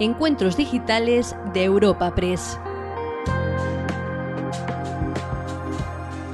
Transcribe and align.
Encuentros 0.00 0.56
Digitales 0.56 1.34
de 1.52 1.64
Europa 1.64 2.14
Press. 2.14 2.56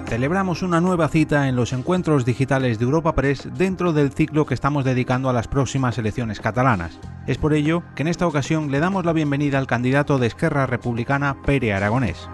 Celebramos 0.06 0.62
una 0.62 0.82
nueva 0.82 1.08
cita 1.08 1.48
en 1.48 1.56
los 1.56 1.72
encuentros 1.72 2.26
digitales 2.26 2.78
de 2.78 2.84
Europa 2.84 3.14
Press 3.14 3.48
dentro 3.56 3.94
del 3.94 4.12
ciclo 4.12 4.44
que 4.44 4.52
estamos 4.52 4.84
dedicando 4.84 5.30
a 5.30 5.32
las 5.32 5.48
próximas 5.48 5.96
elecciones 5.96 6.40
catalanas. 6.40 7.00
Es 7.26 7.38
por 7.38 7.54
ello 7.54 7.82
que 7.94 8.02
en 8.02 8.08
esta 8.08 8.26
ocasión 8.26 8.70
le 8.70 8.80
damos 8.80 9.06
la 9.06 9.14
bienvenida 9.14 9.56
al 9.56 9.66
candidato 9.66 10.18
de 10.18 10.26
Esquerra 10.26 10.66
Republicana, 10.66 11.34
Pere 11.46 11.72
Aragonés. 11.72 12.28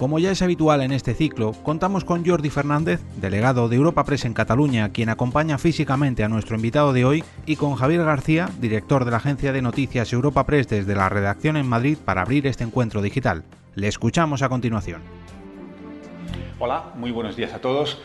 Como 0.00 0.18
ya 0.18 0.30
es 0.30 0.40
habitual 0.40 0.80
en 0.80 0.92
este 0.92 1.12
ciclo, 1.12 1.52
contamos 1.62 2.06
con 2.06 2.24
Jordi 2.24 2.48
Fernández, 2.48 3.02
delegado 3.20 3.68
de 3.68 3.76
Europa 3.76 4.02
Press 4.04 4.24
en 4.24 4.32
Cataluña, 4.32 4.92
quien 4.92 5.10
acompaña 5.10 5.58
físicamente 5.58 6.24
a 6.24 6.28
nuestro 6.30 6.56
invitado 6.56 6.94
de 6.94 7.04
hoy, 7.04 7.22
y 7.44 7.56
con 7.56 7.74
Javier 7.74 8.02
García, 8.02 8.48
director 8.62 9.04
de 9.04 9.10
la 9.10 9.18
agencia 9.18 9.52
de 9.52 9.60
noticias 9.60 10.10
Europa 10.14 10.46
Press 10.46 10.68
desde 10.68 10.94
la 10.94 11.10
redacción 11.10 11.58
en 11.58 11.68
Madrid 11.68 11.98
para 12.02 12.22
abrir 12.22 12.46
este 12.46 12.64
encuentro 12.64 13.02
digital. 13.02 13.44
Le 13.74 13.88
escuchamos 13.88 14.40
a 14.40 14.48
continuación. 14.48 15.02
Hola, 16.58 16.92
muy 16.94 17.10
buenos 17.10 17.36
días 17.36 17.52
a 17.52 17.58
todos. 17.58 18.00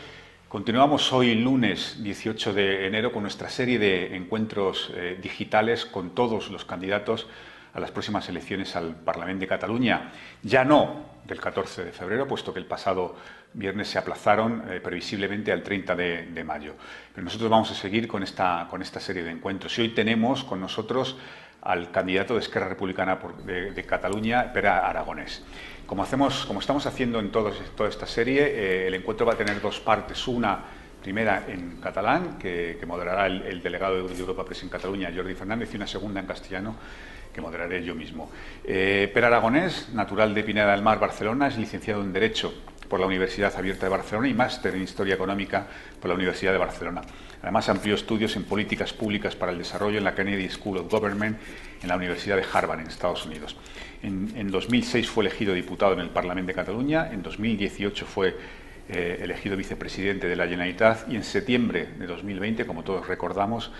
Continuamos 0.50 1.14
hoy 1.14 1.34
lunes 1.34 2.02
18 2.02 2.52
de 2.52 2.88
enero 2.88 3.10
con 3.10 3.22
nuestra 3.22 3.48
serie 3.48 3.78
de 3.78 4.16
encuentros 4.16 4.92
eh, 4.94 5.18
digitales 5.22 5.86
con 5.86 6.10
todos 6.10 6.50
los 6.50 6.66
candidatos 6.66 7.26
a 7.72 7.80
las 7.80 7.90
próximas 7.90 8.28
elecciones 8.28 8.76
al 8.76 8.94
Parlamento 8.96 9.40
de 9.40 9.48
Cataluña. 9.48 10.12
Ya 10.42 10.62
no 10.62 11.15
del 11.26 11.40
14 11.40 11.84
de 11.84 11.92
febrero, 11.92 12.26
puesto 12.26 12.52
que 12.52 12.58
el 12.58 12.66
pasado 12.66 13.16
viernes 13.52 13.88
se 13.88 13.98
aplazaron 13.98 14.62
eh, 14.70 14.80
previsiblemente 14.80 15.52
al 15.52 15.62
30 15.62 15.96
de, 15.96 16.44
mayo. 16.44 16.74
Pero 17.12 17.24
nosotros 17.24 17.50
vamos 17.50 17.70
a 17.70 17.74
seguir 17.74 18.06
con 18.06 18.22
esta, 18.22 18.66
con 18.70 18.82
esta 18.82 19.00
serie 19.00 19.24
de 19.24 19.30
encuentros. 19.30 19.76
Y 19.78 19.82
hoy 19.82 19.88
tenemos 19.90 20.44
con 20.44 20.60
nosotros 20.60 21.16
al 21.62 21.90
candidato 21.90 22.34
de 22.34 22.40
Esquerra 22.40 22.68
Republicana 22.68 23.18
de, 23.44 23.84
Cataluña, 23.84 24.52
Pera 24.52 24.88
Aragonés. 24.88 25.42
Como, 25.86 26.02
hacemos, 26.02 26.46
como 26.46 26.60
estamos 26.60 26.86
haciendo 26.86 27.18
en 27.18 27.30
toda 27.30 27.52
esta 27.88 28.06
serie, 28.06 28.42
eh, 28.46 28.86
el 28.86 28.94
encuentro 28.94 29.26
va 29.26 29.32
a 29.32 29.36
tener 29.36 29.60
dos 29.60 29.80
partes. 29.80 30.28
Una 30.28 30.60
primera 31.06 31.44
en 31.46 31.76
catalán, 31.76 32.36
que, 32.36 32.82
moderará 32.84 33.26
el, 33.26 33.62
delegado 33.62 34.08
de 34.08 34.18
Europa 34.18 34.44
Press 34.44 34.64
en 34.64 34.68
Cataluña, 34.68 35.12
Jordi 35.14 35.34
Fernández, 35.34 35.72
y 35.72 35.76
una 35.76 35.86
segunda 35.86 36.18
en 36.18 36.26
castellano, 36.26 36.74
que 37.36 37.42
moderaré 37.42 37.84
yo 37.84 37.94
mismo. 37.94 38.30
Eh, 38.64 39.10
per 39.12 39.24
Aragonés, 39.24 39.90
natural 39.92 40.34
de 40.34 40.42
Pineda 40.42 40.72
del 40.72 40.82
Mar, 40.82 40.98
Barcelona, 40.98 41.48
es 41.48 41.58
licenciado 41.58 42.02
en 42.02 42.12
Derecho 42.12 42.52
por 42.88 42.98
la 42.98 43.06
Universidad 43.06 43.54
Abierta 43.54 43.84
de 43.84 43.90
Barcelona 43.90 44.28
y 44.28 44.34
máster 44.34 44.74
en 44.74 44.82
Historia 44.82 45.14
Económica 45.16 45.66
por 46.00 46.08
la 46.08 46.14
Universidad 46.14 46.52
de 46.52 46.58
Barcelona. 46.58 47.02
Además, 47.42 47.68
amplió 47.68 47.94
estudios 47.94 48.34
en 48.36 48.44
políticas 48.44 48.94
públicas 48.94 49.36
para 49.36 49.52
el 49.52 49.58
desarrollo 49.58 49.98
en 49.98 50.04
la 50.04 50.14
Kennedy 50.14 50.48
School 50.48 50.78
of 50.78 50.90
Government 50.90 51.36
en 51.82 51.88
la 51.88 51.96
Universidad 51.96 52.36
de 52.36 52.44
Harvard, 52.50 52.80
en 52.80 52.86
Estados 52.86 53.26
Unidos. 53.26 53.54
En, 54.02 54.32
en 54.34 54.50
2006 54.50 55.10
fue 55.10 55.24
elegido 55.24 55.52
diputado 55.52 55.92
en 55.92 56.00
el 56.00 56.08
Parlamento 56.08 56.48
de 56.48 56.54
Cataluña, 56.54 57.10
en 57.12 57.22
2018 57.22 58.06
fue 58.06 58.34
eh, 58.88 59.18
elegido 59.20 59.56
vicepresidente 59.56 60.26
de 60.26 60.36
la 60.36 60.44
Generalitat 60.44 61.10
y 61.10 61.16
en 61.16 61.24
septiembre 61.24 61.88
de 61.98 62.06
2020, 62.06 62.64
como 62.66 62.82
todos 62.82 63.06
recordamos, 63.06 63.72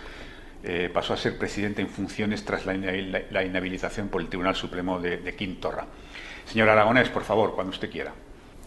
eh, 0.63 0.89
pasó 0.93 1.13
a 1.13 1.17
ser 1.17 1.37
presidente 1.37 1.81
en 1.81 1.89
funciones 1.89 2.43
tras 2.45 2.65
la, 2.65 3.43
inhabilitación 3.43 4.09
por 4.09 4.21
el 4.21 4.27
Tribunal 4.27 4.55
Supremo 4.55 4.99
de, 4.99 5.17
de 5.17 5.35
Quintorra. 5.35 5.85
Señor 6.45 6.69
Aragonés, 6.69 7.09
por 7.09 7.23
favor, 7.23 7.53
cuando 7.55 7.71
usted 7.71 7.89
quiera. 7.89 8.13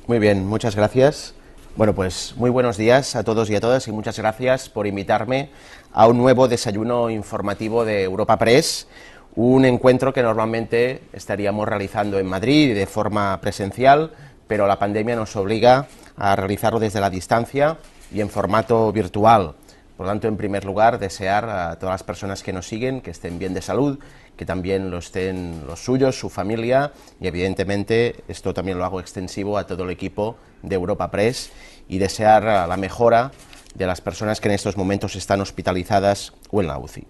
Muy 0.06 0.18
bien, 0.18 0.46
muchas 0.46 0.76
gracias. 0.76 1.34
Bueno, 1.76 1.94
pues 1.94 2.34
muy 2.36 2.50
buenos 2.50 2.76
días 2.76 3.14
a 3.14 3.22
todos 3.22 3.48
y 3.48 3.54
a 3.54 3.60
todas 3.60 3.86
y 3.86 3.92
muchas 3.92 4.18
gracias 4.18 4.68
por 4.68 4.86
invitarme 4.86 5.50
a 5.92 6.08
un 6.08 6.18
nuevo 6.18 6.48
desayuno 6.48 7.10
informativo 7.10 7.84
de 7.84 8.02
Europa 8.02 8.36
Press, 8.36 8.88
un 9.36 9.64
encuentro 9.64 10.12
que 10.12 10.22
normalmente 10.22 11.02
estaríamos 11.12 11.68
realizando 11.68 12.18
en 12.18 12.26
Madrid 12.26 12.74
de 12.74 12.86
forma 12.86 13.40
presencial, 13.40 14.10
pero 14.48 14.66
la 14.66 14.78
pandemia 14.78 15.14
nos 15.14 15.36
obliga 15.36 15.86
a 16.16 16.34
realizarlo 16.34 16.80
desde 16.80 17.00
la 17.00 17.08
distancia 17.08 17.78
y 18.12 18.20
en 18.20 18.28
formato 18.28 18.90
virtual. 18.92 19.54
Por 20.00 20.06
lo 20.06 20.12
tanto, 20.12 20.28
en 20.28 20.38
primer 20.38 20.64
lugar, 20.64 20.98
desear 20.98 21.46
a 21.50 21.78
todas 21.78 21.92
las 21.92 22.02
personas 22.04 22.42
que 22.42 22.54
nos 22.54 22.66
siguen 22.66 23.02
que 23.02 23.10
estén 23.10 23.38
bien 23.38 23.52
de 23.52 23.60
salud, 23.60 23.98
que 24.34 24.46
también 24.46 24.90
lo 24.90 24.96
estén 24.96 25.66
los 25.66 25.84
suyos, 25.84 26.18
su 26.18 26.30
familia, 26.30 26.92
y 27.20 27.26
evidentemente 27.26 28.24
esto 28.26 28.54
también 28.54 28.78
lo 28.78 28.86
hago 28.86 28.98
extensivo 28.98 29.58
a 29.58 29.66
todo 29.66 29.84
el 29.84 29.90
equipo 29.90 30.38
de 30.62 30.74
Europa 30.74 31.10
Press 31.10 31.50
y 31.86 31.98
desear 31.98 32.44
la 32.66 32.76
mejora 32.78 33.32
de 33.74 33.86
las 33.86 34.00
personas 34.00 34.40
que 34.40 34.48
en 34.48 34.54
estos 34.54 34.78
momentos 34.78 35.16
están 35.16 35.42
hospitalizadas 35.42 36.32
o 36.50 36.62
en 36.62 36.68
la 36.68 36.78
UCI. 36.78 37.06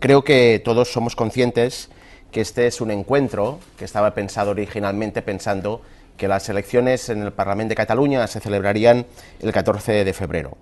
Creo 0.00 0.24
que 0.24 0.60
todos 0.64 0.92
somos 0.92 1.14
conscientes 1.14 1.88
que 2.32 2.40
este 2.40 2.66
es 2.66 2.80
un 2.80 2.90
encuentro 2.90 3.60
que 3.78 3.84
estaba 3.84 4.12
pensado 4.12 4.50
originalmente 4.50 5.22
pensando 5.22 5.82
que 6.16 6.26
las 6.26 6.48
elecciones 6.48 7.10
en 7.10 7.22
el 7.22 7.32
Parlamento 7.32 7.68
de 7.68 7.76
Cataluña 7.76 8.26
se 8.26 8.40
celebrarían 8.40 9.06
el 9.38 9.52
14 9.52 10.04
de 10.04 10.12
febrero 10.12 10.56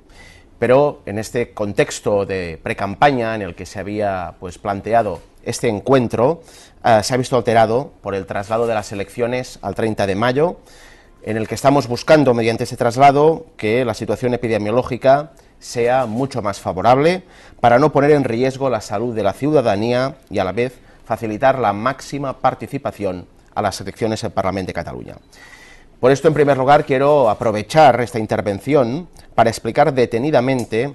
pero 0.59 1.03
en 1.07 1.19
este 1.19 1.53
contexto 1.53 2.27
de 2.27 2.59
precampaña 2.63 3.35
en 3.35 3.43
el 3.43 3.55
que 3.55 3.67
se 3.67 3.79
había 3.79 4.35
pues, 4.41 4.59
planteado 4.59 5.21
este 5.43 5.69
encuentro, 5.69 6.43
eh, 6.85 7.01
se 7.03 7.15
ha 7.15 7.17
visto 7.17 7.37
alterado 7.37 7.93
por 8.03 8.15
el 8.15 8.27
traslado 8.27 8.67
de 8.67 8.75
las 8.75 8.93
elecciones 8.93 9.59
al 9.63 9.75
30 9.75 10.07
de 10.07 10.15
mayo, 10.15 10.59
en 11.23 11.37
el 11.37 11.49
que 11.49 11.55
estamos 11.55 11.89
buscando, 11.89 12.35
mediante 12.35 12.65
ese 12.65 12.77
traslado, 12.77 13.47
que 13.57 13.85
la 13.85 13.95
situación 13.95 14.35
epidemiológica 14.35 15.33
sea 15.59 16.05
mucho 16.05 16.43
más 16.43 16.61
favorable 16.61 17.23
para 17.61 17.79
no 17.79 17.93
poner 17.93 18.11
en 18.11 18.25
riesgo 18.25 18.69
la 18.69 18.83
salud 18.83 19.15
de 19.15 19.23
la 19.23 19.33
ciudadanía 19.33 20.17
y 20.29 20.39
a 20.39 20.45
la 20.45 20.53
vez 20.53 20.79
facilitar 21.05 21.59
la 21.59 21.73
máxima 21.73 22.39
participación 22.41 23.27
a 23.55 23.63
las 23.63 23.81
elecciones 23.81 24.21
del 24.21 24.33
Parlamento 24.33 24.69
de 24.69 24.75
Cataluña. 24.75 25.17
Por 26.01 26.13
esto, 26.13 26.29
en 26.29 26.35
primer 26.35 26.59
lugar, 26.59 26.85
quiero 26.85 27.31
aprovechar 27.31 27.99
esta 28.03 28.19
intervención 28.19 29.09
para 29.35 29.51
explicar 29.51 29.95
detenidamente 29.95 30.95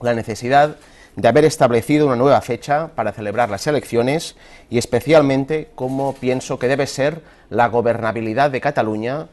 la 0.00 0.14
necesidad 0.14 0.76
de 1.16 1.28
haber 1.28 1.44
establecido 1.44 2.06
una 2.06 2.16
nueva 2.16 2.40
fecha 2.40 2.88
para 2.94 3.12
celebrar 3.12 3.50
las 3.50 3.66
elecciones 3.66 4.36
y 4.70 4.78
especialmente 4.78 5.68
cómo 5.74 6.14
pienso 6.14 6.58
que 6.58 6.68
debe 6.68 6.86
ser 6.86 7.22
la 7.50 7.68
gobernabilidad 7.68 8.50
de 8.50 8.60
Cataluña 8.60 9.26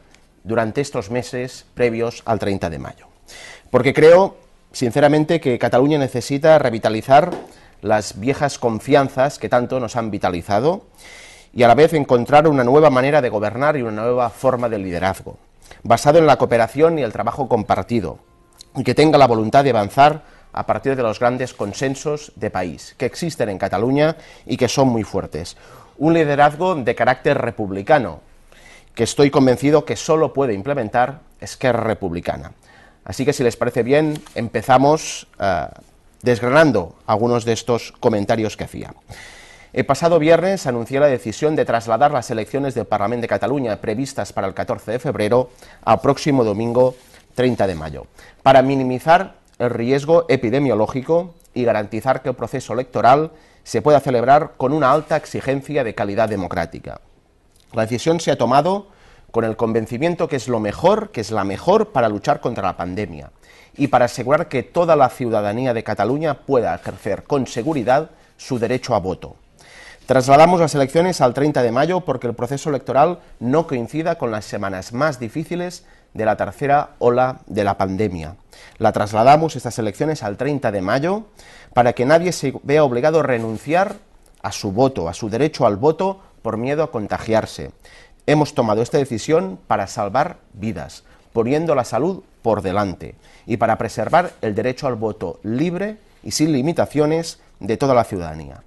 durante 0.44 0.80
estos 0.80 1.10
meses 1.10 1.64
previos 1.74 2.22
al 2.26 2.38
30 2.38 2.70
de 2.70 2.78
mayo. 2.78 3.06
Porque 3.70 3.94
creo, 3.94 4.36
sinceramente, 4.72 5.40
que 5.40 5.58
Cataluña 5.58 5.98
necesita 5.98 6.58
revitalizar 6.58 7.30
las 7.82 8.20
viejas 8.20 8.58
confianzas 8.58 9.38
que 9.38 9.48
tanto 9.48 9.80
nos 9.80 9.96
han 9.96 10.10
vitalizado 10.10 10.84
y 11.52 11.62
a 11.62 11.68
la 11.68 11.74
vez 11.74 11.94
encontrar 11.94 12.46
una 12.46 12.64
nueva 12.64 12.90
manera 12.90 13.22
de 13.22 13.30
gobernar 13.30 13.76
y 13.76 13.82
una 13.82 14.02
nueva 14.02 14.28
forma 14.28 14.68
de 14.68 14.78
liderazgo, 14.78 15.38
basado 15.82 16.18
en 16.18 16.26
la 16.26 16.36
cooperación 16.36 16.98
y 16.98 17.02
el 17.02 17.12
trabajo 17.12 17.48
compartido, 17.48 18.18
y 18.76 18.84
que 18.84 18.94
tenga 18.94 19.18
la 19.18 19.26
voluntad 19.26 19.64
de 19.64 19.70
avanzar 19.70 20.22
a 20.52 20.66
partir 20.66 20.96
de 20.96 21.02
los 21.02 21.18
grandes 21.18 21.54
consensos 21.54 22.32
de 22.36 22.50
país 22.50 22.94
que 22.98 23.06
existen 23.06 23.48
en 23.48 23.58
Cataluña 23.58 24.16
y 24.46 24.56
que 24.56 24.68
son 24.68 24.88
muy 24.88 25.04
fuertes. 25.04 25.56
Un 25.98 26.14
liderazgo 26.14 26.74
de 26.74 26.94
carácter 26.94 27.38
republicano, 27.38 28.20
que 28.94 29.04
estoy 29.04 29.30
convencido 29.30 29.84
que 29.84 29.96
solo 29.96 30.32
puede 30.32 30.54
implementar 30.54 31.20
Esquerra 31.40 31.84
Republicana. 31.84 32.52
Así 33.04 33.24
que 33.24 33.32
si 33.32 33.42
les 33.42 33.56
parece 33.56 33.82
bien, 33.82 34.20
empezamos 34.34 35.26
uh, 35.38 35.72
desgranando 36.22 36.96
algunos 37.06 37.44
de 37.44 37.52
estos 37.52 37.92
comentarios 37.92 38.56
que 38.56 38.64
hacía. 38.64 38.92
El 39.72 39.86
pasado 39.86 40.18
viernes 40.18 40.66
anunció 40.66 40.98
la 40.98 41.06
decisión 41.06 41.54
de 41.54 41.64
trasladar 41.64 42.10
las 42.10 42.30
elecciones 42.30 42.74
del 42.74 42.86
Parlamento 42.86 43.22
de 43.22 43.28
Cataluña 43.28 43.80
previstas 43.80 44.32
para 44.32 44.48
el 44.48 44.54
14 44.54 44.90
de 44.90 44.98
febrero 44.98 45.50
al 45.84 46.00
próximo 46.00 46.42
domingo 46.42 46.96
30 47.34 47.66
de 47.66 47.74
mayo, 47.74 48.06
para 48.42 48.62
minimizar 48.62 49.36
el 49.58 49.70
riesgo 49.70 50.26
epidemiológico 50.28 51.34
y 51.54 51.64
garantizar 51.64 52.22
que 52.22 52.30
el 52.30 52.34
proceso 52.34 52.72
electoral 52.72 53.32
se 53.64 53.82
pueda 53.82 54.00
celebrar 54.00 54.52
con 54.56 54.72
una 54.72 54.92
alta 54.92 55.16
exigencia 55.16 55.84
de 55.84 55.94
calidad 55.94 56.28
democrática. 56.28 57.00
La 57.72 57.82
decisión 57.82 58.20
se 58.20 58.30
ha 58.30 58.38
tomado 58.38 58.88
con 59.30 59.44
el 59.44 59.56
convencimiento 59.56 60.28
que 60.28 60.36
es 60.36 60.48
lo 60.48 60.60
mejor, 60.60 61.10
que 61.10 61.20
es 61.20 61.30
la 61.30 61.44
mejor 61.44 61.92
para 61.92 62.08
luchar 62.08 62.40
contra 62.40 62.66
la 62.66 62.76
pandemia 62.76 63.30
y 63.76 63.86
para 63.86 64.06
asegurar 64.06 64.48
que 64.48 64.62
toda 64.62 64.96
la 64.96 65.08
ciudadanía 65.08 65.72
de 65.72 65.84
Cataluña 65.84 66.34
pueda 66.34 66.74
ejercer 66.74 67.24
con 67.24 67.46
seguridad 67.46 68.10
su 68.36 68.58
derecho 68.58 68.94
a 68.94 68.98
voto. 68.98 69.36
Trasladamos 70.06 70.58
las 70.58 70.74
elecciones 70.74 71.20
al 71.20 71.34
30 71.34 71.62
de 71.62 71.70
mayo 71.70 72.00
porque 72.00 72.26
el 72.26 72.34
proceso 72.34 72.70
electoral 72.70 73.20
no 73.38 73.68
coincida 73.68 74.18
con 74.18 74.32
las 74.32 74.44
semanas 74.44 74.92
más 74.92 75.20
difíciles 75.20 75.84
de 76.14 76.24
la 76.24 76.36
tercera 76.36 76.90
ola 76.98 77.40
de 77.46 77.64
la 77.64 77.78
pandemia. 77.78 78.36
La 78.78 78.92
trasladamos 78.92 79.56
estas 79.56 79.78
elecciones 79.78 80.22
al 80.22 80.36
30 80.36 80.72
de 80.72 80.82
mayo 80.82 81.24
para 81.74 81.92
que 81.92 82.06
nadie 82.06 82.32
se 82.32 82.54
vea 82.62 82.84
obligado 82.84 83.20
a 83.20 83.24
renunciar 83.24 83.96
a 84.42 84.52
su 84.52 84.72
voto, 84.72 85.08
a 85.08 85.14
su 85.14 85.28
derecho 85.28 85.66
al 85.66 85.76
voto 85.76 86.20
por 86.42 86.56
miedo 86.56 86.82
a 86.82 86.90
contagiarse. 86.90 87.70
Hemos 88.26 88.54
tomado 88.54 88.82
esta 88.82 88.98
decisión 88.98 89.58
para 89.66 89.86
salvar 89.86 90.38
vidas, 90.52 91.04
poniendo 91.32 91.74
la 91.74 91.84
salud 91.84 92.22
por 92.42 92.62
delante 92.62 93.14
y 93.46 93.56
para 93.56 93.78
preservar 93.78 94.32
el 94.40 94.54
derecho 94.54 94.86
al 94.86 94.94
voto 94.94 95.40
libre 95.42 95.98
y 96.22 96.32
sin 96.32 96.52
limitaciones 96.52 97.38
de 97.60 97.76
toda 97.76 97.94
la 97.94 98.04
ciudadanía. 98.04 98.62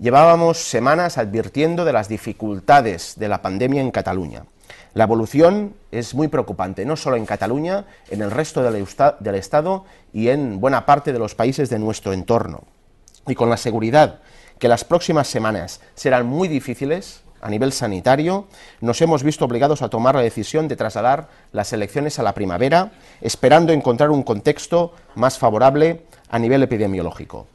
Llevábamos 0.00 0.58
semanas 0.58 1.18
advirtiendo 1.18 1.84
de 1.84 1.92
las 1.92 2.08
dificultades 2.08 3.14
de 3.16 3.28
la 3.28 3.42
pandemia 3.42 3.80
en 3.80 3.90
Cataluña. 3.90 4.44
La 4.98 5.04
evolución 5.04 5.76
es 5.92 6.12
muy 6.12 6.26
preocupante, 6.26 6.84
no 6.84 6.96
solo 6.96 7.14
en 7.14 7.24
Cataluña, 7.24 7.84
en 8.10 8.20
el 8.20 8.32
resto 8.32 8.64
del, 8.64 9.34
Estado 9.36 9.84
y 10.12 10.26
en 10.26 10.58
buena 10.58 10.86
parte 10.86 11.12
de 11.12 11.20
los 11.20 11.36
países 11.36 11.70
de 11.70 11.78
nuestro 11.78 12.12
entorno. 12.12 12.64
Y 13.28 13.36
con 13.36 13.48
la 13.48 13.58
seguridad 13.58 14.18
que 14.58 14.66
las 14.66 14.82
próximas 14.82 15.28
semanas 15.28 15.80
serán 15.94 16.26
muy 16.26 16.48
difíciles 16.48 17.22
a 17.40 17.48
nivel 17.48 17.72
sanitario, 17.72 18.48
nos 18.80 19.00
hemos 19.00 19.22
visto 19.22 19.44
obligados 19.44 19.82
a 19.82 19.88
tomar 19.88 20.16
la 20.16 20.22
decisión 20.22 20.66
de 20.66 20.74
trasladar 20.74 21.28
las 21.52 21.72
elecciones 21.72 22.18
a 22.18 22.24
la 22.24 22.34
primavera, 22.34 22.90
esperando 23.20 23.72
encontrar 23.72 24.10
un 24.10 24.24
contexto 24.24 24.94
más 25.14 25.38
favorable 25.38 26.06
a 26.28 26.40
nivel 26.40 26.64
epidemiológico. 26.64 27.46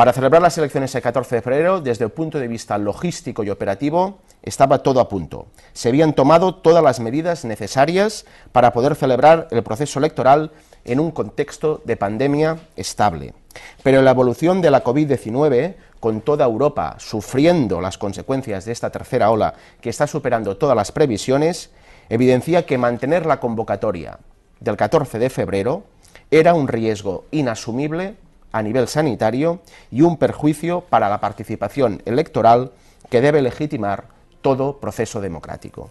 Para 0.00 0.14
celebrar 0.14 0.40
las 0.40 0.56
elecciones 0.56 0.94
el 0.94 1.02
14 1.02 1.34
de 1.34 1.42
febrero, 1.42 1.82
desde 1.82 2.06
el 2.06 2.10
punto 2.10 2.38
de 2.38 2.48
vista 2.48 2.78
logístico 2.78 3.44
y 3.44 3.50
operativo, 3.50 4.20
estaba 4.42 4.82
todo 4.82 4.98
a 4.98 5.10
punto. 5.10 5.48
Se 5.74 5.90
habían 5.90 6.14
tomado 6.14 6.54
todas 6.54 6.82
las 6.82 7.00
medidas 7.00 7.44
necesarias 7.44 8.24
para 8.50 8.72
poder 8.72 8.94
celebrar 8.94 9.48
el 9.50 9.62
proceso 9.62 9.98
electoral 9.98 10.52
en 10.86 11.00
un 11.00 11.10
contexto 11.10 11.82
de 11.84 11.98
pandemia 11.98 12.56
estable. 12.76 13.34
Pero 13.82 14.00
la 14.00 14.12
evolución 14.12 14.62
de 14.62 14.70
la 14.70 14.82
COVID-19, 14.82 15.74
con 16.00 16.22
toda 16.22 16.46
Europa 16.46 16.96
sufriendo 16.98 17.82
las 17.82 17.98
consecuencias 17.98 18.64
de 18.64 18.72
esta 18.72 18.88
tercera 18.88 19.30
ola 19.30 19.52
que 19.82 19.90
está 19.90 20.06
superando 20.06 20.56
todas 20.56 20.76
las 20.76 20.92
previsiones, 20.92 21.72
evidencia 22.08 22.64
que 22.64 22.78
mantener 22.78 23.26
la 23.26 23.38
convocatoria 23.38 24.18
del 24.60 24.78
14 24.78 25.18
de 25.18 25.28
febrero 25.28 25.82
era 26.30 26.54
un 26.54 26.68
riesgo 26.68 27.26
inasumible 27.32 28.16
a 28.52 28.62
nivel 28.62 28.88
sanitario 28.88 29.60
y 29.90 30.02
un 30.02 30.16
perjuicio 30.16 30.82
para 30.82 31.08
la 31.08 31.20
participación 31.20 32.02
electoral 32.04 32.72
que 33.08 33.20
debe 33.20 33.42
legitimar 33.42 34.04
todo 34.42 34.78
proceso 34.78 35.20
democrático. 35.20 35.90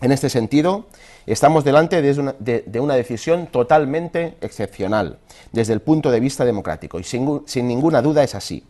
En 0.00 0.12
este 0.12 0.28
sentido, 0.28 0.86
estamos 1.26 1.64
delante 1.64 2.02
de 2.02 2.20
una, 2.20 2.34
de 2.38 2.80
una, 2.80 2.94
decisión 2.94 3.46
totalmente 3.46 4.36
excepcional 4.42 5.18
desde 5.52 5.72
el 5.72 5.80
punto 5.80 6.10
de 6.10 6.20
vista 6.20 6.44
democrático, 6.44 7.00
y 7.00 7.04
sin, 7.04 7.42
sin 7.46 7.66
ninguna 7.66 8.02
duda 8.02 8.22
es 8.22 8.34
así. 8.34 8.64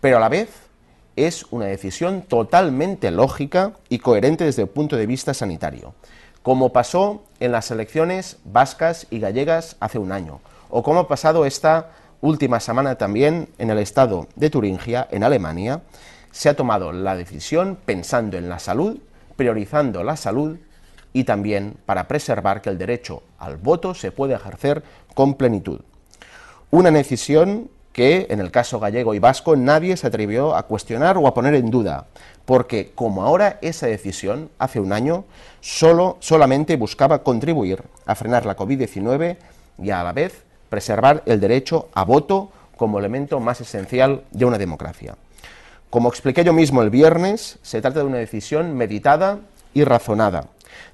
Pero 0.00 0.18
a 0.18 0.20
la 0.20 0.28
vez 0.28 0.50
es 1.16 1.44
una 1.50 1.66
decisión 1.66 2.22
totalmente 2.22 3.10
lógica 3.10 3.72
y 3.88 3.98
coherente 3.98 4.44
desde 4.44 4.62
el 4.62 4.68
punto 4.68 4.96
de 4.96 5.06
vista 5.06 5.34
sanitario, 5.34 5.94
como 6.42 6.72
pasó 6.72 7.22
en 7.40 7.52
las 7.52 7.70
elecciones 7.70 8.38
vascas 8.44 9.06
y 9.10 9.18
gallegas 9.18 9.76
hace 9.80 9.98
un 9.98 10.12
año, 10.12 10.40
o 10.70 10.82
como 10.82 11.00
ha 11.00 11.08
pasado 11.08 11.44
esta 11.44 11.90
última 12.22 12.60
semana 12.60 12.94
también 12.94 13.48
en 13.58 13.70
el 13.70 13.78
estado 13.78 14.28
de 14.36 14.48
Turingia, 14.48 15.06
en 15.10 15.24
Alemania, 15.24 15.82
se 16.30 16.48
ha 16.48 16.56
tomado 16.56 16.92
la 16.92 17.16
decisión 17.16 17.76
pensando 17.84 18.38
en 18.38 18.48
la 18.48 18.58
salud, 18.58 18.98
priorizando 19.36 20.02
la 20.04 20.16
salud 20.16 20.56
y 21.12 21.24
también 21.24 21.76
para 21.84 22.08
preservar 22.08 22.62
que 22.62 22.70
el 22.70 22.78
derecho 22.78 23.22
al 23.38 23.56
voto 23.56 23.92
se 23.92 24.12
puede 24.12 24.34
ejercer 24.34 24.82
con 25.14 25.34
plenitud. 25.34 25.80
Una 26.70 26.90
decisión 26.90 27.68
que 27.92 28.28
en 28.30 28.40
el 28.40 28.50
caso 28.50 28.80
gallego 28.80 29.14
y 29.14 29.18
vasco 29.18 29.56
nadie 29.56 29.96
se 29.96 30.06
atrevió 30.06 30.54
a 30.54 30.62
cuestionar 30.62 31.18
o 31.18 31.26
a 31.26 31.34
poner 31.34 31.54
en 31.56 31.70
duda, 31.70 32.06
porque 32.46 32.92
como 32.94 33.24
ahora 33.24 33.58
esa 33.60 33.88
decisión, 33.88 34.48
hace 34.58 34.80
un 34.80 34.92
año, 34.92 35.24
solo, 35.60 36.16
solamente 36.20 36.76
buscaba 36.76 37.22
contribuir 37.22 37.82
a 38.06 38.14
frenar 38.14 38.46
la 38.46 38.56
COVID-19 38.56 39.36
y 39.82 39.90
a 39.90 40.02
la 40.02 40.12
vez 40.12 40.44
preservar 40.72 41.22
el 41.26 41.38
derecho 41.38 41.90
a 41.92 42.02
voto 42.02 42.48
como 42.78 42.98
elemento 42.98 43.40
más 43.40 43.60
esencial 43.60 44.24
de 44.30 44.46
una 44.46 44.56
democracia. 44.56 45.16
Como 45.90 46.08
expliqué 46.08 46.44
yo 46.44 46.54
mismo 46.54 46.80
el 46.80 46.88
viernes, 46.88 47.58
se 47.60 47.82
trata 47.82 47.98
de 48.00 48.06
una 48.06 48.16
decisión 48.16 48.74
meditada 48.74 49.40
y 49.74 49.84
razonada, 49.84 50.46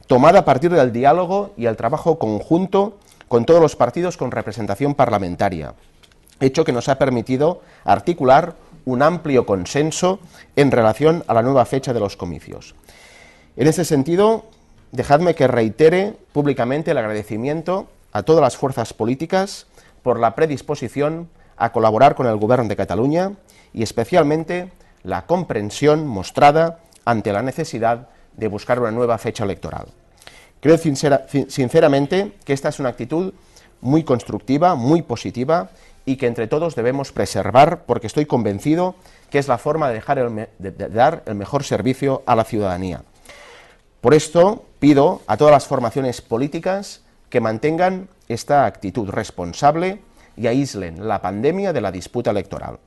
tomada 0.09 0.41
a 0.41 0.45
partir 0.45 0.73
del 0.73 0.93
diálogo 0.93 1.53
y 1.57 1.67
el 1.67 1.77
trabajo 1.77 2.19
conjunto 2.19 2.99
con 3.29 3.45
todos 3.45 3.61
los 3.61 3.77
partidos 3.77 4.17
con 4.17 4.33
representación 4.33 4.97
parlamentaria, 4.97 5.75
hecho 6.41 6.65
que 6.65 6.73
nos 6.73 6.89
ha 6.89 6.99
permitido 6.99 7.63
articular 7.85 8.57
un 8.85 9.01
amplio 9.01 9.47
consenso 9.47 10.19
en 10.57 10.73
relación 10.73 11.23
a 11.29 11.35
la 11.35 11.43
nueva 11.43 11.65
fecha 11.67 11.93
de 11.93 12.01
los 12.01 12.17
comicios. 12.17 12.75
En 13.57 13.69
ese 13.69 13.85
sentido, 13.85 14.47
dejadme 14.91 15.37
que 15.37 15.47
reitere 15.47 16.17
públicamente 16.33 16.91
el 16.91 16.99
agradecimiento 16.99 17.87
a 18.13 18.23
todas 18.23 18.43
las 18.43 18.57
fuerzas 18.57 18.93
políticas 18.93 19.67
por 20.03 20.19
la 20.19 20.35
predisposición 20.35 21.29
a 21.57 21.73
colaborar 21.73 22.15
con 22.15 22.27
el 22.27 22.37
Gobierno 22.37 22.69
de 22.69 22.77
Cataluña 22.77 23.33
y 23.73 23.83
especialmente 23.83 24.71
la 25.03 25.27
comprensión 25.27 26.07
mostrada 26.07 26.79
ante 27.05 27.33
la 27.33 27.43
necesidad 27.43 28.09
de 28.37 28.49
buscar 28.49 28.81
una 28.81 28.91
nueva 28.91 29.19
fecha 29.19 29.45
electoral. 29.45 29.87
Creo 30.61 30.79
sincera, 30.79 31.27
sinceramente 31.49 32.37
que 32.45 32.53
esta 32.53 32.69
es 32.69 32.81
una 32.81 32.89
actitud 32.89 33.33
muy 33.81 34.03
constructiva, 34.05 34.75
muy 34.75 35.03
positiva 35.03 35.71
y 36.05 36.17
que 36.17 36.27
entre 36.27 36.49
todos 36.49 36.75
debemos 36.75 37.13
preservar 37.13 37.85
porque 37.85 38.07
estoy 38.07 38.27
convencido 38.27 38.95
que 39.31 39.39
es 39.39 39.47
la 39.47 39.59
forma 39.59 39.89
de, 39.89 39.95
dejar 39.95 40.19
el, 40.19 40.49
de 40.59 40.71
dar 40.89 41.23
el 41.27 41.35
mejor 41.35 41.65
servicio 41.65 42.23
a 42.27 42.35
la 42.35 42.45
ciudadanía. 42.45 43.03
Por 44.01 44.15
esto 44.15 44.65
pido 44.79 45.23
a 45.27 45.37
todas 45.37 45.53
las 45.53 45.67
formaciones 45.67 46.21
políticas 46.21 47.03
que 47.31 47.41
mantengan 47.41 48.09
esta 48.29 48.67
actitud 48.67 49.09
responsable 49.09 50.03
y 50.37 50.47
aíslen 50.47 51.07
la 51.09 51.21
pandemia 51.21 51.73
de 51.73 51.81
la 51.81 51.93
disputa 51.93 52.31
electoral. 52.31 52.79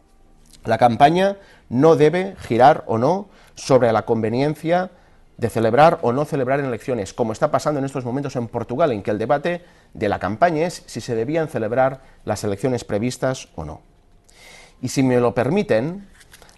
La 0.63 0.77
campaña 0.77 1.37
no 1.69 1.95
debe 1.95 2.35
girar 2.39 2.83
o 2.87 2.97
no 2.97 3.29
sobre 3.55 3.91
la 3.91 4.03
conveniencia 4.03 4.91
de 5.37 5.49
celebrar 5.49 5.97
o 6.03 6.13
no 6.13 6.25
celebrar 6.25 6.59
elecciones, 6.59 7.13
como 7.13 7.33
está 7.33 7.49
pasando 7.49 7.79
en 7.79 7.85
estos 7.85 8.05
momentos 8.05 8.35
en 8.35 8.47
Portugal, 8.47 8.91
en 8.91 9.01
que 9.01 9.09
el 9.09 9.17
debate 9.17 9.63
de 9.93 10.07
la 10.07 10.19
campaña 10.19 10.67
es 10.67 10.83
si 10.85 11.01
se 11.01 11.15
debían 11.15 11.47
celebrar 11.47 12.01
las 12.25 12.43
elecciones 12.43 12.83
previstas 12.83 13.49
o 13.55 13.65
no. 13.65 13.81
Y 14.81 14.89
si 14.89 15.01
me 15.01 15.19
lo 15.19 15.33
permiten, 15.33 16.07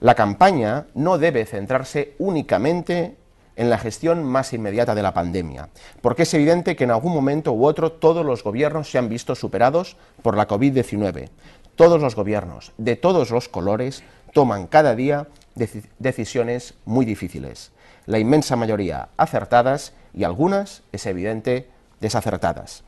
la 0.02 0.16
campaña 0.16 0.88
no 0.96 1.18
debe 1.18 1.46
centrarse 1.46 2.16
únicamente 2.20 3.16
en 3.56 3.70
la 3.70 3.78
gestión 3.78 4.24
más 4.24 4.54
inmediata 4.54 4.96
de 4.96 5.04
la 5.04 5.14
pandemia, 5.14 5.70
porque 6.02 6.24
es 6.24 6.34
evidente 6.34 6.76
que 6.76 6.84
en 6.84 6.92
algún 6.92 7.14
momento 7.14 7.54
u 7.54 7.66
otro 7.66 7.92
todos 7.92 8.26
los 8.26 8.44
gobiernos 8.44 8.90
se 8.90 8.98
han 8.98 9.10
visto 9.10 9.36
superados 9.36 9.98
por 10.22 10.36
la 10.36 10.48
COVID-19. 10.48 11.30
Todos 11.76 12.02
los 12.02 12.16
gobiernos, 12.16 12.72
de 12.78 12.96
todos 12.96 13.32
los 13.32 13.50
colores, 13.50 14.04
toman 14.34 14.68
cada 14.68 14.96
día 14.96 15.28
decisiones 16.00 16.74
muy 16.86 17.06
difíciles, 17.06 17.72
la 18.06 18.20
inmensa 18.20 18.56
mayoría 18.56 19.10
acertadas 19.18 19.94
y 20.14 20.24
algunas, 20.24 20.84
es 20.92 21.06
evidente, 21.06 21.70
desacertadas. 22.00 22.84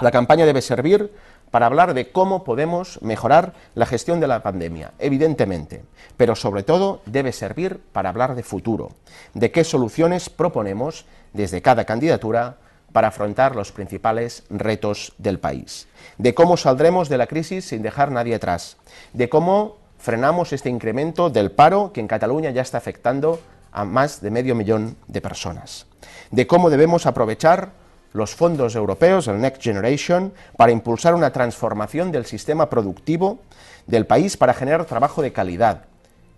La 0.00 0.10
campaña 0.10 0.46
debe 0.46 0.60
servir 0.60 1.12
para 1.54 1.66
hablar 1.66 1.94
de 1.94 2.10
cómo 2.10 2.42
podemos 2.42 3.00
mejorar 3.00 3.52
la 3.76 3.86
gestión 3.86 4.18
de 4.18 4.26
la 4.26 4.42
pandemia, 4.42 4.90
evidentemente, 4.98 5.84
pero 6.16 6.34
sobre 6.34 6.64
todo 6.64 7.00
debe 7.06 7.30
servir 7.30 7.78
para 7.92 8.08
hablar 8.08 8.34
de 8.34 8.42
futuro, 8.42 8.90
de 9.34 9.52
qué 9.52 9.62
soluciones 9.62 10.30
proponemos 10.30 11.06
desde 11.32 11.62
cada 11.62 11.84
candidatura 11.84 12.56
para 12.90 13.06
afrontar 13.06 13.54
los 13.54 13.70
principales 13.70 14.42
retos 14.50 15.12
del 15.18 15.38
país, 15.38 15.86
de 16.18 16.34
cómo 16.34 16.56
saldremos 16.56 17.08
de 17.08 17.18
la 17.18 17.28
crisis 17.28 17.66
sin 17.66 17.82
dejar 17.82 18.10
nadie 18.10 18.34
atrás, 18.34 18.76
de 19.12 19.28
cómo 19.28 19.76
frenamos 19.96 20.52
este 20.52 20.70
incremento 20.70 21.30
del 21.30 21.52
paro 21.52 21.92
que 21.92 22.00
en 22.00 22.08
Cataluña 22.08 22.50
ya 22.50 22.62
está 22.62 22.78
afectando 22.78 23.38
a 23.70 23.84
más 23.84 24.20
de 24.20 24.32
medio 24.32 24.56
millón 24.56 24.96
de 25.06 25.20
personas, 25.20 25.86
de 26.32 26.48
cómo 26.48 26.68
debemos 26.68 27.06
aprovechar 27.06 27.83
los 28.14 28.34
fondos 28.34 28.76
europeos, 28.76 29.26
el 29.28 29.40
Next 29.40 29.60
Generation, 29.60 30.32
para 30.56 30.72
impulsar 30.72 31.14
una 31.14 31.32
transformación 31.32 32.12
del 32.12 32.24
sistema 32.24 32.70
productivo 32.70 33.40
del 33.86 34.06
país 34.06 34.36
para 34.36 34.54
generar 34.54 34.86
trabajo 34.86 35.20
de 35.20 35.32
calidad 35.32 35.82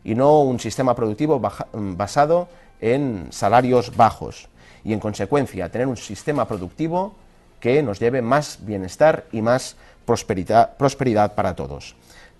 y 0.02 0.14
no 0.14 0.40
un 0.40 0.58
sistema 0.58 0.96
productivo 0.96 1.40
basado 1.72 2.48
en 2.80 3.28
salarios 3.30 3.94
bajos 3.94 4.48
y 4.84 4.94
en 4.94 5.00
consecuencia 5.00 5.70
tener 5.70 5.86
un 5.86 5.98
sistema 5.98 6.48
productivo 6.48 7.14
que 7.60 7.82
nos 7.82 8.00
lleve 8.00 8.22
más 8.22 8.58
bienestar 8.62 9.26
y 9.30 9.42
más 9.42 9.76
prosperidad, 10.06 10.76
prosperidad 10.78 11.34
para 11.34 11.54
todos. 11.54 11.94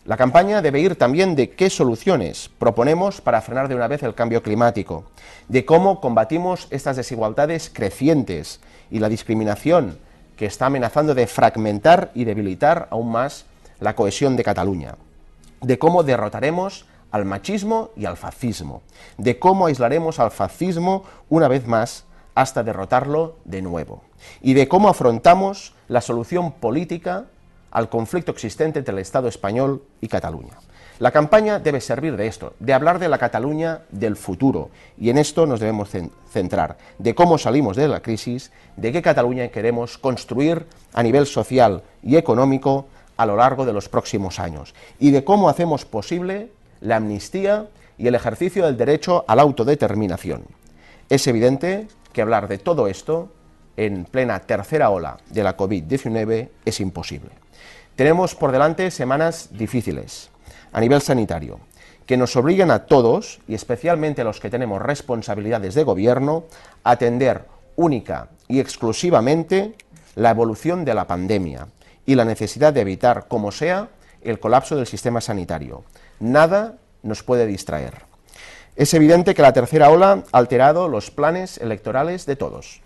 La 0.07 0.17
campaña 0.17 0.63
debe 0.63 0.79
ir 0.79 0.95
también 0.95 1.35
de 1.35 1.51
qué 1.51 1.69
soluciones 1.69 2.49
proponemos 2.61 3.21
para 3.21 3.41
frenar 3.41 3.67
de 3.67 3.75
una 3.75 3.89
vez 3.89 4.05
el 4.05 4.15
cambio 4.15 4.41
climático, 4.41 5.03
de 5.49 5.65
cómo 5.65 6.01
combatimos 6.01 6.69
estas 6.71 6.95
desigualdades 6.97 7.73
crecientes 7.75 8.61
y 8.89 9.01
la 9.01 9.09
discriminación 9.09 9.99
que 10.37 10.47
está 10.47 10.67
amenazando 10.67 11.13
de 11.17 11.27
fragmentar 11.27 12.13
y 12.15 12.23
debilitar 12.23 12.87
aún 12.93 13.11
más 13.11 13.47
la 13.81 13.97
cohesión 13.97 14.37
de 14.37 14.45
Cataluña, 14.45 14.95
de 15.61 15.77
cómo 15.77 16.05
derrotaremos 16.05 16.87
al 17.11 17.25
machismo 17.25 17.91
y 17.97 18.05
al 18.05 18.17
fascismo, 18.17 18.83
de 19.19 19.41
cómo 19.41 19.67
aislaremos 19.67 20.21
al 20.21 20.31
fascismo 20.31 21.03
una 21.29 21.49
vez 21.49 21.67
más 21.67 22.05
hasta 22.37 22.63
derrotarlo 22.63 23.39
de 23.45 23.61
nuevo, 23.61 24.05
y 24.41 24.55
de 24.55 24.69
cómo 24.69 24.89
afrontamos 24.89 25.75
la 25.89 26.01
solución 26.01 26.53
política 26.53 27.25
al 27.77 27.91
conflicto 27.91 28.33
existente 28.33 28.79
entre 28.79 28.95
el 28.95 29.01
Estado 29.01 29.29
español 29.29 29.83
y 30.01 30.09
Cataluña. 30.09 30.55
La 30.99 31.11
campaña 31.11 31.59
debe 31.59 31.83
servir 31.83 32.17
de 32.17 32.27
esto, 32.27 32.55
de 32.59 32.73
hablar 32.73 32.99
de 32.99 33.11
la 33.11 33.19
Cataluña 33.19 33.83
del 33.91 34.17
futuro, 34.17 34.71
y 34.97 35.11
en 35.11 35.19
esto 35.19 35.45
nos 35.45 35.61
debemos 35.61 35.91
centrar, 36.31 36.79
de 36.99 37.15
cómo 37.15 37.37
salimos 37.37 37.77
de 37.77 37.87
la 37.87 38.01
crisis, 38.01 38.51
de 38.79 38.93
qué 38.93 39.03
Cataluña 39.03 39.49
queremos 39.49 39.99
construir 39.99 40.65
a 40.95 41.03
nivel 41.03 41.27
social 41.27 41.83
y 42.03 42.17
económico 42.17 42.87
a 43.19 43.27
lo 43.27 43.37
largo 43.37 43.67
de 43.67 43.75
los 43.75 43.91
próximos 43.91 44.41
años, 44.41 44.75
y 44.99 45.11
de 45.11 45.23
cómo 45.23 45.51
hacemos 45.51 45.85
posible 45.85 46.49
la 46.81 46.97
amnistía 46.97 47.67
y 47.99 48.07
el 48.07 48.15
ejercicio 48.15 48.65
del 48.65 48.79
derecho 48.79 49.27
a 49.29 49.37
la 49.37 49.43
autodeterminación. 49.43 50.45
Es 51.11 51.27
evidente 51.27 51.89
que 52.15 52.23
hablar 52.23 52.49
de 52.49 52.57
todo 52.57 52.89
esto 52.89 53.29
en 53.77 54.07
plena 54.07 54.41
tercera 54.41 54.89
ola 54.89 55.19
de 55.29 55.43
la 55.43 55.59
COVID-19 55.59 56.49
es 56.65 56.81
imposible. 56.81 57.33
Tenemos 57.97 58.35
por 58.35 58.53
delante 58.53 58.91
semanas 58.91 59.49
difíciles 59.53 60.29
a 60.73 60.81
nivel 60.81 61.01
sanitario, 61.01 61.61
que 62.05 62.19
nos 62.19 62.37
obligan 62.37 62.71
a 62.71 62.85
todos, 62.85 63.41
y 63.49 63.55
especialmente 63.55 64.21
a 64.21 64.25
los 64.25 64.39
que 64.39 64.51
tenemos 64.51 64.83
responsabilidades 64.83 65.75
de 65.75 65.83
gobierno, 65.83 66.45
a 66.85 66.91
atender 66.91 67.47
única 67.75 68.29
y 68.49 68.61
exclusivamente 68.61 69.75
la 70.15 70.31
evolución 70.31 70.85
de 70.85 70.93
la 70.93 71.07
pandemia 71.07 71.69
y 72.05 72.15
la 72.17 72.27
necesidad 72.27 72.75
de 72.75 72.83
evitar, 72.83 73.29
como 73.29 73.51
sea, 73.51 73.89
el 74.21 74.41
colapso 74.41 74.77
del 74.77 74.87
sistema 74.87 75.23
sanitario. 75.23 75.83
Nada 76.21 76.77
nos 77.03 77.23
puede 77.23 77.47
distraer. 77.47 78.05
Es 78.77 78.93
evidente 78.93 79.35
que 79.35 79.41
la 79.41 79.55
tercera 79.55 79.89
ola 79.89 80.23
ha 80.33 80.39
alterado 80.39 80.89
los 80.89 81.11
planes 81.11 81.57
electorales 81.57 82.27
de 82.27 82.37
todos. 82.37 82.83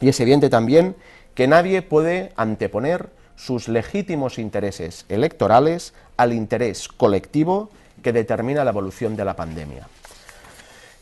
Y 0.00 0.08
es 0.08 0.18
evidente 0.18 0.50
también 0.50 0.96
que 1.34 1.46
nadie 1.46 1.82
puede 1.82 2.32
anteponer 2.34 3.19
sus 3.40 3.68
legítimos 3.68 4.38
intereses 4.38 5.06
electorales 5.08 5.94
al 6.18 6.34
interés 6.34 6.88
colectivo 6.88 7.70
que 8.02 8.12
determina 8.12 8.64
la 8.64 8.70
evolución 8.70 9.16
de 9.16 9.24
la 9.24 9.34
pandemia. 9.34 9.88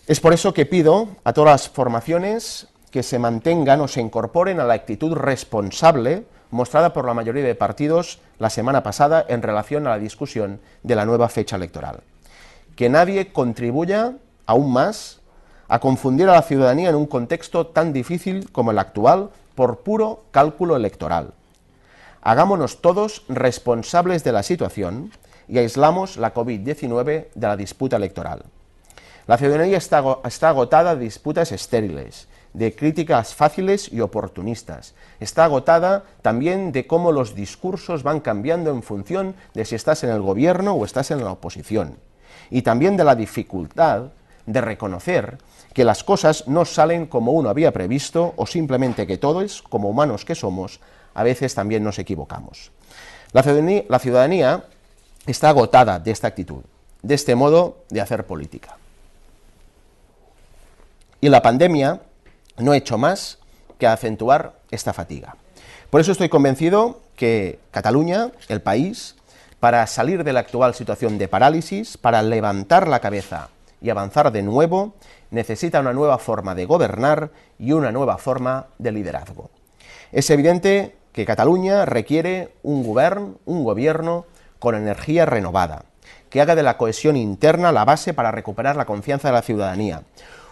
Es 0.06 0.20
por 0.20 0.32
eso 0.32 0.54
que 0.54 0.64
pido 0.64 1.08
a 1.24 1.32
todas 1.32 1.50
las 1.50 1.68
formaciones 1.68 2.68
que 2.92 3.02
se 3.02 3.18
mantengan 3.18 3.80
o 3.80 3.88
se 3.88 4.00
incorporen 4.00 4.60
a 4.60 4.64
la 4.64 4.74
actitud 4.74 5.14
responsable 5.14 6.24
mostrada 6.50 6.92
por 6.92 7.04
la 7.04 7.12
mayoría 7.12 7.42
de 7.42 7.56
partidos 7.56 8.20
la 8.38 8.50
semana 8.50 8.84
pasada 8.84 9.26
en 9.28 9.42
relación 9.42 9.86
a 9.86 9.90
la 9.90 9.98
discusión 9.98 10.60
de 10.84 10.94
la 10.94 11.04
nueva 11.04 11.28
fecha 11.28 11.56
electoral. 11.56 12.02
Que 12.76 12.88
nadie 12.88 13.32
contribuya 13.32 14.14
aún 14.46 14.72
más 14.72 15.18
a 15.66 15.80
confundir 15.80 16.28
a 16.28 16.34
la 16.34 16.42
ciudadanía 16.42 16.88
en 16.88 16.94
un 16.94 17.06
contexto 17.06 17.66
tan 17.66 17.92
difícil 17.92 18.50
como 18.52 18.70
el 18.70 18.78
actual 18.78 19.30
por 19.56 19.80
puro 19.80 20.22
cálculo 20.30 20.76
electoral. 20.76 21.32
Hagámonos 22.28 22.82
todos 22.82 23.22
responsables 23.30 24.22
de 24.22 24.32
la 24.32 24.42
situación 24.42 25.12
y 25.48 25.56
aislamos 25.56 26.18
la 26.18 26.34
COVID-19 26.34 27.28
de 27.34 27.46
la 27.46 27.56
disputa 27.56 27.96
electoral. 27.96 28.44
La 29.26 29.38
ciudadanía 29.38 29.78
está, 29.78 29.96
agotada 30.50 30.94
de 30.94 31.04
disputas 31.04 31.52
estériles, 31.52 32.28
de 32.52 32.76
críticas 32.76 33.34
fáciles 33.34 33.90
y 33.90 34.02
oportunistas. 34.02 34.94
Está 35.20 35.46
agotada 35.46 36.04
también 36.20 36.70
de 36.70 36.86
cómo 36.86 37.12
los 37.12 37.34
discursos 37.34 38.02
van 38.02 38.20
cambiando 38.20 38.72
en 38.72 38.82
función 38.82 39.34
de 39.54 39.64
si 39.64 39.76
estás 39.76 40.04
en 40.04 40.10
el 40.10 40.20
gobierno 40.20 40.74
o 40.74 40.84
estás 40.84 41.10
en 41.10 41.24
la 41.24 41.32
oposición. 41.32 41.96
Y 42.50 42.60
también 42.60 42.98
de 42.98 43.04
la 43.04 43.14
dificultad 43.14 44.12
de 44.44 44.60
reconocer 44.60 45.38
que 45.72 45.84
las 45.84 46.04
cosas 46.04 46.46
no 46.46 46.66
salen 46.66 47.06
como 47.06 47.32
uno 47.32 47.48
había 47.48 47.72
previsto 47.72 48.34
o 48.36 48.44
simplemente 48.46 49.06
que 49.06 49.16
todos, 49.16 49.62
como 49.62 49.88
humanos 49.88 50.26
que 50.26 50.34
somos, 50.34 50.80
a 51.18 51.24
veces 51.24 51.52
también 51.52 51.82
nos 51.82 51.98
equivocamos. 51.98 52.70
La 53.32 53.42
ciudadanía, 53.42 54.64
está 55.26 55.48
agotada 55.48 55.98
de 55.98 56.12
esta 56.12 56.28
actitud, 56.28 56.62
de 57.02 57.14
este 57.16 57.34
modo 57.34 57.78
de 57.90 58.00
hacer 58.00 58.24
política. 58.24 58.76
Y 61.20 61.28
la 61.28 61.42
pandemia 61.42 62.00
no 62.56 62.70
ha 62.70 62.76
hecho 62.76 62.98
más 62.98 63.38
que 63.80 63.88
acentuar 63.88 64.60
esta 64.70 64.92
fatiga. 64.92 65.34
Por 65.90 66.00
eso 66.00 66.12
estoy 66.12 66.28
convencido 66.28 67.00
que 67.16 67.58
Cataluña, 67.72 68.30
el 68.48 68.62
país, 68.62 69.16
para 69.58 69.84
salir 69.88 70.22
de 70.22 70.32
la 70.32 70.40
actual 70.40 70.72
situación 70.72 71.18
de 71.18 71.26
parálisis, 71.26 71.96
para 71.98 72.22
levantar 72.22 72.86
la 72.86 73.00
cabeza 73.00 73.48
y 73.82 73.90
avanzar 73.90 74.30
de 74.30 74.44
nuevo, 74.44 74.94
necesita 75.32 75.80
una 75.80 75.92
nueva 75.92 76.18
forma 76.18 76.54
de 76.54 76.64
gobernar 76.64 77.32
y 77.58 77.72
una 77.72 77.90
nueva 77.90 78.18
forma 78.18 78.68
de 78.78 78.92
liderazgo. 78.92 79.50
Es 80.12 80.30
evidente 80.30 80.97
que 81.18 81.26
Cataluña 81.26 81.84
requiere 81.84 82.54
un, 82.62 82.86
un 83.44 83.64
gobierno 83.64 84.24
con 84.60 84.76
energía 84.76 85.26
renovada, 85.26 85.84
que 86.30 86.40
haga 86.40 86.54
de 86.54 86.62
la 86.62 86.76
cohesión 86.76 87.16
interna 87.16 87.72
la 87.72 87.84
base 87.84 88.14
para 88.14 88.30
recuperar 88.30 88.76
la 88.76 88.84
confianza 88.84 89.26
de 89.26 89.32
la 89.34 89.42
ciudadanía, 89.42 90.04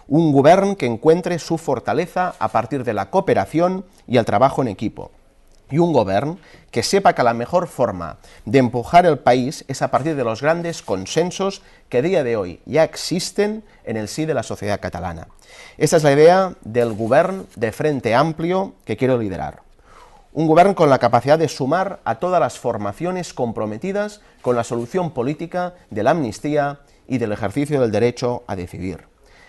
un 0.09 0.33
gobierno 0.33 0.75
que 0.75 0.85
encuentre 0.85 1.39
su 1.39 1.57
fortaleza 1.57 2.35
a 2.37 2.49
partir 2.49 2.83
de 2.83 2.93
la 2.93 3.09
cooperación 3.09 3.85
y 4.07 4.17
el 4.17 4.25
trabajo 4.25 4.61
en 4.61 4.67
equipo, 4.67 5.11
y 5.71 5.77
un 5.77 5.93
gobierno 5.93 6.37
que 6.69 6.83
sepa 6.83 7.15
que 7.15 7.23
la 7.23 7.33
mejor 7.33 7.69
forma 7.69 8.17
de 8.43 8.59
empujar 8.59 9.05
el 9.05 9.19
país 9.19 9.63
es 9.69 9.81
a 9.81 9.89
partir 9.89 10.17
de 10.17 10.25
los 10.25 10.41
grandes 10.41 10.81
consensos 10.81 11.61
que 11.87 11.99
a 11.99 12.01
día 12.01 12.25
de 12.25 12.35
hoy 12.35 12.59
ya 12.65 12.83
existen 12.83 13.63
en 13.85 13.95
el 13.95 14.09
sí 14.09 14.25
de 14.25 14.33
la 14.33 14.43
sociedad 14.43 14.81
catalana. 14.81 15.29
Esa 15.77 15.95
es 15.95 16.03
la 16.03 16.11
idea 16.11 16.55
del 16.65 16.93
gobierno 16.93 17.45
de 17.55 17.71
frente 17.71 18.13
amplio 18.13 18.73
que 18.83 18.97
quiero 18.97 19.17
liderar. 19.17 19.65
Un 20.37 20.45
gobierno 20.45 20.75
con 20.75 20.91
la 20.91 20.99
capacidad 20.99 21.39
de 21.39 21.47
sumar 21.47 21.99
a 22.05 22.19
todas 22.19 22.39
las 22.39 22.59
formaciones 22.59 23.33
comprometidas 23.33 24.21
con 24.43 24.55
la 24.55 24.63
solución 24.63 25.09
política 25.09 25.73
de 25.89 26.03
la 26.03 26.11
amnistía 26.11 26.81
y 27.07 27.17
del 27.17 27.31
ejercicio 27.31 27.81
del 27.81 27.91
derecho 27.91 28.43
a 28.45 28.55
decidir. 28.55 29.07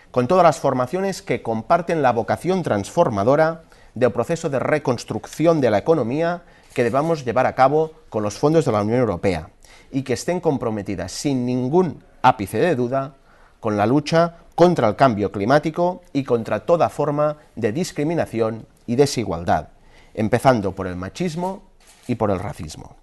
Con 0.09 0.27
todas 0.27 0.43
las 0.43 0.57
formaciones 0.57 1.21
que 1.21 1.43
comparten 1.43 2.01
la 2.01 2.11
vocación 2.11 2.63
transformadora 2.63 3.65
del 3.93 4.11
proceso 4.11 4.49
de 4.49 4.57
reconstrucción 4.57 5.61
de 5.61 5.69
la 5.69 5.77
economía 5.77 6.41
que 6.73 6.83
debamos 6.83 7.23
llevar 7.23 7.45
a 7.45 7.53
cabo 7.53 7.91
con 8.09 8.23
los 8.23 8.39
fondos 8.39 8.65
de 8.65 8.71
la 8.71 8.81
Unión 8.81 8.97
Europea 8.97 9.51
y 9.91 10.01
que 10.01 10.13
estén 10.13 10.39
comprometidas 10.39 11.11
sin 11.11 11.45
ningún 11.45 12.03
ápice 12.23 12.57
de 12.57 12.75
duda 12.75 13.13
con 13.59 13.77
la 13.77 13.85
lucha 13.85 14.37
contra 14.55 14.87
el 14.87 14.95
cambio 14.95 15.31
climático 15.31 16.01
y 16.13 16.23
contra 16.23 16.61
toda 16.61 16.89
forma 16.89 17.37
de 17.55 17.73
discriminación 17.73 18.65
y 18.87 18.95
desigualdad, 18.95 19.67
empezando 20.13 20.73
por 20.73 20.87
el 20.87 20.95
machismo 20.95 21.63
y 22.07 22.15
por 22.15 22.31
el 22.31 22.39
racismo. 22.39 22.95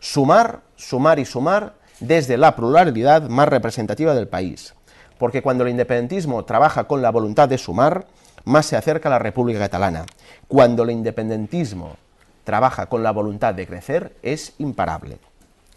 Sumar, 0.00 0.60
sumar 0.76 1.18
y 1.18 1.24
sumar 1.24 1.74
desde 2.00 2.36
la 2.36 2.56
pluralidad 2.56 3.28
más 3.28 3.48
representativa 3.48 4.14
del 4.14 4.28
país, 4.28 4.74
porque 5.18 5.42
cuando 5.42 5.64
el 5.64 5.70
independentismo 5.70 6.44
trabaja 6.44 6.84
con 6.84 7.02
la 7.02 7.10
voluntad 7.10 7.48
de 7.48 7.58
sumar, 7.58 8.06
más 8.44 8.66
se 8.66 8.76
acerca 8.76 9.08
a 9.08 9.12
la 9.12 9.18
República 9.18 9.58
Catalana. 9.58 10.04
Cuando 10.48 10.82
el 10.82 10.90
independentismo 10.90 11.96
trabaja 12.44 12.86
con 12.86 13.02
la 13.02 13.10
voluntad 13.10 13.54
de 13.54 13.66
crecer, 13.66 14.14
es 14.22 14.52
imparable. 14.58 15.18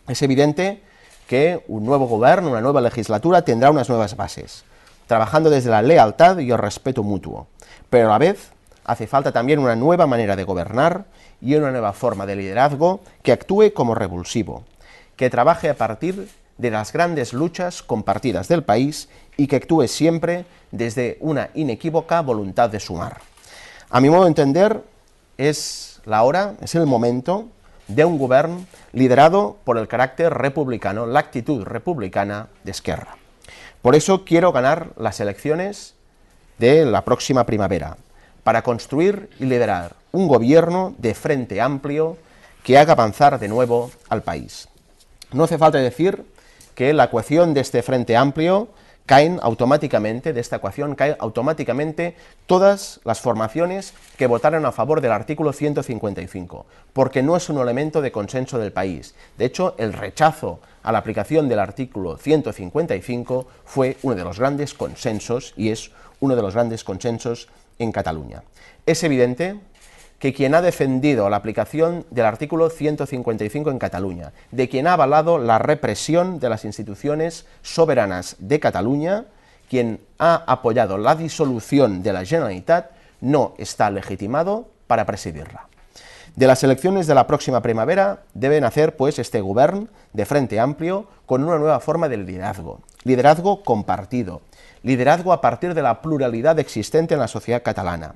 Es 0.08 0.22
evidente 0.22 0.84
que 1.28 1.64
un 1.68 1.86
nuevo 1.86 2.08
gobierno, 2.08 2.52
una 2.52 2.62
nueva 2.62 2.82
legislatura 2.82 3.44
tendrá 3.44 3.72
unas 3.72 3.90
nuevas 3.90 4.16
bases, 4.16 4.64
trabajando 5.08 5.50
desde 5.50 5.70
la 5.70 5.82
lealtad 5.82 6.38
y 6.40 6.52
el 6.52 6.58
respeto 6.58 7.04
mutuo, 7.04 7.48
pero 7.90 8.08
a 8.08 8.12
la 8.12 8.18
vez 8.18 8.52
hace 8.88 9.06
falta 9.06 9.32
también 9.32 9.60
una 9.60 9.76
nueva 9.76 10.08
manera 10.08 10.36
de 10.36 10.46
gobernar 10.46 11.06
y 11.42 11.56
una 11.56 11.72
nueva 11.72 11.94
forma 11.94 12.26
de 12.26 12.38
liderazgo 12.38 13.02
que 13.22 13.34
actúe 13.34 13.74
como 13.74 13.94
revulsivo, 13.94 14.64
que 15.16 15.30
trabaje 15.30 15.70
a 15.70 15.76
partir 15.76 16.30
de 16.58 16.72
las 16.72 16.92
grandes 16.92 17.34
luchas 17.34 17.84
compartidas 17.84 18.48
del 18.48 18.64
país 18.64 19.10
y 19.36 19.48
que 19.48 19.58
actúe 19.58 19.88
siempre 19.88 20.46
desde 20.72 21.18
una 21.20 21.50
inequívoca 21.54 22.22
voluntad 22.22 22.70
de 22.70 22.80
sumar. 22.80 23.22
A 23.90 24.02
mi 24.02 24.10
modo 24.10 24.24
de 24.24 24.30
entender, 24.30 24.82
es 25.38 26.02
la 26.06 26.24
hora, 26.24 26.56
es 26.62 26.74
el 26.74 26.88
momento 26.88 27.46
de 27.88 28.06
un 28.06 28.18
gobierno 28.18 28.66
liderado 28.94 29.58
por 29.64 29.78
el 29.78 29.88
carácter 29.88 30.34
republicano, 30.34 31.06
la 31.06 31.20
actitud 31.20 31.64
republicana 31.64 32.48
de 32.64 32.72
Esquerra. 32.72 33.18
Por 33.82 33.96
eso 33.96 34.26
quiero 34.26 34.52
ganar 34.52 34.90
las 34.98 35.20
elecciones 35.20 35.94
de 36.58 36.86
la 36.86 37.06
próxima 37.06 37.46
primavera, 37.46 37.98
para 38.48 38.62
construir 38.62 39.30
y 39.42 39.44
liderar 39.44 39.98
un 40.14 40.30
gobierno 40.30 40.96
de 41.00 41.14
frente 41.14 41.60
amplio 41.60 42.16
que 42.64 42.78
haga 42.78 42.94
avanzar 42.94 43.40
de 43.40 43.50
nuevo 43.50 43.92
al 44.08 44.24
país. 44.24 44.70
No 45.34 45.44
hace 45.44 45.58
falta 45.58 45.80
decir 45.80 46.24
que 46.74 46.94
la 46.94 47.04
ecuación 47.04 47.54
de 47.54 47.60
este 47.60 47.84
frente 47.84 48.16
amplio 48.16 48.70
caen 49.06 49.42
automáticamente, 49.44 50.32
de 50.32 50.40
esta 50.40 50.56
ecuación 50.56 50.96
caen 50.96 51.18
automáticamente 51.20 52.16
todas 52.46 53.02
las 53.04 53.20
formaciones 53.20 53.94
que 54.18 54.28
votaron 54.28 54.66
a 54.66 54.72
favor 54.72 55.02
del 55.02 55.12
artículo 55.12 55.52
155, 55.52 56.66
porque 56.94 57.24
no 57.24 57.36
es 57.36 57.50
un 57.50 57.58
elemento 57.58 58.00
de 58.00 58.14
consenso 58.14 58.60
del 58.60 58.72
país. 58.72 59.14
De 59.38 59.44
hecho, 59.44 59.76
el 59.78 59.92
rechazo 59.92 60.62
a 60.84 60.94
la 60.94 61.00
aplicación 61.00 61.50
del 61.50 61.60
artículo 61.60 62.16
155 62.16 63.46
fue 63.66 63.98
uno 64.04 64.16
de 64.16 64.24
los 64.24 64.40
grandes 64.40 64.74
consensos 64.74 65.54
y 65.58 65.72
es 65.72 65.92
uno 66.22 66.38
de 66.38 66.42
los 66.42 66.54
grandes 66.54 66.86
consensos 66.86 67.50
en 67.80 67.92
Cataluña. 67.92 68.44
Es 68.86 69.04
evidente 69.04 69.60
que 70.20 70.34
quien 70.34 70.56
ha 70.56 70.62
defendido 70.62 71.30
la 71.30 71.38
aplicación 71.38 72.06
del 72.10 72.26
artículo 72.26 72.70
155 72.70 73.70
en 73.70 73.80
Cataluña, 73.80 74.34
de 74.52 74.68
quien 74.68 74.88
ha 74.88 74.94
avalado 74.94 75.38
la 75.38 75.60
represión 75.60 76.40
de 76.40 76.50
las 76.50 76.66
instituciones 76.66 77.46
soberanas 77.62 78.36
de 78.40 78.60
Cataluña, 78.60 79.26
quien 79.70 80.00
ha 80.18 80.44
apoyado 80.48 80.98
la 80.98 81.16
disolución 81.16 82.02
de 82.02 82.14
la 82.14 82.26
Generalitat, 82.26 82.92
no 83.22 83.54
está 83.58 83.92
legitimado 83.92 84.70
para 84.88 85.06
presidirla. 85.06 85.68
De 86.36 86.48
las 86.48 86.64
elecciones 86.64 87.08
de 87.08 87.16
la 87.16 87.26
próxima 87.26 87.62
primavera 87.62 88.22
deben 88.34 88.64
hacer 88.64 88.96
pues 88.96 89.18
este 89.18 89.42
gobierno 89.42 89.88
de 90.14 90.26
frente 90.26 90.60
amplio 90.60 91.08
con 91.26 91.44
una 91.44 91.58
nueva 91.58 91.80
forma 91.80 92.10
de 92.10 92.18
liderazgo, 92.18 92.82
liderazgo 93.04 93.64
compartido, 93.64 94.42
liderazgo 94.88 95.34
a 95.34 95.42
partir 95.42 95.74
de 95.74 95.82
la 95.82 96.02
pluralidad 96.02 96.58
existente 96.60 97.14
en 97.14 97.20
la 97.20 97.28
sociedad 97.28 97.62
catalana. 97.62 98.16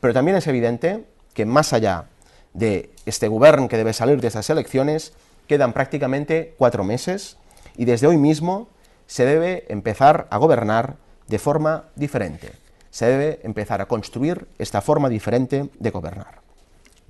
Pero 0.00 0.14
también 0.14 0.36
es 0.36 0.46
evidente 0.46 1.04
que 1.34 1.46
más 1.46 1.72
allá 1.72 2.04
de 2.52 2.90
este 3.06 3.28
gobierno 3.28 3.68
que 3.68 3.76
debe 3.76 3.92
salir 3.92 4.20
de 4.20 4.28
esas 4.28 4.48
elecciones, 4.50 5.12
quedan 5.46 5.72
prácticamente 5.72 6.54
cuatro 6.58 6.84
meses 6.84 7.36
y 7.76 7.84
desde 7.84 8.06
hoy 8.06 8.16
mismo 8.16 8.68
se 9.06 9.24
debe 9.24 9.64
empezar 9.68 10.28
a 10.30 10.38
gobernar 10.38 10.96
de 11.26 11.38
forma 11.38 11.84
diferente. 11.96 12.52
Se 12.90 13.06
debe 13.06 13.40
empezar 13.42 13.80
a 13.80 13.86
construir 13.86 14.46
esta 14.58 14.80
forma 14.80 15.08
diferente 15.08 15.70
de 15.78 15.90
gobernar. 15.90 16.40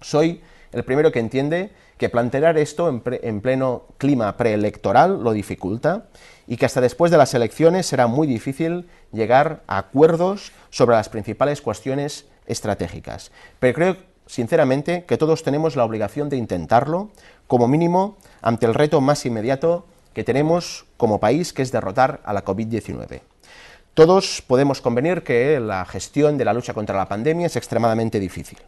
Soy 0.01 0.43
el 0.73 0.85
primero 0.85 1.11
que 1.11 1.19
entiende 1.19 1.73
que 2.01 2.09
plantear 2.09 2.57
esto 2.57 2.89
en, 2.89 3.41
pleno 3.43 3.85
clima 3.99 4.35
preelectoral 4.39 5.23
lo 5.23 5.33
dificulta 5.33 6.07
y 6.47 6.57
que 6.57 6.65
hasta 6.65 6.81
después 6.81 7.11
de 7.11 7.19
las 7.19 7.35
elecciones 7.35 7.85
será 7.85 8.07
muy 8.07 8.27
difícil 8.27 8.89
llegar 9.13 9.61
a 9.67 9.77
acuerdos 9.77 10.53
sobre 10.71 10.97
las 10.97 11.11
principales 11.11 11.61
cuestiones 11.61 12.25
estratégicas. 12.47 13.33
Pero 13.59 13.75
creo 13.75 13.97
sinceramente 14.25 15.05
que 15.05 15.19
todos 15.19 15.43
tenemos 15.43 15.77
la 15.77 15.85
obligación 15.85 16.31
de 16.31 16.39
intentarlo, 16.39 17.11
como 17.47 17.69
mínimo 17.69 18.17
ante 18.41 18.65
el 18.65 18.73
reto 18.73 19.03
más 19.03 19.27
inmediato 19.27 19.85
que 20.15 20.25
tenemos 20.25 20.87
como 20.97 21.21
país, 21.21 21.53
que 21.53 21.61
es 21.61 21.71
derrotar 21.71 22.23
a 22.25 22.33
la 22.33 22.47
COVID-19. 22.47 23.21
Todos 23.93 24.43
podemos 24.47 24.81
convenir 24.81 25.23
que 25.23 25.61
la 25.61 25.85
gestión 25.85 26.39
de 26.39 26.47
la 26.47 26.55
lucha 26.55 26.73
contra 26.73 26.97
la 26.97 27.09
pandemia 27.09 27.49
es 27.49 27.57
extremadamente 27.57 28.19
difícil. 28.19 28.59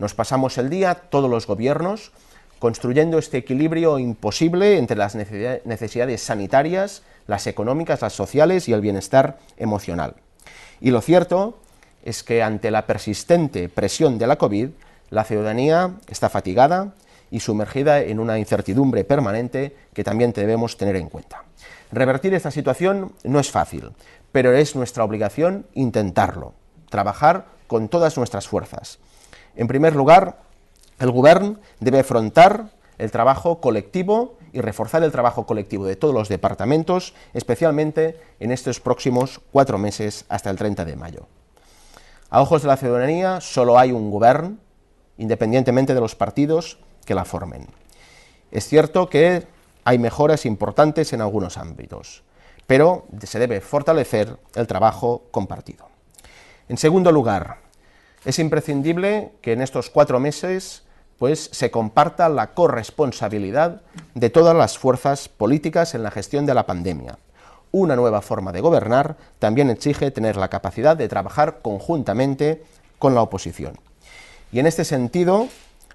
Nos 0.00 0.14
pasamos 0.14 0.58
el 0.58 0.68
día, 0.68 0.96
todos 0.96 1.30
los 1.30 1.46
gobiernos, 1.46 2.10
construyendo 2.58 3.18
este 3.18 3.38
equilibrio 3.38 3.98
imposible 3.98 4.78
entre 4.78 4.96
las 4.96 5.14
necesidades 5.14 6.22
sanitarias, 6.22 7.02
las 7.26 7.46
económicas, 7.46 8.02
las 8.02 8.12
sociales 8.12 8.68
y 8.68 8.72
el 8.72 8.80
bienestar 8.80 9.38
emocional. 9.56 10.14
Y 10.80 10.90
lo 10.90 11.00
cierto 11.00 11.58
es 12.04 12.22
que 12.22 12.42
ante 12.42 12.70
la 12.70 12.86
persistente 12.86 13.68
presión 13.68 14.18
de 14.18 14.26
la 14.26 14.36
COVID, 14.36 14.70
la 15.10 15.24
ciudadanía 15.24 15.92
está 16.08 16.28
fatigada 16.28 16.94
y 17.30 17.40
sumergida 17.40 18.00
en 18.00 18.20
una 18.20 18.38
incertidumbre 18.38 19.04
permanente 19.04 19.76
que 19.92 20.04
también 20.04 20.32
debemos 20.32 20.76
tener 20.76 20.96
en 20.96 21.08
cuenta. 21.08 21.42
Revertir 21.92 22.34
esta 22.34 22.50
situación 22.50 23.12
no 23.24 23.40
es 23.40 23.50
fácil, 23.50 23.90
pero 24.32 24.52
es 24.52 24.76
nuestra 24.76 25.04
obligación 25.04 25.66
intentarlo, 25.74 26.54
trabajar 26.90 27.46
con 27.66 27.88
todas 27.88 28.16
nuestras 28.16 28.46
fuerzas. 28.46 28.98
En 29.56 29.66
primer 29.66 29.96
lugar, 29.96 30.38
el 30.98 31.10
Gobierno 31.10 31.56
debe 31.80 32.00
afrontar 32.00 32.70
el 32.98 33.10
trabajo 33.10 33.60
colectivo 33.60 34.38
y 34.52 34.60
reforzar 34.60 35.02
el 35.02 35.12
trabajo 35.12 35.46
colectivo 35.46 35.84
de 35.84 35.96
todos 35.96 36.14
los 36.14 36.28
departamentos, 36.28 37.14
especialmente 37.34 38.18
en 38.40 38.52
estos 38.52 38.80
próximos 38.80 39.40
cuatro 39.52 39.76
meses 39.76 40.24
hasta 40.28 40.50
el 40.50 40.56
30 40.56 40.84
de 40.84 40.96
mayo. 40.96 41.26
A 42.30 42.40
ojos 42.40 42.62
de 42.62 42.68
la 42.68 42.76
ciudadanía, 42.76 43.40
solo 43.40 43.78
hay 43.78 43.92
un 43.92 44.10
Gobierno 44.10 44.56
independientemente 45.18 45.94
de 45.94 46.00
los 46.00 46.14
partidos 46.14 46.78
que 47.04 47.14
la 47.14 47.24
formen. 47.24 47.66
Es 48.50 48.66
cierto 48.66 49.08
que 49.08 49.46
hay 49.84 49.98
mejoras 49.98 50.46
importantes 50.46 51.12
en 51.12 51.20
algunos 51.20 51.56
ámbitos, 51.56 52.22
pero 52.66 53.06
se 53.22 53.38
debe 53.38 53.60
fortalecer 53.60 54.36
el 54.54 54.66
trabajo 54.66 55.24
compartido. 55.30 55.88
En 56.68 56.76
segundo 56.76 57.12
lugar, 57.12 57.58
es 58.24 58.38
imprescindible 58.38 59.32
que 59.40 59.52
en 59.52 59.62
estos 59.62 59.88
cuatro 59.88 60.18
meses 60.18 60.85
pues, 61.18 61.48
se 61.52 61.70
comparta 61.70 62.28
la 62.28 62.54
corresponsabilidad 62.54 63.82
de 64.14 64.30
todas 64.30 64.56
las 64.56 64.78
fuerzas 64.78 65.28
políticas 65.28 65.94
en 65.94 66.02
la 66.02 66.10
gestión 66.10 66.46
de 66.46 66.54
la 66.54 66.66
pandemia. 66.66 67.18
Una 67.72 67.96
nueva 67.96 68.22
forma 68.22 68.52
de 68.52 68.60
gobernar 68.60 69.16
también 69.38 69.70
exige 69.70 70.10
tener 70.10 70.36
la 70.36 70.48
capacidad 70.48 70.96
de 70.96 71.08
trabajar 71.08 71.58
conjuntamente 71.62 72.62
con 72.98 73.14
la 73.14 73.22
oposición. 73.22 73.78
Y 74.52 74.60
en 74.60 74.66
este 74.66 74.84
sentido, 74.84 75.48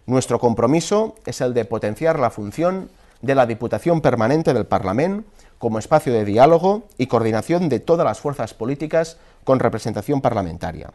nuestro 0.05 0.39
compromiso 0.39 1.15
es 1.25 1.41
el 1.41 1.53
de 1.53 1.65
potenciar 1.65 2.19
la 2.19 2.29
función 2.29 2.89
de 3.21 3.35
la 3.35 3.45
Diputación 3.45 4.01
Permanente 4.01 4.53
del 4.53 4.65
Parlamento 4.65 5.29
como 5.57 5.77
espacio 5.77 6.11
de 6.11 6.25
diálogo 6.25 6.87
y 6.97 7.05
coordinación 7.05 7.69
de 7.69 7.79
todas 7.79 8.03
las 8.03 8.19
fuerzas 8.19 8.55
políticas 8.55 9.17
con 9.43 9.59
representación 9.59 10.19
parlamentaria. 10.19 10.89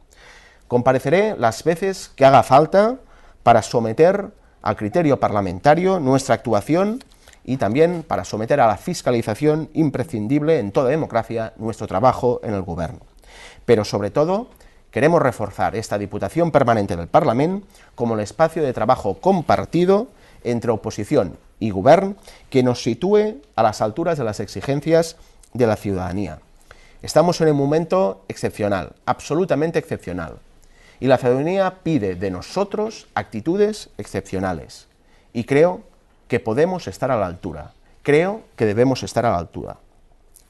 Compareceré 0.66 1.36
las 1.38 1.62
veces 1.62 2.10
que 2.16 2.24
haga 2.24 2.42
falta 2.42 2.96
para 3.46 3.62
someter 3.62 4.32
al 4.60 4.74
criterio 4.74 5.20
parlamentario 5.20 6.00
nuestra 6.00 6.34
actuación 6.34 7.04
y 7.44 7.58
también 7.58 8.02
para 8.02 8.24
someter 8.24 8.58
a 8.58 8.66
la 8.66 8.76
fiscalización 8.76 9.70
imprescindible 9.72 10.58
en 10.58 10.72
toda 10.72 10.90
democracia 10.90 11.52
nuestro 11.56 11.86
trabajo 11.86 12.40
en 12.42 12.54
el 12.54 12.62
Gobierno. 12.62 12.98
Pero 13.64 13.84
sobre 13.84 14.10
todo, 14.10 14.48
Queremos 14.90 15.20
reforzar 15.20 15.76
esta 15.76 15.98
Diputación 15.98 16.50
Permanente 16.50 16.96
del 16.96 17.06
Parlamento 17.06 17.66
como 17.94 18.14
el 18.14 18.20
espacio 18.20 18.62
de 18.62 18.72
trabajo 18.72 19.18
compartido 19.20 20.06
entre 20.42 20.70
oposición 20.70 21.36
y 21.60 21.68
gobierno 21.68 22.14
que 22.48 22.62
nos 22.62 22.82
sitúe 22.82 23.42
a 23.56 23.62
las 23.62 23.82
alturas 23.82 24.16
de 24.16 24.24
las 24.24 24.40
exigencias 24.40 25.16
de 25.52 25.66
la 25.66 25.76
ciudadanía. 25.76 26.38
Estamos 27.02 27.38
en 27.42 27.48
un 27.48 27.58
momento 27.58 28.24
excepcional, 28.28 28.94
absolutamente 29.04 29.78
excepcional, 29.78 30.38
y 31.00 31.06
la 31.06 31.18
ciudadanía 31.18 31.82
pide 31.82 32.14
de 32.14 32.30
nosotros 32.30 33.08
actitudes 33.14 33.90
excepcionales. 33.98 34.88
Y 35.32 35.44
creo 35.44 35.82
que 36.28 36.40
podemos 36.40 36.88
estar 36.88 37.10
a 37.10 37.16
la 37.16 37.26
altura, 37.26 37.72
creo 38.02 38.42
que 38.56 38.66
debemos 38.66 39.02
estar 39.02 39.26
a 39.26 39.30
la 39.32 39.38
altura. 39.38 39.76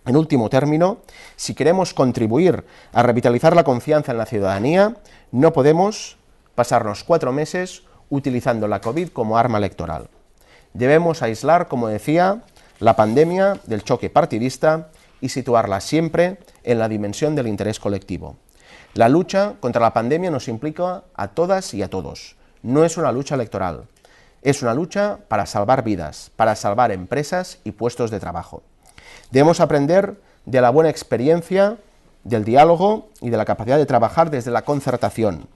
En 0.06 0.16
último 0.16 0.48
término, 0.48 0.98
si 1.34 1.54
queremos 1.54 1.92
contribuir 1.92 2.64
a 2.92 3.02
revitalizar 3.02 3.56
la 3.56 3.64
confianza 3.64 4.12
en 4.12 4.18
la 4.18 4.26
ciudadanía, 4.26 4.96
no 5.32 5.52
podemos 5.52 6.16
pasarnos 6.54 7.02
cuatro 7.02 7.32
meses 7.32 7.82
utilizando 8.08 8.68
la 8.68 8.80
COVID 8.80 9.08
como 9.08 9.36
arma 9.36 9.58
electoral. 9.58 10.08
Debemos 10.74 11.22
aislar, 11.22 11.66
como 11.66 11.88
decía, 11.88 12.42
la 12.78 12.94
pandemia 12.94 13.58
del 13.66 13.82
choque 13.82 14.10
partidista 14.10 14.90
y 15.20 15.30
situarla 15.30 15.80
siempre 15.80 16.38
en 16.62 16.78
la 16.78 16.88
dimensión 16.88 17.34
del 17.34 17.48
interés 17.48 17.80
colectivo. 17.80 18.36
La 18.96 19.10
lucha 19.10 19.56
contra 19.60 19.82
la 19.82 19.92
pandemia 19.92 20.30
nos 20.30 20.48
implica 20.48 21.04
a 21.14 21.28
todas 21.28 21.74
y 21.74 21.82
a 21.82 21.90
todos. 21.90 22.34
No 22.62 22.82
es 22.82 22.96
una 22.96 23.12
lucha 23.12 23.34
electoral, 23.34 23.84
es 24.40 24.62
una 24.62 24.72
lucha 24.72 25.18
para 25.28 25.44
salvar 25.44 25.84
vidas, 25.84 26.30
para 26.34 26.56
salvar 26.56 26.90
empresas 26.90 27.58
y 27.62 27.72
puestos 27.72 28.10
de 28.10 28.20
trabajo. 28.20 28.62
Debemos 29.30 29.60
aprender 29.60 30.18
de 30.46 30.62
la 30.62 30.70
buena 30.70 30.88
experiencia, 30.88 31.76
del 32.24 32.46
diálogo 32.46 33.10
y 33.20 33.28
de 33.28 33.36
la 33.36 33.44
capacidad 33.44 33.76
de 33.76 33.84
trabajar 33.84 34.30
desde 34.30 34.50
la 34.50 34.62
concertación. 34.62 35.46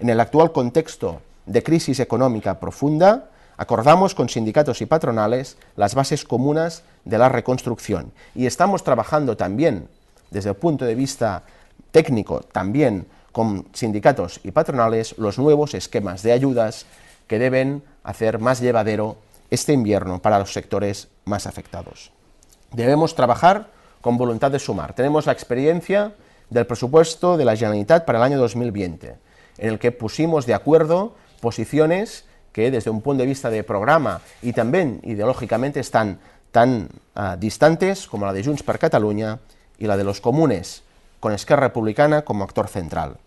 En 0.00 0.08
el 0.08 0.18
actual 0.18 0.50
contexto 0.50 1.22
de 1.46 1.62
crisis 1.62 2.00
económica 2.00 2.58
profunda, 2.58 3.30
acordamos 3.58 4.16
con 4.16 4.28
sindicatos 4.28 4.80
y 4.82 4.86
patronales 4.86 5.56
las 5.76 5.94
bases 5.94 6.24
comunes 6.24 6.82
de 7.04 7.18
la 7.18 7.28
reconstrucción 7.28 8.10
y 8.34 8.46
estamos 8.46 8.82
trabajando 8.82 9.36
también 9.36 9.88
desde 10.32 10.50
el 10.50 10.56
punto 10.56 10.84
de 10.84 10.96
vista 10.96 11.44
técnico, 11.90 12.40
también 12.40 13.06
con 13.32 13.66
sindicatos 13.72 14.40
y 14.42 14.50
patronales, 14.50 15.16
los 15.18 15.38
nuevos 15.38 15.74
esquemas 15.74 16.22
de 16.22 16.32
ayudas 16.32 16.86
que 17.26 17.38
deben 17.38 17.82
hacer 18.02 18.38
más 18.38 18.60
llevadero 18.60 19.16
este 19.50 19.72
invierno 19.72 20.20
para 20.20 20.38
los 20.38 20.52
sectores 20.52 21.08
más 21.24 21.46
afectados. 21.46 22.10
Debemos 22.72 23.14
trabajar 23.14 23.68
con 24.00 24.16
voluntad 24.16 24.50
de 24.50 24.58
sumar. 24.58 24.94
Tenemos 24.94 25.26
la 25.26 25.32
experiencia 25.32 26.14
del 26.50 26.66
presupuesto 26.66 27.36
de 27.36 27.44
la 27.44 27.56
Generalitat 27.56 28.04
para 28.04 28.18
el 28.18 28.24
año 28.24 28.38
2020, 28.38 29.16
en 29.58 29.68
el 29.68 29.78
que 29.78 29.92
pusimos 29.92 30.46
de 30.46 30.54
acuerdo 30.54 31.14
posiciones 31.40 32.24
que 32.52 32.70
desde 32.70 32.90
un 32.90 33.02
punto 33.02 33.22
de 33.22 33.28
vista 33.28 33.50
de 33.50 33.62
programa 33.62 34.20
y 34.42 34.52
también 34.52 35.00
ideológicamente 35.04 35.80
están 35.80 36.18
tan 36.50 36.88
uh, 37.14 37.36
distantes 37.38 38.06
como 38.06 38.26
la 38.26 38.32
de 38.32 38.42
Junts 38.42 38.62
per 38.62 38.78
Catalunya 38.78 39.38
y 39.78 39.86
la 39.86 39.96
de 39.96 40.04
los 40.04 40.20
comunes, 40.20 40.82
con 41.20 41.32
Esquerra 41.32 41.68
Republicana 41.68 42.22
como 42.22 42.44
actor 42.44 42.68
central. 42.68 43.18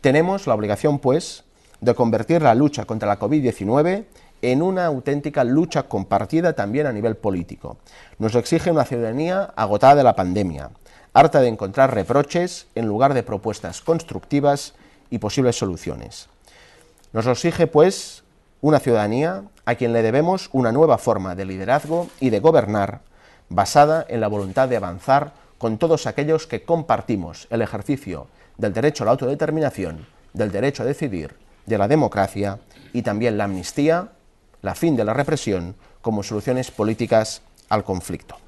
Tenemos 0.00 0.46
la 0.46 0.54
obligación, 0.54 0.98
pues, 0.98 1.44
de 1.80 1.94
convertir 1.94 2.42
la 2.42 2.54
lucha 2.54 2.84
contra 2.84 3.08
la 3.08 3.18
COVID-19 3.18 4.04
en 4.42 4.62
una 4.62 4.86
auténtica 4.86 5.44
lucha 5.44 5.84
compartida 5.84 6.54
también 6.54 6.86
a 6.86 6.92
nivel 6.92 7.16
político. 7.16 7.76
Nos 8.18 8.34
exige 8.34 8.70
una 8.70 8.84
ciudadanía 8.84 9.52
agotada 9.56 9.96
de 9.96 10.04
la 10.04 10.16
pandemia, 10.16 10.70
harta 11.12 11.40
de 11.40 11.48
encontrar 11.48 11.94
reproches 11.94 12.66
en 12.74 12.86
lugar 12.86 13.14
de 13.14 13.22
propuestas 13.22 13.80
constructivas 13.80 14.74
y 15.10 15.18
posibles 15.18 15.56
soluciones. 15.56 16.28
Nos 17.12 17.26
exige, 17.26 17.66
pues, 17.66 18.22
una 18.62 18.78
ciudadanía 18.78 19.42
a 19.64 19.74
quien 19.74 19.92
le 19.92 20.02
debemos 20.02 20.48
una 20.52 20.72
nueva 20.72 20.98
forma 20.98 21.34
de 21.34 21.44
liderazgo 21.44 22.08
y 22.20 22.30
de 22.30 22.40
gobernar 22.40 23.00
basada 23.48 24.04
en 24.08 24.20
la 24.20 24.28
voluntad 24.28 24.68
de 24.68 24.76
avanzar 24.76 25.32
con 25.60 25.76
todos 25.76 26.06
aquellos 26.06 26.46
que 26.46 26.62
compartimos 26.62 27.46
el 27.50 27.60
ejercicio 27.60 28.28
del 28.56 28.72
derecho 28.72 29.04
a 29.04 29.06
la 29.06 29.10
autodeterminación, 29.10 30.06
del 30.32 30.50
derecho 30.50 30.84
a 30.84 30.86
decidir, 30.86 31.34
de 31.66 31.76
la 31.76 31.86
democracia 31.86 32.58
y 32.94 33.02
también 33.02 33.36
la 33.36 33.44
amnistía, 33.44 34.08
la 34.62 34.74
fin 34.74 34.96
de 34.96 35.04
la 35.04 35.12
represión 35.12 35.76
como 36.00 36.22
soluciones 36.22 36.70
políticas 36.70 37.42
al 37.68 37.84
conflicto. 37.84 38.38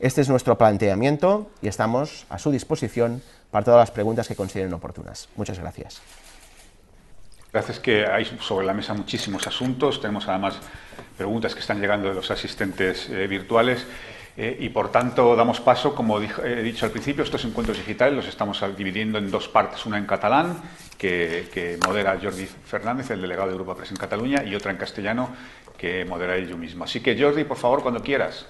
Este 0.00 0.22
es 0.22 0.30
nuestro 0.30 0.56
planteamiento 0.56 1.50
y 1.60 1.68
estamos 1.68 2.24
a 2.30 2.38
su 2.38 2.50
disposición 2.50 3.20
para 3.50 3.66
todas 3.66 3.80
las 3.80 3.90
preguntas 3.90 4.26
que 4.26 4.34
consideren 4.34 4.72
oportunas. 4.72 5.28
Muchas 5.36 5.58
gracias. 5.58 6.00
Gracias 7.52 7.78
que 7.78 8.06
hay 8.06 8.24
sobre 8.40 8.64
la 8.64 8.72
mesa 8.72 8.94
muchísimos 8.94 9.46
asuntos. 9.46 10.00
Tenemos 10.00 10.26
además 10.26 10.56
preguntas 11.18 11.52
que 11.52 11.60
están 11.60 11.78
llegando 11.78 12.08
de 12.08 12.14
los 12.14 12.30
asistentes 12.30 13.10
eh, 13.10 13.26
virtuales. 13.26 13.84
Eh, 14.40 14.56
y 14.60 14.68
por 14.68 14.92
tanto 14.92 15.34
damos 15.34 15.58
paso, 15.60 15.96
como 15.96 16.20
he 16.20 16.62
dicho 16.62 16.86
al 16.86 16.92
principio, 16.92 17.24
estos 17.24 17.44
encuentros 17.44 17.76
digitales 17.76 18.14
los 18.14 18.28
estamos 18.28 18.62
dividiendo 18.76 19.18
en 19.18 19.32
dos 19.32 19.48
partes, 19.48 19.84
una 19.84 19.98
en 19.98 20.06
catalán, 20.06 20.62
que, 20.96 21.76
modera 21.84 22.16
Jordi 22.22 22.46
Fernández, 22.46 23.10
el 23.10 23.20
delegado 23.20 23.48
de 23.48 23.54
Europa 23.54 23.74
Press 23.74 23.90
en 23.90 23.96
Cataluña, 23.96 24.44
y 24.44 24.54
otra 24.54 24.70
en 24.70 24.76
castellano, 24.76 25.30
que 25.76 26.04
modera 26.04 26.38
yo 26.38 26.56
mismo. 26.56 26.84
Así 26.84 27.00
que 27.00 27.20
Jordi, 27.20 27.42
por 27.42 27.56
favor, 27.56 27.82
cuando 27.82 28.00
quieras. 28.00 28.46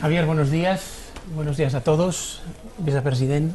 Javier, 0.00 0.26
buenos 0.26 0.50
días. 0.50 1.12
Buenos 1.32 1.56
días 1.56 1.76
a 1.76 1.80
todos. 1.80 2.42
Vicepresident, 2.78 3.54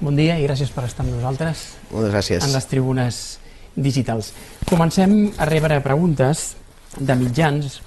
bon 0.00 0.16
dia 0.16 0.38
i 0.40 0.48
gràcies 0.48 0.72
per 0.72 0.86
estar 0.88 1.04
amb 1.04 1.12
nosaltres 1.12 1.76
Moltes 1.90 2.14
gràcies. 2.14 2.40
en 2.40 2.54
les 2.56 2.66
tribunes 2.72 3.38
digitals. 3.76 4.32
Comencem 4.64 5.34
a 5.36 5.44
rebre 5.44 5.76
preguntes 5.84 6.56
de 6.96 7.14
mitjans 7.20 7.82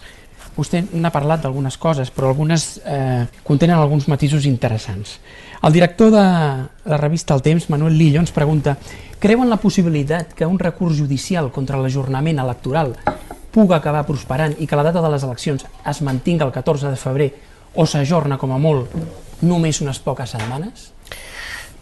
Vostè 0.54 0.84
n'ha 0.94 1.10
parlat 1.10 1.42
d'algunes 1.42 1.80
coses, 1.82 2.12
però 2.14 2.30
algunes 2.30 2.78
eh, 2.86 3.26
contenen 3.44 3.80
alguns 3.80 4.06
matisos 4.08 4.46
interessants. 4.46 5.18
El 5.64 5.74
director 5.74 6.12
de 6.14 6.24
la 6.24 7.00
revista 7.00 7.34
El 7.34 7.42
Temps, 7.42 7.70
Manuel 7.72 7.98
Lillo, 7.98 8.22
ens 8.22 8.36
pregunta 8.36 8.76
creuen 9.24 9.50
la 9.50 9.58
possibilitat 9.58 10.34
que 10.36 10.46
un 10.46 10.60
recurs 10.60 10.98
judicial 11.00 11.50
contra 11.52 11.80
l'ajornament 11.80 12.42
electoral 12.44 12.94
puga 13.54 13.78
acabar 13.78 14.04
prosperant 14.06 14.58
i 14.60 14.68
que 14.68 14.76
la 14.76 14.84
data 14.84 15.02
de 15.02 15.12
les 15.14 15.24
eleccions 15.24 15.64
es 15.64 16.02
mantinga 16.02 16.46
el 16.46 16.52
14 16.52 16.92
de 16.92 17.00
febrer 17.00 17.30
o 17.74 17.86
s'ajorna 17.88 18.38
com 18.38 18.52
a 18.52 18.60
molt 18.62 18.92
només 19.42 19.82
unes 19.82 20.00
poques 20.04 20.36
setmanes? 20.36 20.92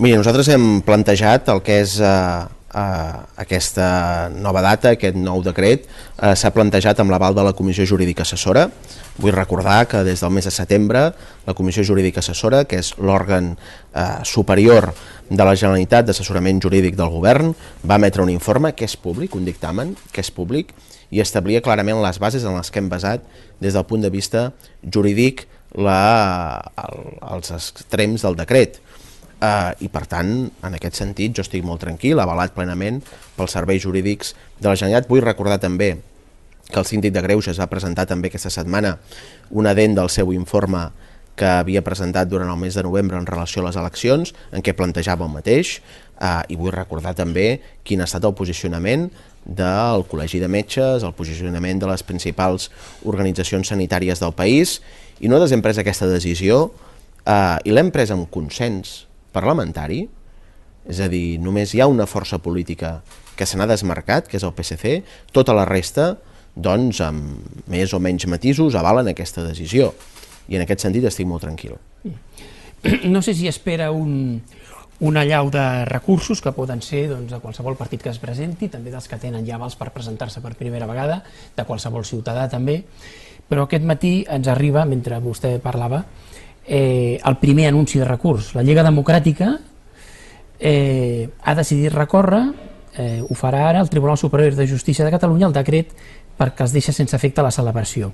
Mira, 0.01 0.17
nosaltres 0.17 0.47
hem 0.53 0.81
plantejat 0.85 1.49
el 1.53 1.61
que 1.65 1.81
és 1.83 1.97
eh, 1.99 2.45
eh, 2.73 3.19
aquesta 3.43 4.29
nova 4.33 4.61
data, 4.63 4.95
aquest 4.95 5.17
nou 5.17 5.43
decret, 5.43 5.87
eh, 6.17 6.33
s'ha 6.35 6.53
plantejat 6.55 6.99
amb 6.99 7.11
l'aval 7.11 7.35
de 7.35 7.45
la 7.45 7.53
Comissió 7.53 7.85
Jurídica 7.85 8.23
Assessora. 8.23 8.69
Vull 9.21 9.35
recordar 9.35 9.85
que 9.87 10.03
des 10.03 10.21
del 10.21 10.31
mes 10.31 10.45
de 10.45 10.51
setembre 10.51 11.11
la 11.45 11.53
Comissió 11.53 11.83
Jurídica 11.83 12.19
Assessora, 12.19 12.63
que 12.65 12.79
és 12.79 12.93
l'òrgan 12.97 13.53
eh, 13.55 14.05
superior 14.23 14.93
de 15.29 15.43
la 15.43 15.55
Generalitat 15.55 16.07
d'Assessorament 16.07 16.61
Jurídic 16.61 16.95
del 16.95 17.11
Govern, 17.11 17.53
va 17.87 17.99
emetre 17.99 18.23
un 18.23 18.29
informe 18.29 18.73
que 18.73 18.85
és 18.85 18.97
públic, 18.97 19.35
un 19.35 19.45
dictamen 19.45 19.95
que 20.11 20.23
és 20.23 20.31
públic, 20.31 20.73
i 21.11 21.19
establia 21.19 21.61
clarament 21.61 21.99
les 22.01 22.19
bases 22.23 22.45
en 22.47 22.55
les 22.55 22.71
que 22.71 22.79
hem 22.79 22.87
basat 22.89 23.23
des 23.59 23.75
del 23.75 23.85
punt 23.85 24.01
de 24.01 24.09
vista 24.09 24.51
jurídic 24.81 25.45
la, 25.75 26.61
el, 26.87 27.03
els 27.35 27.51
extrems 27.55 28.23
del 28.25 28.37
decret 28.39 28.79
eh, 29.41 29.73
i 29.85 29.89
per 29.91 30.05
tant, 30.09 30.31
en 30.63 30.77
aquest 30.77 31.01
sentit, 31.01 31.33
jo 31.35 31.45
estic 31.45 31.65
molt 31.65 31.81
tranquil, 31.83 32.21
avalat 32.21 32.53
plenament 32.55 33.01
pels 33.37 33.57
serveis 33.57 33.83
jurídics 33.83 34.35
de 34.59 34.69
la 34.69 34.77
Generalitat. 34.77 35.09
Vull 35.09 35.25
recordar 35.25 35.59
també 35.61 35.95
que 36.71 36.79
el 36.79 36.87
síndic 36.87 37.13
de 37.13 37.23
Greuges 37.25 37.59
va 37.59 37.69
presentar 37.71 38.07
també 38.07 38.29
aquesta 38.31 38.51
setmana 38.53 38.97
un 39.49 39.67
adent 39.67 39.97
del 39.97 40.11
seu 40.13 40.31
informe 40.33 40.89
que 41.35 41.47
havia 41.47 41.81
presentat 41.81 42.29
durant 42.29 42.51
el 42.51 42.59
mes 42.59 42.75
de 42.75 42.83
novembre 42.83 43.17
en 43.17 43.25
relació 43.25 43.63
a 43.63 43.69
les 43.69 43.77
eleccions, 43.79 44.33
en 44.51 44.61
què 44.61 44.75
plantejava 44.77 45.25
el 45.25 45.33
mateix, 45.33 45.79
eh, 46.21 46.41
i 46.53 46.57
vull 46.59 46.75
recordar 46.75 47.15
també 47.17 47.61
quin 47.87 48.01
ha 48.01 48.07
estat 48.07 48.27
el 48.27 48.35
posicionament 48.37 49.09
del 49.41 50.05
Col·legi 50.11 50.39
de 50.43 50.51
Metges, 50.51 51.03
el 51.03 51.15
posicionament 51.17 51.79
de 51.81 51.89
les 51.89 52.03
principals 52.05 52.69
organitzacions 53.09 53.71
sanitàries 53.73 54.21
del 54.21 54.35
país, 54.37 54.79
i 55.19 55.31
nosaltres 55.31 55.55
hem 55.55 55.63
pres 55.65 55.79
aquesta 55.81 56.09
decisió 56.11 56.67
eh, 57.25 57.57
i 57.65 57.73
l'hem 57.73 57.89
pres 57.95 58.13
amb 58.13 58.29
consens 58.29 59.10
parlamentari, 59.33 60.05
és 60.89 60.99
a 61.01 61.07
dir, 61.11 61.39
només 61.41 61.73
hi 61.73 61.81
ha 61.81 61.89
una 61.89 62.07
força 62.09 62.39
política 62.41 62.99
que 63.37 63.45
se 63.45 63.57
n'ha 63.57 63.69
desmarcat, 63.69 64.27
que 64.27 64.37
és 64.39 64.45
el 64.45 64.53
PSC, 64.57 65.01
tota 65.33 65.55
la 65.57 65.65
resta, 65.69 66.15
doncs, 66.55 66.99
amb 67.05 67.67
més 67.71 67.93
o 67.93 67.99
menys 68.03 68.27
matisos, 68.27 68.75
avalen 68.75 69.11
aquesta 69.11 69.45
decisió. 69.45 69.91
I 70.51 70.57
en 70.57 70.65
aquest 70.65 70.83
sentit 70.83 71.05
estic 71.07 71.29
molt 71.29 71.45
tranquil. 71.45 71.77
No 73.05 73.21
sé 73.21 73.35
si 73.37 73.45
espera 73.47 73.91
un, 73.93 74.41
una 75.01 75.23
llau 75.25 75.49
de 75.53 75.85
recursos 75.85 76.41
que 76.41 76.53
poden 76.53 76.81
ser 76.85 77.07
doncs, 77.09 77.31
de 77.33 77.39
qualsevol 77.41 77.77
partit 77.77 78.01
que 78.01 78.11
es 78.13 78.19
presenti, 78.21 78.69
també 78.69 78.93
dels 78.93 79.09
que 79.09 79.17
tenen 79.21 79.45
ja 79.47 79.57
avals 79.57 79.77
per 79.77 79.89
presentar-se 79.93 80.41
per 80.41 80.53
primera 80.59 80.89
vegada, 80.89 81.21
de 81.57 81.65
qualsevol 81.65 82.05
ciutadà 82.05 82.47
també, 82.49 82.83
però 83.49 83.65
aquest 83.65 83.85
matí 83.85 84.13
ens 84.29 84.47
arriba, 84.47 84.85
mentre 84.85 85.17
vostè 85.23 85.55
parlava, 85.63 86.03
eh, 86.73 87.19
el 87.25 87.35
primer 87.35 87.67
anunci 87.67 87.99
de 87.99 88.05
recurs. 88.05 88.55
La 88.55 88.63
Lliga 88.63 88.81
Democràtica 88.81 89.57
eh, 90.57 91.29
ha 91.43 91.53
decidit 91.53 91.91
recórrer, 91.91 92.45
eh, 92.95 93.19
ho 93.19 93.35
farà 93.35 93.65
ara 93.67 93.81
el 93.81 93.89
Tribunal 93.89 94.17
Superior 94.17 94.55
de 94.55 94.67
Justícia 94.69 95.03
de 95.03 95.11
Catalunya, 95.11 95.49
el 95.49 95.53
decret 95.53 95.91
perquè 96.39 96.63
es 96.63 96.71
deixa 96.71 96.93
sense 96.95 97.11
efecte 97.17 97.43
la 97.43 97.51
celebració. 97.51 98.13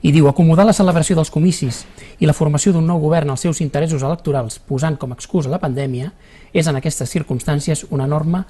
I 0.00 0.14
diu, 0.14 0.24
acomodar 0.30 0.64
la 0.64 0.72
celebració 0.72 1.18
dels 1.18 1.28
comicis 1.28 1.82
i 2.18 2.24
la 2.24 2.32
formació 2.32 2.72
d'un 2.72 2.88
nou 2.88 2.96
govern 3.02 3.28
als 3.28 3.44
seus 3.44 3.60
interessos 3.60 4.00
electorals 4.00 4.56
posant 4.56 4.96
com 4.96 5.12
a 5.12 5.18
excusa 5.18 5.52
la 5.52 5.60
pandèmia 5.60 6.08
és 6.54 6.64
en 6.64 6.80
aquestes 6.80 7.12
circumstàncies 7.12 7.84
una 7.90 8.08
norma 8.08 8.46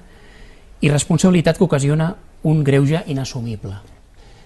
i 0.79 0.87
responsabilitat 0.87 1.59
que 1.59 1.67
ocasiona 1.67 2.13
un 2.47 2.63
greuge 2.63 3.03
inassumible. 3.11 3.75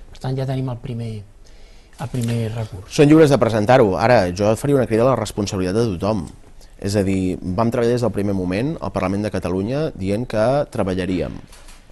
Per 0.09 0.17
tant, 0.17 0.33
ja 0.33 0.49
tenim 0.49 0.73
el 0.73 0.81
primer, 0.81 1.11
el 2.01 2.09
primer 2.11 2.39
recurs. 2.53 2.87
Són 2.93 3.09
lliures 3.09 3.33
de 3.33 3.39
presentar-ho. 3.41 3.93
Ara, 3.99 4.25
jo 4.35 4.53
faria 4.59 4.79
una 4.79 4.87
crida 4.89 5.05
a 5.05 5.11
la 5.11 5.19
responsabilitat 5.19 5.77
de 5.77 5.85
tothom. 5.95 6.25
És 6.83 6.97
a 6.99 7.03
dir, 7.05 7.37
vam 7.39 7.71
treballar 7.71 7.95
des 7.95 8.03
del 8.03 8.11
primer 8.15 8.35
moment 8.35 8.73
al 8.81 8.91
Parlament 8.95 9.23
de 9.23 9.31
Catalunya 9.31 9.85
dient 9.95 10.25
que 10.27 10.47
treballaríem 10.73 11.37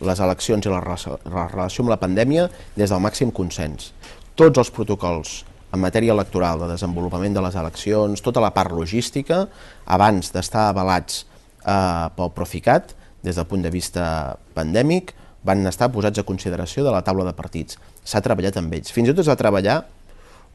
les 0.02 0.20
eleccions 0.20 0.66
i 0.66 0.72
la 0.74 0.82
relació 0.82 1.84
amb 1.86 1.94
la 1.94 2.00
pandèmia 2.02 2.50
des 2.76 2.90
del 2.90 3.04
màxim 3.04 3.32
consens. 3.32 3.92
Tots 4.36 4.60
els 4.60 4.72
protocols 4.74 5.42
en 5.72 5.80
matèria 5.80 6.12
electoral 6.12 6.60
de 6.60 6.72
desenvolupament 6.74 7.36
de 7.36 7.44
les 7.46 7.56
eleccions, 7.56 8.24
tota 8.24 8.44
la 8.44 8.52
part 8.56 8.74
logística, 8.76 9.46
abans 9.86 10.34
d'estar 10.34 10.68
avalats 10.72 11.24
eh, 11.24 12.10
pel 12.18 12.34
Proficat, 12.36 12.96
des 13.24 13.38
del 13.38 13.48
punt 13.48 13.64
de 13.64 13.72
vista 13.72 14.36
pandèmic, 14.58 15.14
van 15.48 15.66
estar 15.70 15.90
posats 15.94 16.20
a 16.20 16.26
consideració 16.28 16.84
de 16.86 16.92
la 16.94 17.02
taula 17.06 17.26
de 17.26 17.34
partits. 17.38 17.80
S'ha 18.04 18.22
treballat 18.24 18.58
amb 18.60 18.74
ells. 18.74 18.94
Fins 18.94 19.10
i 19.10 19.14
tot 19.14 19.24
es 19.24 19.30
va 19.32 19.38
treballar 19.40 19.82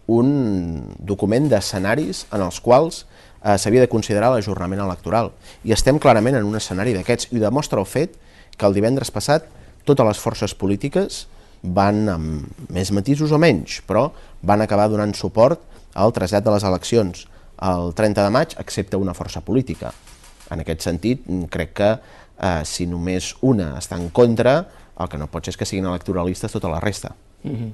un 0.06 0.86
document 0.98 1.48
d'escenaris 1.50 2.24
en 2.34 2.44
els 2.46 2.58
quals 2.62 3.02
eh, 3.02 3.56
s'havia 3.58 3.82
de 3.82 3.90
considerar 3.90 4.30
l'ajornament 4.32 4.82
electoral. 4.82 5.32
I 5.66 5.74
estem 5.74 5.98
clarament 6.02 6.38
en 6.38 6.46
un 6.46 6.58
escenari 6.58 6.94
d'aquests, 6.96 7.32
i 7.34 7.42
demostra 7.42 7.82
el 7.82 7.88
fet 7.90 8.14
que 8.56 8.66
el 8.68 8.76
divendres 8.76 9.10
passat 9.14 9.48
totes 9.86 10.06
les 10.06 10.20
forces 10.20 10.54
polítiques 10.54 11.24
van, 11.62 12.06
amb 12.10 12.70
més 12.72 12.92
matisos 12.94 13.32
o 13.32 13.40
menys, 13.42 13.80
però 13.86 14.10
van 14.46 14.62
acabar 14.62 14.88
donant 14.90 15.14
suport 15.14 15.62
al 15.96 16.14
trasllat 16.14 16.44
de 16.44 16.54
les 16.54 16.66
eleccions 16.66 17.26
el 17.66 17.94
30 17.96 18.22
de 18.22 18.30
maig, 18.30 18.56
excepte 18.60 18.98
una 19.00 19.14
força 19.16 19.40
política. 19.40 19.92
En 20.52 20.60
aquest 20.62 20.84
sentit, 20.84 21.24
crec 21.50 21.72
que 21.78 21.92
eh, 21.96 22.62
si 22.68 22.86
només 22.86 23.32
una 23.42 23.72
està 23.80 23.98
en 23.98 24.10
contra, 24.14 24.58
el 25.00 25.08
que 25.12 25.18
no 25.20 25.30
pot 25.32 25.44
ser 25.44 25.54
és 25.54 25.60
que 25.60 25.68
siguin 25.68 25.88
electoralistes 25.88 26.52
tota 26.52 26.70
la 26.72 26.82
resta. 26.84 27.14
Mm 27.46 27.56
-hmm. 27.56 27.72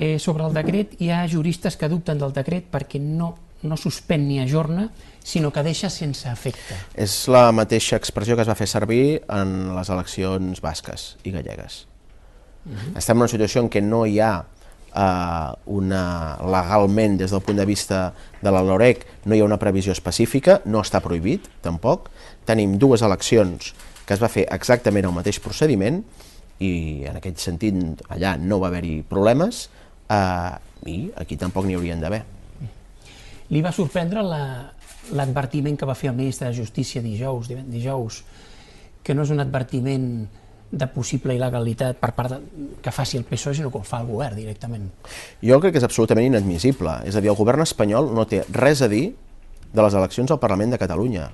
eh, 0.00 0.18
sobre 0.18 0.44
el 0.44 0.54
decret, 0.54 0.94
hi 1.00 1.10
ha 1.10 1.26
juristes 1.28 1.76
que 1.76 1.88
dubten 1.88 2.18
del 2.18 2.32
decret 2.32 2.64
perquè 2.70 3.00
no, 3.00 3.34
no 3.62 3.76
suspèn 3.76 4.28
ni 4.28 4.40
ajorna, 4.40 4.90
sinó 5.22 5.50
que 5.52 5.62
deixa 5.62 5.90
sense 5.90 6.28
efecte. 6.30 6.74
És 6.94 7.28
la 7.28 7.50
mateixa 7.52 7.96
expressió 7.96 8.36
que 8.36 8.42
es 8.42 8.48
va 8.48 8.54
fer 8.54 8.66
servir 8.66 9.22
en 9.28 9.76
les 9.76 9.88
eleccions 9.88 10.60
basques 10.60 11.16
i 11.24 11.30
gallegues. 11.30 11.86
Mm 12.64 12.72
-hmm. 12.72 12.98
Estem 12.98 13.16
en 13.16 13.20
una 13.20 13.28
situació 13.28 13.60
en 13.62 13.70
què 13.70 13.82
no 13.82 14.06
hi 14.06 14.20
ha 14.20 14.44
eh, 14.94 15.52
una, 15.66 16.38
legalment, 16.44 17.18
des 17.18 17.30
del 17.30 17.40
punt 17.40 17.58
de 17.58 17.66
vista 17.66 18.12
de 18.40 18.50
la 18.50 18.62
LOREC, 18.62 19.06
no 19.24 19.34
hi 19.34 19.40
ha 19.40 19.44
una 19.44 19.58
previsió 19.58 19.92
específica, 19.92 20.60
no 20.64 20.80
està 20.80 21.00
prohibit, 21.00 21.48
tampoc. 21.60 22.10
Tenim 22.44 22.78
dues 22.78 23.02
eleccions 23.02 23.74
que 24.06 24.14
es 24.14 24.22
va 24.22 24.28
fer 24.28 24.46
exactament 24.50 25.06
el 25.06 25.14
mateix 25.14 25.38
procediment 25.38 26.02
i 26.60 26.72
en 27.08 27.16
aquest 27.16 27.40
sentit 27.40 28.02
allà 28.12 28.34
no 28.40 28.60
va 28.60 28.68
haver-hi 28.68 29.00
problemes 29.08 29.68
eh, 30.12 30.52
i 30.90 30.98
aquí 31.20 31.38
tampoc 31.40 31.66
n'hi 31.66 31.76
haurien 31.78 32.00
d'haver. 32.02 32.20
Li 33.50 33.62
va 33.64 33.72
sorprendre 33.74 34.22
l'advertiment 34.22 35.74
la, 35.74 35.80
que 35.80 35.88
va 35.88 35.96
fer 35.98 36.12
el 36.12 36.18
ministre 36.18 36.50
de 36.50 36.54
Justícia 36.54 37.02
dijous, 37.02 37.48
dijous, 37.48 38.22
que 39.02 39.16
no 39.16 39.24
és 39.26 39.32
un 39.34 39.42
advertiment 39.42 40.06
de 40.70 40.86
possible 40.86 41.34
il·legalitat 41.34 41.98
per 41.98 42.12
part 42.14 42.36
de, 42.36 42.66
que 42.82 42.92
faci 42.94 43.18
el 43.18 43.24
PSOE, 43.26 43.56
sinó 43.58 43.72
que 43.72 43.80
ho 43.80 43.86
fa 43.86 44.04
el 44.04 44.10
govern 44.12 44.38
directament. 44.38 44.86
Jo 45.42 45.58
crec 45.58 45.74
que 45.74 45.82
és 45.82 45.86
absolutament 45.86 46.28
inadmissible. 46.28 47.00
És 47.10 47.16
a 47.18 47.22
dir, 47.24 47.32
el 47.32 47.38
govern 47.38 47.64
espanyol 47.64 48.12
no 48.14 48.26
té 48.30 48.44
res 48.54 48.84
a 48.86 48.90
dir 48.92 49.08
de 49.72 49.82
les 49.82 49.96
eleccions 49.98 50.30
al 50.30 50.38
Parlament 50.42 50.76
de 50.76 50.78
Catalunya. 50.78 51.26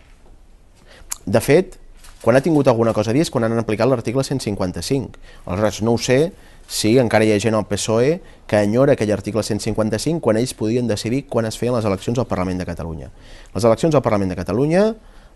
De 1.27 1.43
fet, 1.45 1.77
quan 2.23 2.37
ha 2.37 2.43
tingut 2.43 2.69
alguna 2.69 2.93
cosa 2.97 3.13
a 3.13 3.15
dir 3.15 3.23
és 3.23 3.31
quan 3.31 3.45
han 3.45 3.59
aplicat 3.61 3.89
l'article 3.89 4.25
155. 4.25 5.19
Aleshores, 5.47 5.83
no 5.83 5.95
ho 5.95 5.99
sé 5.99 6.33
si 6.67 6.97
encara 6.99 7.25
hi 7.25 7.33
ha 7.33 7.39
gent 7.39 7.55
al 7.55 7.67
PSOE 7.71 8.21
que 8.51 8.63
enyora 8.67 8.97
aquell 8.97 9.13
article 9.15 9.43
155 9.43 10.21
quan 10.25 10.39
ells 10.41 10.55
podien 10.59 10.89
decidir 10.91 11.27
quan 11.31 11.47
es 11.47 11.59
feien 11.59 11.77
les 11.77 11.87
eleccions 11.87 12.19
al 12.19 12.27
Parlament 12.27 12.59
de 12.59 12.67
Catalunya. 12.67 13.11
Les 13.55 13.65
eleccions 13.65 13.95
al 13.95 14.03
Parlament 14.03 14.33
de 14.33 14.39
Catalunya 14.39 14.87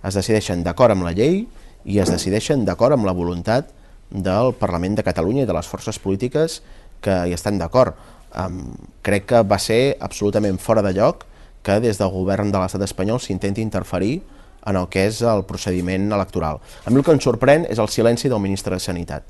es 0.03 0.16
decideixen 0.16 0.64
d'acord 0.66 0.97
amb 0.97 1.07
la 1.07 1.14
llei 1.14 1.45
i 1.85 2.01
es 2.03 2.11
decideixen 2.11 2.64
d'acord 2.66 2.97
amb 2.97 3.07
la 3.07 3.14
voluntat 3.14 3.71
del 4.11 4.55
Parlament 4.59 4.99
de 4.99 5.07
Catalunya 5.07 5.45
i 5.45 5.49
de 5.49 5.55
les 5.55 5.69
forces 5.71 6.01
polítiques 6.03 6.61
que 7.01 7.14
hi 7.29 7.37
estan 7.37 7.61
d'acord. 7.61 7.95
Um, 8.35 8.75
crec 9.03 9.27
que 9.31 9.43
va 9.43 9.59
ser 9.59 9.97
absolutament 10.01 10.59
fora 10.59 10.83
de 10.83 10.93
lloc 10.95 11.25
que 11.62 11.79
des 11.83 11.99
del 11.99 12.11
govern 12.11 12.51
de 12.51 12.59
l'estat 12.59 12.83
espanyol 12.87 13.21
s'intenti 13.23 13.62
interferir 13.62 14.21
en 14.66 14.77
el 14.77 14.88
que 14.92 15.07
és 15.09 15.23
el 15.27 15.44
procediment 15.49 16.11
electoral. 16.12 16.61
A 16.85 16.90
mi 16.90 17.01
el 17.01 17.07
que 17.07 17.14
em 17.16 17.23
sorprèn 17.23 17.66
és 17.70 17.79
el 17.79 17.88
silenci 17.88 18.29
del 18.29 18.42
ministre 18.42 18.77
de 18.77 18.83
Sanitat, 18.83 19.25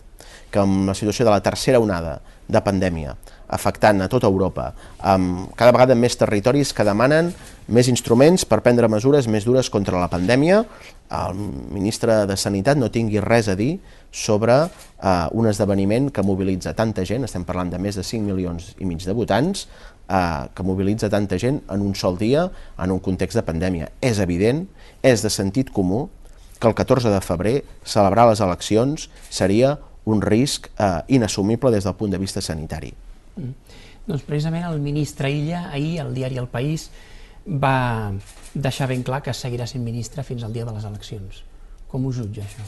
que 0.50 0.62
amb 0.62 0.88
la 0.90 0.96
situació 0.98 1.26
de 1.26 1.34
la 1.34 1.42
tercera 1.44 1.80
onada 1.82 2.18
de 2.50 2.62
pandèmia 2.64 3.14
afectant 3.50 4.00
a 4.00 4.08
tota 4.08 4.28
Europa, 4.30 4.70
amb 5.02 5.50
cada 5.58 5.74
vegada 5.74 5.96
més 5.98 6.14
territoris 6.16 6.70
que 6.72 6.86
demanen 6.86 7.32
més 7.70 7.90
instruments 7.90 8.46
per 8.46 8.60
prendre 8.62 8.88
mesures 8.90 9.26
més 9.26 9.46
dures 9.46 9.70
contra 9.70 9.98
la 9.98 10.08
pandèmia, 10.10 10.62
el 11.10 11.40
ministre 11.74 12.22
de 12.30 12.36
Sanitat 12.38 12.78
no 12.78 12.92
tingui 12.94 13.18
res 13.22 13.50
a 13.50 13.56
dir 13.58 13.72
sobre 14.14 14.54
eh, 14.62 15.26
un 15.34 15.50
esdeveniment 15.50 16.10
que 16.14 16.22
mobilitza 16.26 16.74
tanta 16.78 17.04
gent, 17.06 17.26
estem 17.26 17.46
parlant 17.46 17.72
de 17.74 17.82
més 17.82 17.98
de 17.98 18.06
5 18.06 18.22
milions 18.26 18.70
i 18.78 18.86
mig 18.86 19.02
de 19.02 19.14
votants, 19.18 19.66
eh, 20.06 20.46
que 20.54 20.66
mobilitza 20.66 21.10
tanta 21.10 21.38
gent 21.38 21.60
en 21.70 21.82
un 21.82 21.96
sol 21.98 22.18
dia 22.18 22.46
en 22.78 22.94
un 22.94 23.02
context 23.02 23.38
de 23.38 23.46
pandèmia. 23.46 23.90
És 24.00 24.22
evident, 24.22 24.68
és 25.02 25.22
de 25.22 25.30
sentit 25.30 25.70
comú 25.72 26.08
que 26.60 26.68
el 26.68 26.74
14 26.74 27.08
de 27.08 27.20
febrer 27.24 27.54
celebrar 27.84 28.28
les 28.28 28.40
eleccions 28.44 29.08
seria 29.30 29.78
un 30.04 30.20
risc 30.22 30.68
eh, 30.76 31.00
inassumible 31.08 31.72
des 31.72 31.84
del 31.84 31.96
punt 31.96 32.12
de 32.12 32.18
vista 32.20 32.42
sanitari. 32.44 32.92
Mm. 33.36 33.54
Doncs 34.10 34.26
precisament 34.26 34.66
el 34.68 34.80
ministre 34.80 35.30
Illa, 35.30 35.70
ahir 35.70 36.00
al 36.02 36.12
diari 36.14 36.40
El 36.40 36.48
País, 36.52 36.90
va 37.46 38.12
deixar 38.54 38.90
ben 38.90 39.02
clar 39.06 39.22
que 39.24 39.32
seguirà 39.36 39.66
sent 39.66 39.84
ministre 39.84 40.24
fins 40.26 40.44
al 40.44 40.52
dia 40.52 40.66
de 40.66 40.74
les 40.74 40.84
eleccions. 40.84 41.42
Com 41.88 42.06
ho 42.06 42.12
jutja 42.12 42.44
això? 42.44 42.66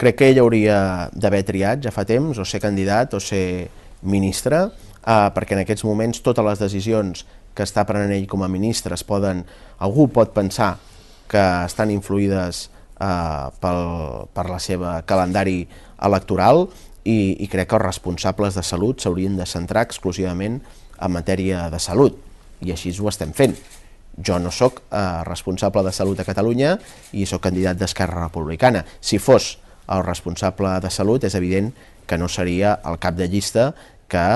Crec 0.00 0.16
que 0.16 0.30
ell 0.32 0.40
hauria 0.40 1.10
d'haver 1.12 1.42
triat 1.48 1.84
ja 1.84 1.92
fa 1.92 2.06
temps, 2.08 2.38
o 2.38 2.44
ser 2.44 2.60
candidat 2.60 3.14
o 3.14 3.20
ser 3.20 3.70
ministre, 4.02 4.66
eh, 5.00 5.28
perquè 5.36 5.56
en 5.56 5.64
aquests 5.64 5.84
moments 5.84 6.20
totes 6.24 6.44
les 6.44 6.60
decisions 6.60 7.24
que 7.54 7.64
està 7.66 7.84
prenent 7.88 8.12
ell 8.14 8.28
com 8.30 8.44
a 8.44 8.48
ministre 8.48 8.94
es 8.96 9.04
poden, 9.04 9.44
algú 9.78 10.08
pot 10.12 10.32
pensar 10.36 10.76
que 11.30 11.42
estan 11.64 11.92
influïdes 11.94 12.66
eh, 13.00 13.46
pel, 13.62 13.82
per 14.34 14.46
la 14.50 14.60
seva 14.62 14.98
calendari 15.06 15.62
electoral 16.02 16.66
i, 17.04 17.36
i 17.40 17.48
crec 17.50 17.70
que 17.70 17.78
els 17.78 17.86
responsables 17.86 18.56
de 18.58 18.64
salut 18.66 19.00
s'haurien 19.00 19.38
de 19.38 19.46
centrar 19.48 19.86
exclusivament 19.86 20.60
en 21.00 21.14
matèria 21.14 21.68
de 21.72 21.80
salut 21.80 22.18
i 22.60 22.74
així 22.74 22.92
ho 22.98 23.08
estem 23.08 23.32
fent. 23.32 23.54
Jo 24.20 24.36
no 24.42 24.50
sóc 24.52 24.82
eh, 24.90 25.22
responsable 25.24 25.84
de 25.86 25.92
salut 25.96 26.20
a 26.20 26.26
Catalunya 26.28 26.76
i 27.16 27.24
sóc 27.26 27.46
candidat 27.46 27.78
d'Esquerra 27.80 28.26
Republicana. 28.26 28.84
Si 29.00 29.18
fos 29.18 29.54
el 29.90 30.04
responsable 30.04 30.76
de 30.82 30.90
salut, 30.92 31.24
és 31.24 31.34
evident 31.34 31.72
que 32.06 32.18
no 32.18 32.28
seria 32.28 32.76
el 32.86 32.98
cap 33.02 33.16
de 33.16 33.26
llista 33.30 33.70
que, 34.10 34.26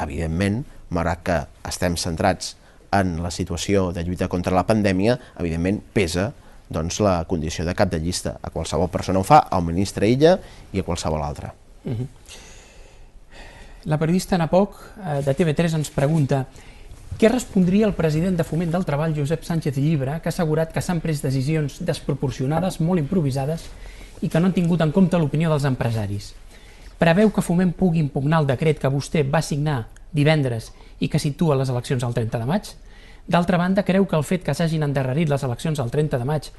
evidentment, 0.00 0.64
malgrat 0.90 1.22
que 1.24 1.38
estem 1.68 1.96
centrats 2.00 2.56
en 2.92 3.22
la 3.22 3.30
situació 3.30 3.92
de 3.92 4.04
lluita 4.04 4.28
contra 4.28 4.54
la 4.54 4.66
pandèmia, 4.66 5.18
evidentment 5.38 5.80
pesa 5.92 6.32
doncs, 6.68 7.00
la 7.00 7.22
condició 7.28 7.64
de 7.64 7.74
cap 7.74 7.90
de 7.90 8.00
llista. 8.00 8.36
A 8.42 8.50
qualsevol 8.50 8.90
persona 8.92 9.20
ho 9.20 9.26
fa, 9.26 9.46
al 9.50 9.64
ministre 9.64 10.08
Illa 10.08 10.36
i 10.72 10.80
a 10.80 10.84
qualsevol 10.84 11.22
altre. 11.22 11.52
Uh 11.84 11.92
-huh. 11.92 12.06
La 13.84 13.98
periodista 13.98 14.34
Ana 14.34 14.48
Poc, 14.48 14.74
eh, 14.98 15.22
de 15.24 15.34
TV3, 15.34 15.74
ens 15.74 15.90
pregunta 15.90 16.46
què 17.18 17.28
respondria 17.30 17.86
el 17.86 17.94
president 17.94 18.36
de 18.36 18.44
Foment 18.44 18.70
del 18.70 18.84
Treball, 18.84 19.14
Josep 19.16 19.44
Sánchez 19.44 19.76
Llibre, 19.76 20.20
que 20.20 20.28
ha 20.28 20.34
assegurat 20.34 20.72
que 20.72 20.82
s'han 20.82 21.00
pres 21.00 21.22
decisions 21.22 21.80
desproporcionades, 21.80 22.80
molt 22.80 23.00
improvisades, 23.00 23.64
i 24.20 24.28
que 24.28 24.40
no 24.40 24.46
han 24.46 24.52
tingut 24.52 24.80
en 24.80 24.92
compte 24.92 25.18
l'opinió 25.18 25.48
dels 25.50 25.64
empresaris? 25.64 26.34
Preveu 26.98 27.30
que 27.30 27.42
Foment 27.42 27.72
pugui 27.72 27.98
impugnar 27.98 28.40
el 28.40 28.46
decret 28.46 28.78
que 28.78 28.90
vostè 28.90 29.24
va 29.28 29.42
signar 29.42 29.86
divendres 30.12 30.72
i 31.00 31.08
que 31.08 31.20
situa 31.22 31.56
les 31.58 31.70
eleccions 31.70 32.04
al 32.04 32.14
30 32.14 32.38
de 32.38 32.48
maig? 32.48 32.72
D'altra 33.28 33.58
banda, 33.60 33.84
creu 33.84 34.06
que 34.08 34.16
el 34.16 34.24
fet 34.24 34.44
que 34.44 34.54
s'hagin 34.56 34.86
endarrerit 34.86 35.28
les 35.28 35.44
eleccions 35.44 35.80
al 35.80 35.90
30 35.92 36.18
de 36.18 36.28
maig 36.28 36.50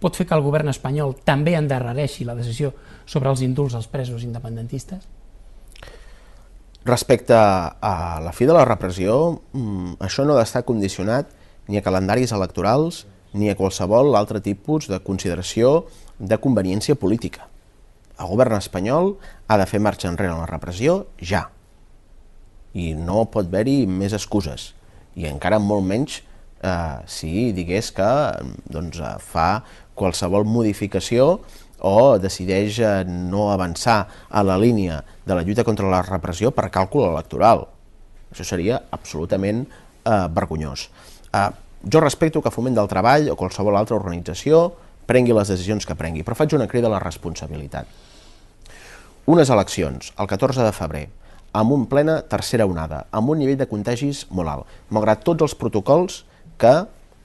pot 0.00 0.16
fer 0.16 0.26
que 0.28 0.36
el 0.36 0.44
govern 0.44 0.68
espanyol 0.72 1.14
també 1.24 1.54
endarrereixi 1.56 2.26
la 2.28 2.36
decisió 2.36 2.72
sobre 3.06 3.30
els 3.30 3.42
indults 3.44 3.76
als 3.78 3.88
presos 3.88 4.24
independentistes? 4.24 5.04
Respecte 6.84 7.32
a 7.32 8.20
la 8.20 8.32
fi 8.36 8.44
de 8.44 8.52
la 8.52 8.66
repressió, 8.68 9.40
mm, 9.52 9.96
això 10.04 10.24
no 10.24 10.34
ha 10.34 10.42
d'estar 10.42 10.66
condicionat 10.68 11.30
ni 11.68 11.78
a 11.78 11.82
calendaris 11.82 12.32
electorals 12.32 13.06
ni 13.32 13.48
a 13.48 13.56
qualsevol 13.56 14.14
altre 14.16 14.40
tipus 14.40 14.88
de 14.88 15.00
consideració 15.00 15.86
de 16.18 16.38
conveniència 16.38 16.94
política. 16.94 17.48
El 18.20 18.28
govern 18.28 18.54
espanyol 18.56 19.16
ha 19.48 19.58
de 19.58 19.66
fer 19.66 19.80
marxa 19.80 20.08
enrere 20.08 20.32
en 20.32 20.42
la 20.44 20.50
repressió 20.50 21.06
ja. 21.18 21.50
I 22.74 22.92
no 22.98 23.24
pot 23.30 23.46
haver-hi 23.46 23.84
més 23.86 24.14
excuses 24.16 24.72
i 25.14 25.28
encara 25.30 25.60
molt 25.62 25.86
menys 25.86 26.20
eh, 26.64 26.98
si 27.06 27.52
digués 27.54 27.92
que 27.94 28.08
doncs, 28.70 28.98
eh, 28.98 29.14
fa 29.22 29.62
qualsevol 29.94 30.46
modificació 30.48 31.38
o 31.84 32.18
decideix 32.18 32.78
eh, 32.80 32.92
no 33.06 33.50
avançar 33.52 33.98
a 34.30 34.42
la 34.42 34.56
línia 34.58 35.02
de 35.26 35.34
la 35.36 35.42
lluita 35.42 35.64
contra 35.64 35.90
la 35.90 36.02
repressió 36.02 36.50
per 36.54 36.70
càlcul 36.72 37.06
electoral. 37.10 37.66
Això 38.32 38.46
seria 38.46 38.80
absolutament 38.90 39.64
eh, 39.66 40.26
vergonyós. 40.34 40.88
Eh, 41.30 41.50
jo 41.84 42.00
respecto 42.00 42.40
que 42.40 42.52
Foment 42.54 42.78
del 42.78 42.88
Treball 42.88 43.28
o 43.30 43.36
qualsevol 43.36 43.76
altra 43.76 43.98
organització 43.98 44.70
prengui 45.04 45.36
les 45.36 45.50
decisions 45.52 45.84
que 45.84 45.96
prengui, 45.98 46.24
però 46.24 46.36
faig 46.38 46.56
una 46.56 46.68
crida 46.70 46.88
a 46.88 46.94
la 46.94 47.02
responsabilitat. 47.02 47.86
Unes 49.28 49.50
eleccions, 49.52 50.12
el 50.20 50.28
14 50.28 50.64
de 50.64 50.72
febrer, 50.72 51.04
amb 51.54 51.72
un 51.72 51.86
plena 51.86 52.18
tercera 52.26 52.66
onada, 52.66 53.04
amb 53.14 53.30
un 53.30 53.38
nivell 53.38 53.60
de 53.60 53.70
contagis 53.70 54.24
molt 54.34 54.50
alt, 54.50 54.76
malgrat 54.90 55.22
tots 55.24 55.46
els 55.46 55.54
protocols 55.56 56.24
que 56.58 56.74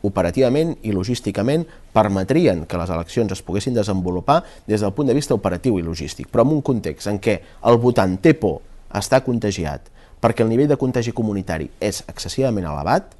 operativament 0.05 0.75
i 0.85 0.93
logísticament 0.95 1.65
permetrien 1.91 2.63
que 2.69 2.79
les 2.79 2.91
eleccions 2.93 3.33
es 3.35 3.41
poguessin 3.43 3.75
desenvolupar 3.75 4.43
des 4.69 4.85
del 4.85 4.93
punt 4.95 5.09
de 5.09 5.17
vista 5.17 5.35
operatiu 5.35 5.79
i 5.79 5.83
logístic, 5.83 6.29
però 6.31 6.45
en 6.45 6.59
un 6.59 6.61
context 6.61 7.09
en 7.11 7.19
què 7.19 7.39
el 7.67 7.81
votant 7.81 8.15
té 8.21 8.37
por 8.37 8.61
està 8.95 9.19
contagiat 9.25 9.89
perquè 10.19 10.43
el 10.43 10.51
nivell 10.51 10.69
de 10.69 10.77
contagi 10.79 11.13
comunitari 11.15 11.69
és 11.79 12.03
excessivament 12.11 12.67
elevat, 12.67 13.15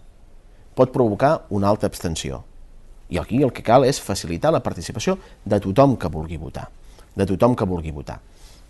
pot 0.76 0.92
provocar 0.92 1.46
una 1.56 1.70
alta 1.72 1.88
abstenció. 1.88 2.44
I 3.10 3.18
aquí 3.18 3.42
el 3.44 3.54
que 3.56 3.64
cal 3.66 3.88
és 3.88 4.02
facilitar 4.04 4.52
la 4.54 4.62
participació 4.64 5.18
de 5.44 5.60
tothom 5.64 5.96
que 5.98 6.12
vulgui 6.12 6.38
votar, 6.38 6.68
de 7.16 7.26
tothom 7.26 7.56
que 7.56 7.68
vulgui 7.68 7.96
votar. 7.96 8.20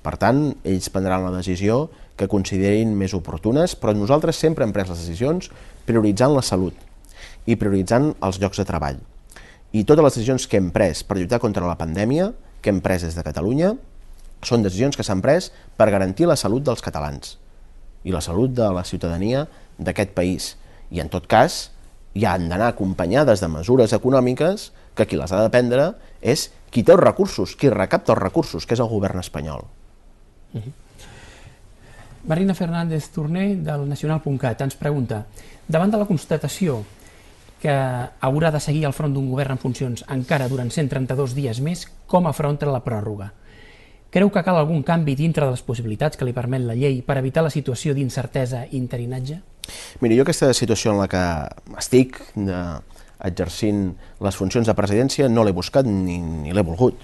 Per 0.04 0.16
tant, 0.20 0.54
ells 0.64 0.90
prendran 0.94 1.26
la 1.26 1.34
decisió 1.36 1.90
que 2.20 2.30
considerin 2.32 2.94
més 3.00 3.16
oportunes, 3.16 3.76
però 3.76 3.94
nosaltres 3.96 4.40
sempre 4.40 4.66
hem 4.66 4.74
pres 4.76 4.90
les 4.92 5.02
decisions 5.04 5.50
prioritzant 5.88 6.36
la 6.36 6.44
salut 6.46 6.76
i 7.48 7.58
prioritzant 7.60 8.14
els 8.24 8.40
llocs 8.40 8.60
de 8.60 8.68
treball. 8.68 9.00
I 9.72 9.84
totes 9.86 10.04
les 10.04 10.16
decisions 10.16 10.48
que 10.50 10.60
hem 10.60 10.72
pres 10.76 11.04
per 11.04 11.18
lluitar 11.20 11.40
contra 11.44 11.68
la 11.68 11.78
pandèmia, 11.80 12.32
que 12.62 12.72
hem 12.72 12.82
pres 12.84 13.06
des 13.06 13.16
de 13.16 13.26
Catalunya, 13.26 13.74
són 14.44 14.64
decisions 14.64 14.96
que 14.96 15.04
s'han 15.04 15.24
pres 15.24 15.52
per 15.78 15.90
garantir 15.92 16.28
la 16.30 16.40
salut 16.40 16.64
dels 16.64 16.84
catalans 16.84 17.36
i 18.08 18.14
la 18.16 18.24
salut 18.24 18.54
de 18.56 18.70
la 18.72 18.86
ciutadania 18.88 19.44
d'aquest 19.78 20.16
país. 20.16 20.54
I 20.92 21.04
en 21.04 21.12
tot 21.12 21.28
cas, 21.28 21.70
hi 22.16 22.24
han 22.26 22.48
d'anar 22.50 22.72
acompanyades 22.72 23.44
de 23.44 23.52
mesures 23.52 23.94
econòmiques 23.96 24.70
que 24.96 25.06
qui 25.08 25.20
les 25.20 25.32
ha 25.32 25.44
de 25.44 25.52
prendre 25.52 25.92
és 26.22 26.48
qui 26.72 26.84
té 26.84 26.96
els 26.96 27.04
recursos, 27.04 27.56
qui 27.60 27.70
recapta 27.70 28.16
els 28.16 28.24
recursos, 28.24 28.66
que 28.66 28.76
és 28.78 28.84
el 28.84 28.90
govern 28.92 29.20
espanyol. 29.20 29.68
-huh. 30.54 30.72
Marina 32.28 32.54
Fernández 32.54 33.10
Torné, 33.10 33.56
del 33.56 33.88
Nacional.cat, 33.88 34.62
ens 34.62 34.76
pregunta 34.76 35.26
davant 35.68 35.92
de 35.92 35.98
la 35.98 36.06
constatació 36.06 36.84
que 37.62 37.72
haurà 37.72 38.52
de 38.52 38.60
seguir 38.60 38.86
al 38.86 38.94
front 38.94 39.14
d'un 39.14 39.30
govern 39.32 39.52
en 39.52 39.58
funcions 39.58 40.04
encara 40.08 40.48
durant 40.48 40.70
132 40.72 41.36
dies 41.36 41.60
més, 41.60 41.88
com 42.08 42.28
afronta 42.28 42.66
la 42.66 42.84
pròrroga? 42.84 43.32
Creu 44.10 44.32
que 44.34 44.44
cal 44.44 44.58
algun 44.58 44.82
canvi 44.84 45.16
dintre 45.16 45.46
de 45.46 45.52
les 45.52 45.62
possibilitats 45.62 46.18
que 46.18 46.26
li 46.26 46.34
permet 46.34 46.62
la 46.66 46.76
llei 46.76 47.02
per 47.06 47.18
evitar 47.18 47.44
la 47.44 47.54
situació 47.54 47.94
d'incertesa 47.94 48.66
i 48.66 48.78
interinatge? 48.78 49.42
Miri, 50.02 50.18
jo 50.18 50.24
aquesta 50.24 50.54
situació 50.54 50.96
en 50.96 51.04
la 51.04 51.08
que 51.08 51.24
estic 51.78 52.18
de, 52.34 52.80
exercint 53.20 53.94
les 54.24 54.36
funcions 54.36 54.68
de 54.68 54.76
presidència 54.76 55.30
no 55.30 55.44
l'he 55.44 55.54
buscat 55.54 55.86
ni, 55.86 56.18
ni 56.18 56.56
l'he 56.56 56.66
volgut 56.66 57.00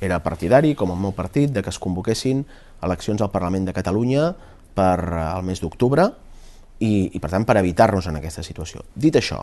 era 0.00 0.18
partidari, 0.20 0.74
com 0.76 0.90
el 0.92 1.00
meu 1.00 1.14
partit, 1.16 1.48
de 1.54 1.62
que 1.64 1.72
es 1.72 1.78
convoquessin 1.80 2.44
eleccions 2.86 3.22
al 3.22 3.32
Parlament 3.34 3.66
de 3.68 3.74
Catalunya 3.76 4.30
per 4.76 4.98
al 5.26 5.44
mes 5.46 5.60
d'octubre 5.62 6.08
i, 6.78 7.10
i, 7.12 7.18
per 7.20 7.30
tant, 7.32 7.46
per 7.48 7.58
evitar-nos 7.60 8.08
en 8.10 8.18
aquesta 8.18 8.44
situació. 8.46 8.84
Dit 8.94 9.16
això, 9.18 9.42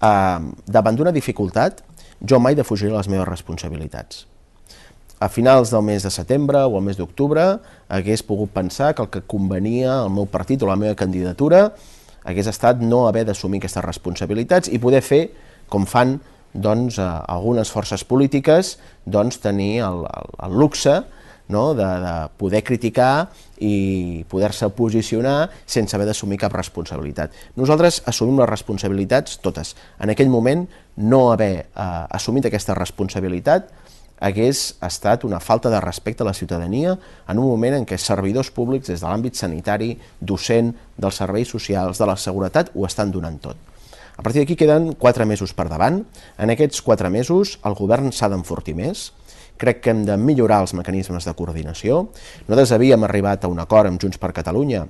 eh, 0.00 0.38
davant 0.66 0.96
d'una 0.98 1.14
dificultat, 1.16 1.84
jo 2.20 2.40
mai 2.40 2.56
defugiré 2.56 2.92
les 2.92 3.08
meves 3.08 3.28
responsabilitats. 3.28 4.26
A 5.20 5.28
finals 5.28 5.68
del 5.72 5.84
mes 5.84 6.04
de 6.04 6.10
setembre 6.12 6.62
o 6.64 6.78
al 6.78 6.84
mes 6.84 6.96
d'octubre 6.96 7.42
hagués 7.92 8.22
pogut 8.24 8.52
pensar 8.54 8.94
que 8.94 9.04
el 9.04 9.10
que 9.12 9.20
convenia 9.28 9.98
al 10.00 10.12
meu 10.12 10.24
partit 10.24 10.62
o 10.62 10.68
la 10.68 10.78
meva 10.80 10.96
candidatura 10.96 11.74
hagués 12.24 12.48
estat 12.48 12.80
no 12.80 13.06
haver 13.08 13.26
d'assumir 13.28 13.60
aquestes 13.60 13.84
responsabilitats 13.84 14.72
i 14.72 14.80
poder 14.80 15.02
fer, 15.04 15.26
com 15.68 15.84
fan 15.84 16.18
doncs, 16.52 16.98
eh, 16.98 17.04
algunes 17.04 17.70
forces 17.70 18.04
polítiques, 18.04 18.78
doncs, 19.04 19.40
tenir 19.40 19.82
el, 19.84 20.06
el, 20.08 20.32
el 20.48 20.56
luxe 20.58 21.02
no? 21.50 21.74
de, 21.74 21.84
de 21.84 22.14
poder 22.40 22.62
criticar 22.64 23.28
i 23.60 24.24
poder-se 24.30 24.70
posicionar 24.72 25.50
sense 25.66 25.96
haver 25.96 26.08
d'assumir 26.08 26.38
cap 26.40 26.54
responsabilitat. 26.56 27.34
Nosaltres 27.60 28.00
assumim 28.08 28.40
les 28.40 28.48
responsabilitats 28.48 29.40
totes. 29.44 29.74
En 30.00 30.14
aquell 30.14 30.32
moment, 30.32 30.64
no 30.96 31.26
haver 31.34 31.52
eh, 31.66 31.90
assumit 32.16 32.48
aquesta 32.48 32.78
responsabilitat 32.78 33.68
hagués 34.20 34.76
estat 34.84 35.24
una 35.24 35.40
falta 35.40 35.70
de 35.72 35.80
respecte 35.80 36.22
a 36.22 36.26
la 36.28 36.34
ciutadania 36.34 36.98
en 37.26 37.38
un 37.38 37.48
moment 37.48 37.74
en 37.74 37.86
què 37.88 37.96
servidors 37.98 38.52
públics 38.52 38.92
des 38.92 39.00
de 39.00 39.08
l'àmbit 39.08 39.34
sanitari, 39.34 39.94
docent, 40.20 40.74
dels 41.00 41.20
serveis 41.22 41.48
socials, 41.48 41.98
de 41.98 42.06
la 42.06 42.18
seguretat, 42.20 42.70
ho 42.76 42.84
estan 42.86 43.10
donant 43.10 43.40
tot. 43.40 43.56
A 44.20 44.22
partir 44.22 44.42
d'aquí 44.42 44.58
queden 44.60 44.92
quatre 45.00 45.24
mesos 45.24 45.54
per 45.56 45.70
davant. 45.70 46.02
En 46.36 46.52
aquests 46.52 46.82
quatre 46.84 47.08
mesos 47.08 47.56
el 47.64 47.74
govern 47.78 48.12
s'ha 48.12 48.28
d'enfortir 48.28 48.76
més, 48.76 49.08
crec 49.60 49.82
que 49.84 49.92
hem 49.92 50.06
de 50.08 50.16
millorar 50.16 50.62
els 50.64 50.72
mecanismes 50.76 51.26
de 51.28 51.36
coordinació. 51.36 52.06
Nosaltres 52.48 52.72
havíem 52.76 53.04
arribat 53.04 53.44
a 53.44 53.52
un 53.52 53.60
acord 53.60 53.90
amb 53.90 54.00
Junts 54.00 54.18
per 54.20 54.32
Catalunya 54.36 54.86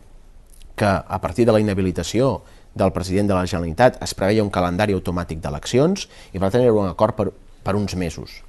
que 0.79 0.89
a 0.89 1.19
partir 1.21 1.45
de 1.45 1.53
la 1.53 1.61
inhabilitació 1.61 2.39
del 2.75 2.93
president 2.95 3.29
de 3.29 3.35
la 3.35 3.47
Generalitat 3.51 3.99
es 4.05 4.15
preveia 4.15 4.45
un 4.47 4.53
calendari 4.55 4.95
automàtic 4.95 5.43
d'eleccions 5.43 6.07
i 6.33 6.39
tant 6.39 6.63
era 6.63 6.73
un 6.73 6.89
acord 6.89 7.19
per, 7.19 7.29
per 7.67 7.75
uns 7.77 7.97
mesos. 7.99 8.41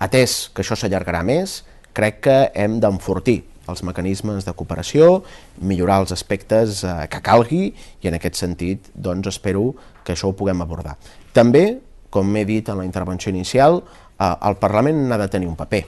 Atès 0.00 0.48
que 0.54 0.62
això 0.62 0.78
s'allargarà 0.78 1.24
més, 1.26 1.60
crec 1.92 2.22
que 2.24 2.36
hem 2.54 2.78
d'enfortir 2.80 3.42
els 3.70 3.82
mecanismes 3.86 4.46
de 4.46 4.54
cooperació, 4.56 5.20
millorar 5.60 6.00
els 6.04 6.14
aspectes 6.14 6.82
eh, 6.84 6.94
que 7.10 7.20
calgui 7.26 7.68
i 8.00 8.10
en 8.10 8.16
aquest 8.16 8.38
sentit 8.40 8.90
doncs, 8.94 9.28
espero 9.30 9.74
que 10.04 10.14
això 10.14 10.30
ho 10.30 10.36
puguem 10.36 10.62
abordar. 10.62 10.96
També, 11.36 11.80
com 12.10 12.30
he 12.36 12.46
dit 12.48 12.68
en 12.70 12.80
la 12.80 12.86
intervenció 12.88 13.30
inicial, 13.30 13.82
el 14.20 14.56
Parlament 14.60 15.08
n'ha 15.08 15.18
de 15.20 15.28
tenir 15.32 15.48
un 15.48 15.56
paper 15.56 15.84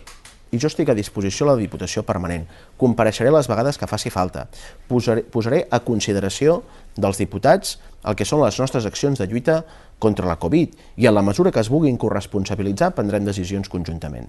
i 0.52 0.58
jo 0.60 0.68
estic 0.68 0.90
a 0.92 0.96
disposició 0.96 1.46
a 1.46 1.52
la 1.52 1.60
Diputació 1.60 2.02
Permanent. 2.04 2.44
Compareixeré 2.76 3.30
les 3.32 3.48
vegades 3.48 3.78
que 3.80 3.88
faci 3.88 4.12
falta. 4.12 4.44
Posaré, 4.88 5.24
posaré 5.24 5.62
a 5.72 5.80
consideració 5.80 6.58
dels 6.92 7.20
diputats 7.22 7.78
el 8.04 8.16
que 8.18 8.26
són 8.28 8.42
les 8.44 8.58
nostres 8.60 8.84
accions 8.88 9.18
de 9.18 9.26
lluita 9.30 9.62
contra 10.02 10.28
la 10.28 10.36
Covid 10.36 10.76
i 11.00 11.08
en 11.08 11.16
la 11.16 11.24
mesura 11.24 11.52
que 11.52 11.62
es 11.64 11.72
vulguin 11.72 11.96
corresponsabilitzar 11.96 12.92
prendrem 12.92 13.24
decisions 13.24 13.72
conjuntament. 13.72 14.28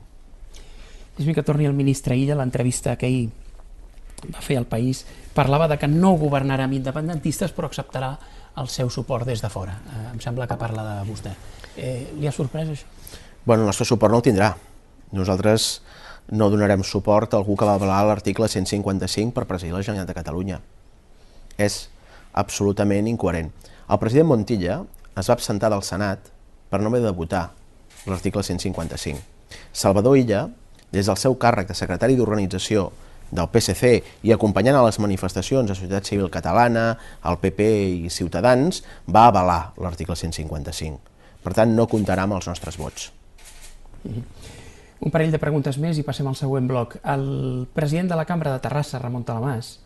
Deixa'm 1.17 1.35
que 1.35 1.43
torni 1.45 1.67
el 1.67 1.75
ministre 1.75 2.15
Illa, 2.15 2.39
l'entrevista 2.39 2.95
que 2.95 3.11
ell 3.11 3.27
va 4.31 4.39
fer 4.41 4.55
al 4.57 4.69
País, 4.71 5.03
parlava 5.35 5.67
de 5.67 5.77
que 5.77 5.91
no 5.91 6.15
governarà 6.15 6.69
amb 6.69 6.79
independentistes 6.79 7.51
però 7.51 7.67
acceptarà 7.67 8.15
el 8.61 8.71
seu 8.71 8.89
suport 8.89 9.27
des 9.27 9.43
de 9.43 9.51
fora. 9.51 9.75
Eh, 9.75 10.11
em 10.13 10.23
sembla 10.23 10.47
que 10.47 10.55
parla 10.55 10.87
de 10.87 10.97
vostè. 11.09 11.35
Eh, 11.75 12.13
li 12.15 12.29
ha 12.29 12.31
sorprès 12.31 12.71
això? 12.71 13.02
Bueno, 13.45 13.63
el 13.63 13.67
nostre 13.67 13.83
suport 13.83 14.11
no 14.11 14.21
el 14.21 14.23
tindrà. 14.23 14.53
Nosaltres 15.11 15.81
no 16.31 16.47
donarem 16.47 16.83
suport 16.87 17.33
a 17.33 17.39
algú 17.41 17.57
que 17.59 17.67
va 17.67 17.73
avalar 17.75 17.97
l'article 18.07 18.47
155 18.47 19.33
per 19.35 19.43
presidir 19.49 19.73
la 19.73 19.81
Generalitat 19.83 20.13
de 20.13 20.15
Catalunya. 20.15 20.59
És 21.59 21.89
absolutament 22.31 23.09
incoherent. 23.11 23.49
El 23.91 23.99
president 23.99 24.29
Montilla 24.29 24.77
es 25.19 25.27
va 25.27 25.35
absentar 25.35 25.69
del 25.73 25.83
Senat 25.83 26.29
per 26.71 26.79
no 26.79 26.87
haver 26.87 27.01
de 27.03 27.11
votar 27.11 27.49
l'article 28.07 28.43
155. 28.47 29.19
Salvador 29.73 30.15
Illa, 30.17 30.45
des 30.95 31.09
del 31.11 31.19
seu 31.19 31.35
càrrec 31.35 31.67
de 31.67 31.75
secretari 31.75 32.15
d'organització 32.15 32.85
del 33.27 33.49
PSC 33.51 33.91
i 34.23 34.31
acompanyant 34.31 34.77
a 34.79 34.85
les 34.85 35.01
manifestacions 35.03 35.67
de 35.67 35.75
Societat 35.75 36.07
Civil 36.07 36.31
Catalana, 36.31 36.85
el 37.27 37.41
PP 37.43 37.67
i 38.05 38.13
Ciutadans, 38.13 38.85
va 39.03 39.27
avalar 39.27 39.73
l'article 39.83 40.15
155. 40.15 40.95
Per 41.43 41.53
tant, 41.57 41.75
no 41.75 41.89
comptarà 41.91 42.23
amb 42.23 42.39
els 42.39 42.47
nostres 42.47 42.79
vots. 42.79 43.11
Un 44.03 45.11
parell 45.11 45.33
de 45.33 45.39
preguntes 45.41 45.77
més 45.81 45.97
i 45.99 46.05
passem 46.07 46.27
al 46.27 46.37
següent 46.39 46.67
bloc. 46.67 46.95
El 47.03 47.67
president 47.75 48.13
de 48.13 48.19
la 48.19 48.25
Cambra 48.25 48.53
de 48.53 48.61
Terrassa, 48.63 49.01
Ramon 49.03 49.25
Talamàs, 49.27 49.77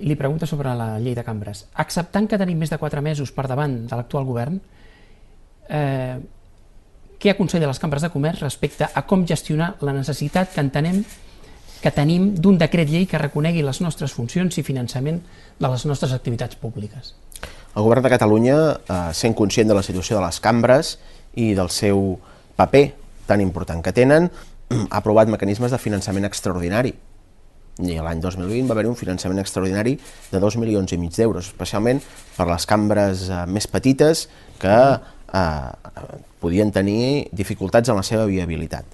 li 0.00 0.16
pregunta 0.16 0.46
sobre 0.48 0.72
la 0.76 0.94
llei 0.98 1.14
de 1.14 1.24
cambres. 1.24 1.66
Acceptant 1.82 2.28
que 2.28 2.38
tenim 2.40 2.58
més 2.58 2.72
de 2.72 2.78
4 2.80 3.02
mesos 3.04 3.32
per 3.36 3.46
davant 3.50 3.82
de 3.86 3.96
l'actual 3.98 4.24
govern, 4.24 4.60
eh, 5.68 6.16
què 7.20 7.34
aconsella 7.34 7.68
les 7.68 7.78
cambres 7.78 8.02
de 8.02 8.08
comerç 8.08 8.40
respecte 8.40 8.88
a 8.88 9.02
com 9.04 9.26
gestionar 9.28 9.74
la 9.84 9.92
necessitat 9.92 10.54
que 10.54 10.64
entenem 10.64 11.02
que 11.80 11.92
tenim 11.92 12.34
d'un 12.36 12.58
decret 12.60 12.88
llei 12.88 13.06
que 13.08 13.20
reconegui 13.20 13.62
les 13.64 13.80
nostres 13.80 14.12
funcions 14.12 14.56
i 14.56 14.64
finançament 14.64 15.20
de 15.58 15.68
les 15.68 15.84
nostres 15.88 16.12
activitats 16.16 16.56
públiques? 16.56 17.14
El 17.76 17.84
govern 17.84 18.02
de 18.02 18.12
Catalunya, 18.12 18.56
eh, 18.72 19.12
sent 19.12 19.36
conscient 19.36 19.68
de 19.68 19.76
la 19.76 19.82
situació 19.82 20.16
de 20.16 20.24
les 20.24 20.40
cambres 20.40 20.98
i 21.36 21.52
del 21.54 21.68
seu 21.68 22.18
paper 22.56 22.99
tan 23.30 23.44
important 23.44 23.84
que 23.86 23.94
tenen, 23.94 24.28
ha 24.90 24.98
aprovat 24.98 25.30
mecanismes 25.30 25.70
de 25.70 25.78
finançament 25.78 26.26
extraordinari. 26.28 26.92
I 27.80 27.96
l'any 28.02 28.20
2020 28.20 28.68
va 28.68 28.74
haver 28.76 28.90
un 28.90 28.98
finançament 28.98 29.40
extraordinari 29.40 29.94
de 30.32 30.40
2 30.42 30.58
milions 30.60 30.92
i 30.92 30.98
mig 31.00 31.14
d'euros, 31.16 31.48
especialment 31.54 32.02
per 32.36 32.48
les 32.50 32.66
cambres 32.68 33.28
eh, 33.30 33.44
més 33.48 33.70
petites 33.70 34.26
que 34.60 34.76
eh, 34.98 35.70
podien 36.42 36.72
tenir 36.74 37.30
dificultats 37.32 37.88
en 37.88 38.00
la 38.00 38.04
seva 38.06 38.26
viabilitat. 38.28 38.84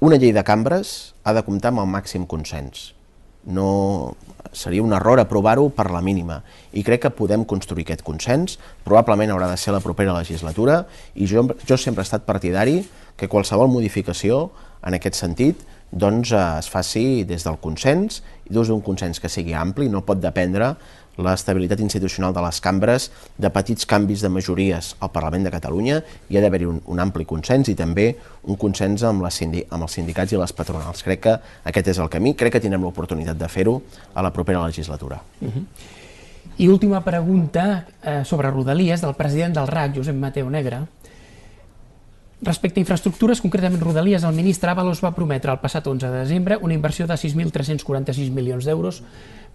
Una 0.00 0.16
llei 0.16 0.32
de 0.32 0.42
cambres 0.42 1.12
ha 1.22 1.36
de 1.36 1.44
comptar 1.44 1.74
amb 1.74 1.84
el 1.84 1.92
màxim 1.92 2.24
consens. 2.26 2.94
No 3.44 4.16
seria 4.52 4.82
un 4.82 4.92
error 4.96 5.20
aprovar-ho 5.20 5.68
per 5.72 5.90
la 5.92 6.00
mínima 6.04 6.40
i 6.72 6.82
crec 6.84 7.04
que 7.04 7.12
podem 7.14 7.44
construir 7.48 7.84
aquest 7.86 8.02
consens, 8.04 8.56
probablement 8.84 9.30
haurà 9.32 9.50
de 9.50 9.58
ser 9.60 9.74
la 9.76 9.82
propera 9.84 10.16
legislatura 10.16 10.82
i 11.14 11.28
jo, 11.30 11.44
jo 11.68 11.78
sempre 11.78 12.02
he 12.02 12.08
estat 12.08 12.26
partidari 12.26 12.80
que 13.20 13.28
qualsevol 13.28 13.68
modificació 13.68 14.48
en 14.86 14.96
aquest 14.96 15.20
sentit 15.20 15.60
doncs, 15.90 16.32
eh, 16.32 16.40
es 16.58 16.70
faci 16.70 17.24
des 17.28 17.44
del 17.44 17.58
consens 17.60 18.22
i 18.48 18.54
des 18.54 18.70
d'un 18.70 18.80
consens 18.80 19.20
que 19.20 19.28
sigui 19.28 19.54
ampli, 19.54 19.90
no 19.90 20.04
pot 20.06 20.20
dependre 20.22 20.76
l'estabilitat 21.20 21.80
institucional 21.84 22.32
de 22.32 22.40
les 22.40 22.60
cambres 22.64 23.10
de 23.36 23.50
petits 23.52 23.84
canvis 23.84 24.22
de 24.22 24.30
majories 24.32 24.94
al 25.00 25.10
Parlament 25.12 25.44
de 25.44 25.52
Catalunya, 25.52 26.00
hi 26.30 26.38
ha 26.38 26.40
d'haver-hi 26.40 26.68
un, 26.70 26.80
un 26.86 27.02
ampli 27.02 27.26
consens 27.28 27.68
i 27.68 27.76
també 27.76 28.14
un 28.46 28.56
consens 28.56 29.04
amb, 29.04 29.26
sindi 29.34 29.64
amb 29.68 29.84
els 29.84 29.98
sindicats 29.98 30.32
i 30.32 30.40
les 30.40 30.54
patronals. 30.56 31.02
Crec 31.04 31.24
que 31.26 31.36
aquest 31.64 31.92
és 31.92 32.00
el 32.00 32.08
camí, 32.08 32.34
crec 32.34 32.56
que 32.56 32.62
tindrem 32.64 32.86
l'oportunitat 32.86 33.36
de 33.36 33.48
fer-ho 33.48 33.80
a 34.14 34.22
la 34.22 34.32
propera 34.32 34.64
legislatura. 34.66 35.20
Uh 35.40 35.46
mhm. 35.46 35.52
-huh. 35.52 35.98
I 36.56 36.68
última 36.68 37.00
pregunta 37.00 37.86
eh, 38.02 38.22
sobre 38.24 38.50
Rodalies 38.50 39.00
del 39.00 39.14
president 39.14 39.54
del 39.54 39.66
RAC, 39.66 39.96
Josep 39.96 40.14
Mateu 40.14 40.50
Negre, 40.50 40.80
Respecte 42.42 42.80
a 42.80 42.84
infraestructures, 42.84 43.42
concretament 43.44 43.82
Rodalies, 43.82 44.24
el 44.24 44.32
ministre 44.32 44.70
Avalos 44.72 45.02
va 45.04 45.12
prometre 45.12 45.52
el 45.52 45.60
passat 45.60 45.84
11 45.86 46.08
de 46.08 46.22
desembre 46.22 46.56
una 46.56 46.72
inversió 46.72 47.04
de 47.06 47.18
6.346 47.20 48.30
milions 48.32 48.64
d'euros 48.64 49.02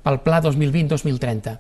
pel 0.05 0.19
pla 0.21 0.37
2020-2030. 0.45 1.55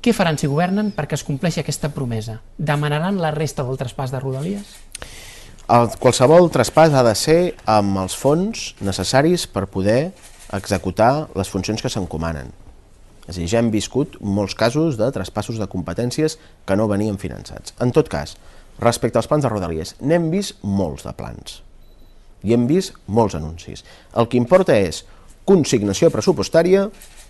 Què 0.00 0.14
faran 0.14 0.38
si 0.38 0.48
governen 0.48 0.92
perquè 0.94 1.18
es 1.18 1.26
compleixi 1.26 1.60
aquesta 1.60 1.90
promesa? 1.92 2.38
Demanaran 2.56 3.18
la 3.18 3.32
resta 3.34 3.66
del 3.66 3.80
traspàs 3.80 4.14
de 4.14 4.20
Rodalies? 4.22 4.70
El, 5.70 5.90
qualsevol 5.98 6.46
traspàs 6.54 6.94
ha 6.94 7.02
de 7.06 7.16
ser 7.18 7.40
amb 7.68 7.98
els 8.04 8.14
fons 8.16 8.70
necessaris 8.80 9.48
per 9.50 9.66
poder 9.66 10.12
executar 10.54 11.28
les 11.34 11.50
funcions 11.50 11.82
que 11.82 11.90
s'encomanen. 11.90 12.54
És 13.26 13.36
a 13.36 13.42
dir, 13.42 13.50
ja 13.50 13.58
hem 13.58 13.68
viscut 13.74 14.16
molts 14.22 14.56
casos 14.58 14.96
de 14.98 15.10
traspassos 15.14 15.58
de 15.58 15.68
competències 15.70 16.38
que 16.66 16.78
no 16.78 16.88
venien 16.90 17.18
finançats. 17.18 17.74
En 17.82 17.92
tot 17.94 18.08
cas, 18.10 18.38
Respecte 18.80 19.20
als 19.20 19.28
plans 19.28 19.44
de 19.44 19.50
Rodalies, 19.52 19.94
n'hem 20.00 20.30
vist 20.32 20.60
molts 20.64 21.04
de 21.04 21.12
plans 21.16 21.60
i 22.40 22.54
hem 22.56 22.64
vist 22.64 22.94
molts 23.06 23.36
anuncis. 23.36 23.82
El 24.16 24.28
que 24.32 24.40
importa 24.40 24.72
és 24.72 25.02
consignació 25.44 26.08
pressupostària 26.12 26.86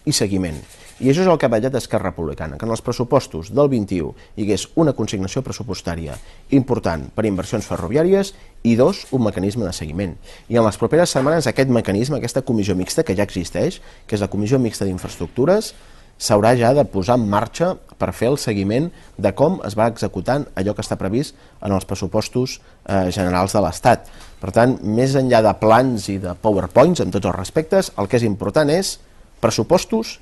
i 0.07 0.15
seguiment. 0.15 0.61
I 1.01 1.09
això 1.09 1.25
és 1.25 1.29
el 1.33 1.39
que 1.41 1.49
ha 1.49 1.53
ballat 1.53 1.75
Esquerra 1.79 2.11
Republicana, 2.11 2.59
que 2.61 2.67
en 2.69 2.75
els 2.75 2.83
pressupostos 2.85 3.49
del 3.57 3.71
21 3.73 4.11
hi 4.37 4.45
hagués 4.45 4.67
una 4.77 4.93
consignació 4.97 5.41
pressupostària 5.43 6.19
important 6.57 7.07
per 7.17 7.25
inversions 7.25 7.69
ferroviàries 7.69 8.35
i 8.69 8.75
dos, 8.77 9.07
un 9.17 9.25
mecanisme 9.25 9.65
de 9.65 9.73
seguiment. 9.73 10.13
I 10.53 10.61
en 10.61 10.67
les 10.67 10.77
properes 10.77 11.15
setmanes 11.17 11.49
aquest 11.49 11.73
mecanisme, 11.73 12.19
aquesta 12.21 12.45
comissió 12.45 12.77
mixta 12.77 13.05
que 13.05 13.17
ja 13.17 13.25
existeix, 13.25 13.81
que 14.07 14.19
és 14.19 14.21
la 14.21 14.29
Comissió 14.29 14.61
Mixta 14.61 14.85
d'Infraestructures, 14.85 15.73
s'haurà 16.21 16.53
ja 16.59 16.75
de 16.77 16.85
posar 16.85 17.17
en 17.19 17.27
marxa 17.33 17.75
per 18.01 18.13
fer 18.17 18.31
el 18.31 18.39
seguiment 18.41 18.89
de 19.21 19.33
com 19.37 19.59
es 19.67 19.77
va 19.77 19.89
executant 19.93 20.47
allò 20.57 20.75
que 20.77 20.85
està 20.85 20.97
previst 21.01 21.37
en 21.65 21.75
els 21.77 21.87
pressupostos 21.89 22.59
eh, 22.61 23.09
generals 23.13 23.57
de 23.57 23.63
l'Estat. 23.65 24.09
Per 24.41 24.53
tant, 24.57 24.79
més 24.85 25.17
enllà 25.19 25.43
de 25.45 25.53
plans 25.61 26.09
i 26.13 26.19
de 26.23 26.35
powerpoints, 26.45 27.03
en 27.05 27.13
tots 27.13 27.29
els 27.29 27.37
respectes, 27.37 27.93
el 28.01 28.09
que 28.09 28.21
és 28.21 28.27
important 28.29 28.73
és 28.73 28.99
pressupostos 29.41 30.19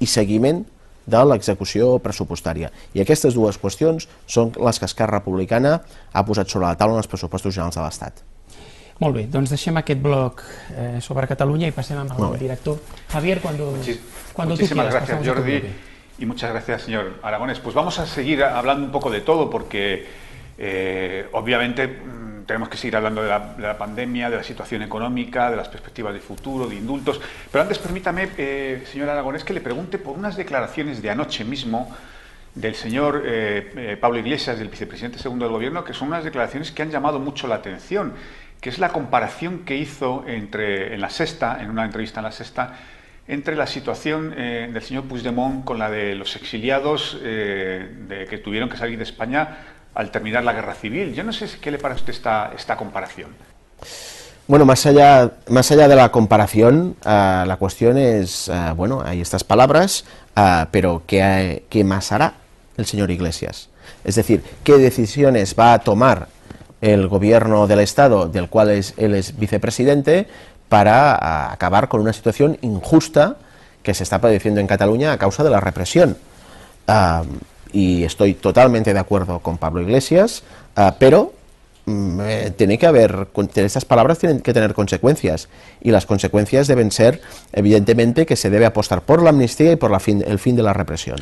i 0.00 0.08
seguiment 0.08 0.64
de 1.06 1.22
l'execució 1.26 1.96
pressupostària. 2.02 2.70
I 2.94 3.02
aquestes 3.02 3.34
dues 3.34 3.58
qüestions 3.58 4.06
són 4.26 4.52
les 4.56 4.78
que 4.78 4.86
Esquerra 4.88 5.18
Republicana 5.18 5.80
ha 6.12 6.26
posat 6.26 6.52
sobre 6.52 6.68
la 6.68 6.76
taula 6.78 6.96
en 6.96 7.02
els 7.02 7.10
pressupostos 7.10 7.54
generals 7.54 7.80
de 7.80 7.84
l'Estat. 7.84 8.22
Molt 9.02 9.16
bé, 9.16 9.24
doncs 9.26 9.50
deixem 9.50 9.78
aquest 9.80 9.98
bloc 10.02 10.44
eh, 10.76 11.00
sobre 11.02 11.26
Catalunya 11.26 11.72
i 11.72 11.74
passem 11.74 11.98
amb 11.98 12.12
el 12.22 12.36
director. 12.38 12.78
Javier, 13.10 13.40
cuando, 14.32 14.54
cuando 14.54 14.56
tú 14.56 14.74
quieras. 14.74 14.94
Gracias, 14.94 15.26
Jordi. 15.26 15.62
Y 16.18 16.26
muchas 16.26 16.50
gracias, 16.50 16.82
señor 16.82 17.14
Aragones. 17.22 17.58
Pues 17.58 17.74
vamos 17.74 17.98
a 17.98 18.06
seguir 18.06 18.44
hablando 18.44 18.84
un 18.86 18.92
poco 18.92 19.10
de 19.10 19.22
todo 19.22 19.50
porque 19.50 20.06
eh, 20.58 21.26
obviamente 21.32 21.88
mm, 21.88 22.44
tenemos 22.46 22.68
que 22.68 22.76
seguir 22.76 22.96
hablando 22.96 23.22
de 23.22 23.28
la, 23.28 23.78
pandemia, 23.78 24.30
de 24.30 24.36
la 24.36 24.44
situación 24.44 24.82
económica, 24.82 25.50
de 25.50 25.56
las 25.56 25.68
perspectivas 25.68 26.14
de 26.14 26.20
futuro, 26.20 26.66
de 26.66 26.76
indultos. 26.76 27.20
Pero 27.50 27.62
antes 27.62 27.78
permítame, 27.78 28.28
eh, 28.36 28.84
señor 28.90 29.08
Aragonés, 29.08 29.42
que 29.42 29.54
le 29.54 29.60
pregunte 29.60 29.98
por 29.98 30.16
unas 30.16 30.36
declaraciones 30.36 31.02
de 31.02 31.10
anoche 31.10 31.44
mismo 31.44 31.90
del 32.54 32.74
señor 32.74 33.22
eh, 33.24 33.96
Pablo 34.00 34.18
Iglesias, 34.18 34.58
del 34.58 34.68
vicepresidente 34.68 35.18
segundo 35.18 35.46
del 35.46 35.52
Gobierno, 35.52 35.82
que 35.84 35.94
son 35.94 36.08
unas 36.08 36.22
declaraciones 36.22 36.70
que 36.70 36.82
han 36.82 36.90
llamado 36.90 37.18
mucho 37.18 37.48
la 37.48 37.56
atención, 37.56 38.12
que 38.60 38.68
es 38.68 38.78
la 38.78 38.90
comparación 38.90 39.60
que 39.60 39.76
hizo 39.76 40.22
entre, 40.28 40.94
en 40.94 41.00
la 41.00 41.08
sexta, 41.08 41.62
en 41.62 41.70
una 41.70 41.84
entrevista 41.84 42.20
en 42.20 42.24
la 42.24 42.32
sexta, 42.32 42.74
entre 43.28 43.56
la 43.56 43.66
situación 43.66 44.34
eh, 44.36 44.68
del 44.72 44.82
señor 44.82 45.04
Puigdemont 45.04 45.64
con 45.64 45.78
la 45.78 45.90
de 45.90 46.14
los 46.14 46.34
exiliados 46.36 47.18
eh, 47.22 48.26
que 48.28 48.38
tuvieron 48.38 48.68
que 48.68 48.76
salir 48.76 48.98
de 48.98 49.04
España 49.04 49.58
al 49.94 50.10
terminar 50.10 50.44
la 50.44 50.52
guerra 50.52 50.74
civil. 50.74 51.14
Yo 51.14 51.22
no 51.22 51.32
sé 51.32 51.48
qué 51.60 51.70
le 51.70 51.78
parece 51.78 52.00
a 52.00 52.02
usted 52.02 52.12
esta, 52.12 52.52
esta 52.56 52.76
comparación. 52.76 53.30
Bueno, 54.48 54.64
más 54.64 54.84
allá, 54.86 55.30
más 55.48 55.70
allá 55.70 55.86
de 55.86 55.94
la 55.94 56.10
comparación, 56.10 56.96
uh, 57.04 57.46
la 57.46 57.56
cuestión 57.58 57.96
es, 57.96 58.50
bueno, 58.74 59.02
hay 59.04 59.20
estas 59.20 59.44
palabras, 59.44 60.04
pero 60.70 61.02
¿qué, 61.06 61.64
¿qué 61.68 61.84
más 61.84 62.10
hará 62.10 62.34
el 62.76 62.86
señor 62.86 63.10
Iglesias? 63.10 63.68
Es 64.04 64.16
decir, 64.16 64.42
¿qué 64.64 64.78
decisiones 64.78 65.54
va 65.58 65.74
a 65.74 65.78
tomar 65.78 66.28
el 66.82 67.06
gobierno 67.06 67.68
del 67.68 67.78
Estado, 67.78 68.28
del 68.28 68.48
cual 68.48 68.70
él 68.70 69.14
es 69.14 69.38
vicepresidente, 69.38 70.26
para 70.72 71.52
acabar 71.52 71.88
con 71.88 72.00
una 72.00 72.14
situación 72.14 72.56
injusta 72.62 73.36
que 73.82 73.92
se 73.92 74.04
está 74.04 74.22
padeciendo 74.22 74.58
en 74.58 74.66
Cataluña 74.66 75.12
a 75.12 75.18
causa 75.18 75.44
de 75.44 75.50
la 75.50 75.60
represión. 75.60 76.16
y 77.74 78.04
estoy 78.04 78.32
totalmente 78.32 78.94
de 78.94 78.98
acuerdo 78.98 79.40
con 79.40 79.58
Pablo 79.58 79.82
Iglesias, 79.82 80.42
ah, 80.74 80.94
pero 80.98 81.34
mm, 81.84 82.20
eh, 82.22 82.52
tiene 82.56 82.78
que 82.78 82.86
haber, 82.86 83.28
estas 83.54 83.84
palabras 83.84 84.18
tienen 84.18 84.40
que 84.40 84.54
tener 84.54 84.72
consecuencias, 84.72 85.50
y 85.82 85.90
las 85.90 86.06
consecuencias 86.06 86.68
deben 86.68 86.90
ser, 86.90 87.20
evidentemente, 87.52 88.24
que 88.24 88.36
se 88.36 88.48
debe 88.48 88.64
apostar 88.64 89.02
por 89.02 89.22
la 89.22 89.28
amnistía 89.28 89.72
y 89.72 89.76
por 89.76 89.90
la 89.90 90.00
fin, 90.00 90.24
el 90.26 90.38
fin 90.38 90.56
de 90.56 90.62
la 90.62 90.72
represión. 90.72 91.18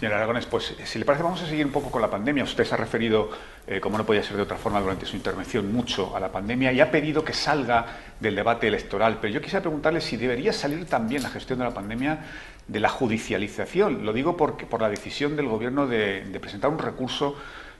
Señor 0.00 0.14
Aragones, 0.14 0.46
pues 0.46 0.74
si 0.82 0.98
le 0.98 1.04
parece 1.04 1.22
vamos 1.22 1.42
a 1.42 1.46
seguir 1.46 1.66
un 1.66 1.72
poco 1.72 1.90
con 1.90 2.00
la 2.00 2.08
pandemia. 2.08 2.42
Usted 2.42 2.64
se 2.64 2.72
ha 2.72 2.78
referido, 2.78 3.28
eh, 3.66 3.80
como 3.80 3.98
no 3.98 4.06
podía 4.06 4.22
ser 4.22 4.34
de 4.34 4.42
otra 4.44 4.56
forma 4.56 4.80
durante 4.80 5.04
su 5.04 5.14
intervención, 5.14 5.70
mucho 5.70 6.16
a 6.16 6.20
la 6.20 6.32
pandemia 6.32 6.72
y 6.72 6.80
ha 6.80 6.90
pedido 6.90 7.22
que 7.22 7.34
salga 7.34 7.84
del 8.18 8.34
debate 8.34 8.66
electoral. 8.66 9.18
Pero 9.20 9.34
yo 9.34 9.42
quisiera 9.42 9.60
preguntarle 9.60 10.00
si 10.00 10.16
debería 10.16 10.54
salir 10.54 10.86
también 10.86 11.22
la 11.22 11.28
gestión 11.28 11.58
de 11.58 11.66
la 11.66 11.74
pandemia 11.74 12.18
de 12.66 12.80
la 12.80 12.88
judicialización. 12.88 14.06
Lo 14.06 14.14
digo 14.14 14.38
porque, 14.38 14.64
por 14.64 14.80
la 14.80 14.88
decisión 14.88 15.36
del 15.36 15.48
Gobierno 15.48 15.86
de, 15.86 16.22
presentar 16.40 16.70
un 16.70 16.78
recurso 16.78 17.36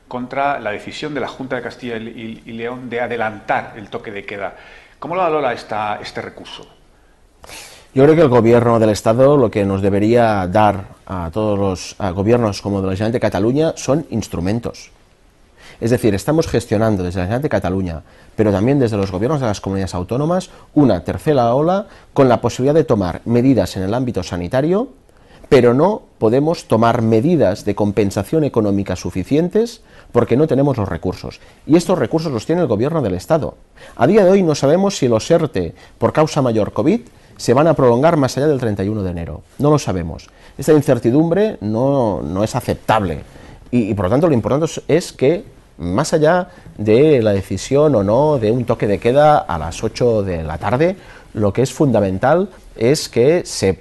contra 0.07 0.61
la 0.61 0.73
decisión 0.73 1.15
de 1.15 1.21
la 1.21 1.29
Junta 1.29 1.57
de 1.57 1.63
Castilla 1.63 1.97
y, 1.97 2.53
León 2.53 2.91
de 2.91 3.01
adelantar 3.01 3.73
el 3.77 3.89
toque 3.89 4.11
de 4.11 4.27
queda. 4.27 4.59
¿Cómo 4.99 5.15
lo 5.15 5.23
valora 5.23 5.55
esta, 5.55 5.99
este 6.03 6.21
recurso? 6.21 6.69
Yo 7.93 8.05
creo 8.05 8.15
que 8.15 8.23
el 8.23 8.29
gobierno 8.29 8.79
del 8.79 8.91
Estado 8.91 9.37
lo 9.37 9.51
que 9.51 9.65
nos 9.65 9.83
debería 9.83 10.47
dar 10.47 10.85
a 11.07 11.29
todos 11.33 11.59
los 11.59 11.97
gobiernos 12.15 12.63
como 12.63 12.81
de 12.81 12.87
la 12.87 12.93
Generalitat 12.93 13.15
de 13.15 13.21
Cataluña 13.21 13.73
son 13.75 14.07
instrumentos. 14.11 14.93
Es 15.81 15.91
decir, 15.91 16.15
estamos 16.15 16.47
gestionando 16.47 17.03
desde 17.03 17.19
la 17.19 17.25
Generalitat 17.25 17.43
de 17.43 17.49
Cataluña, 17.49 18.03
pero 18.37 18.53
también 18.53 18.79
desde 18.79 18.97
los 18.97 19.11
gobiernos 19.11 19.41
de 19.41 19.49
las 19.49 19.61
comunidades 19.61 19.95
autónomas, 19.97 20.51
una 20.73 21.03
tercera 21.03 21.53
ola 21.53 21.89
con 22.15 22.29
la 22.29 22.41
posibilidad 22.41 22.75
de 22.75 22.85
tomar 22.85 23.23
medidas 23.25 23.77
en 23.77 23.83
el 23.83 23.93
ámbito 23.93 24.23
sanitario, 24.23 24.91
pero 25.49 25.75
no 25.75 26.03
podemos 26.19 26.67
tomar 26.67 27.03
medidas 27.03 27.65
de 27.65 27.75
compensación 27.75 28.45
económica 28.45 28.95
suficientes 28.95 29.83
porque 30.13 30.37
no 30.37 30.47
tenemos 30.47 30.77
los 30.77 30.89
recursos. 30.89 31.41
Y 31.67 31.75
estos 31.75 31.99
recursos 31.99 32.31
los 32.31 32.47
tiene 32.47 32.63
el 32.63 32.69
gobierno 32.69 33.03
del 33.03 33.15
Estado. 33.15 33.57
A 33.97 34.07
día 34.07 34.23
de 34.23 34.31
hoy 34.31 34.45
no 34.45 34.55
sabemos 34.55 34.97
si 34.97 35.09
los 35.09 35.29
ERTE 35.29 35.75
por 35.99 36.13
causa 36.13 36.41
mayor 36.41 36.73
COVID 36.73 37.01
se 37.41 37.55
van 37.55 37.67
a 37.69 37.75
prolongar 37.75 38.19
más 38.19 38.37
allá 38.37 38.49
del 38.49 38.61
31 38.61 39.03
de 39.03 39.11
enero. 39.11 39.41
No 39.59 39.71
lo 39.71 39.79
sabemos. 39.79 40.29
Esta 40.59 40.75
incertidumbre 40.75 41.57
no, 41.63 42.21
es 42.45 42.55
aceptable 42.55 43.23
y, 43.71 43.95
por 43.95 44.05
lo 44.05 44.11
tanto 44.11 44.29
lo 44.29 44.35
importante 44.35 44.67
es 44.89 45.15
que 45.15 45.45
más 45.79 46.13
allá 46.13 46.49
de 46.77 47.23
la 47.23 47.33
decisión 47.33 47.95
o 47.95 48.05
no 48.05 48.39
de 48.39 48.51
un 48.51 48.67
toque 48.67 48.87
de 48.87 48.99
queda 48.99 49.39
a 49.39 49.59
las 49.59 49.83
8 49.83 50.23
de 50.23 50.45
la 50.45 50.59
tarde, 50.59 50.97
lo 51.33 51.55
que 51.55 51.63
es 51.63 51.73
fundamental 51.73 52.51
es 52.77 53.09
que 53.09 53.47
se 53.47 53.81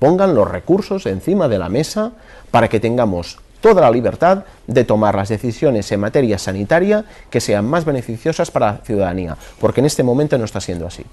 pongan 0.00 0.34
los 0.34 0.50
recursos 0.50 1.06
encima 1.06 1.46
de 1.46 1.60
la 1.60 1.68
mesa 1.68 2.10
para 2.50 2.68
que 2.68 2.80
tengamos 2.80 3.38
toda 3.60 3.82
la 3.82 3.90
libertad 3.92 4.42
de 4.66 4.82
tomar 4.82 5.14
las 5.14 5.28
decisiones 5.28 5.92
en 5.92 6.00
materia 6.00 6.38
sanitaria 6.38 7.04
que 7.30 7.40
sean 7.40 7.66
más 7.66 7.84
beneficiosas 7.84 8.50
para 8.50 8.72
la 8.72 8.78
ciudadanía, 8.78 9.36
porque 9.60 9.78
en 9.78 9.86
este 9.86 10.02
momento 10.02 10.36
no 10.38 10.44
está 10.44 10.60
siendo 10.60 10.88
así. 10.88 11.04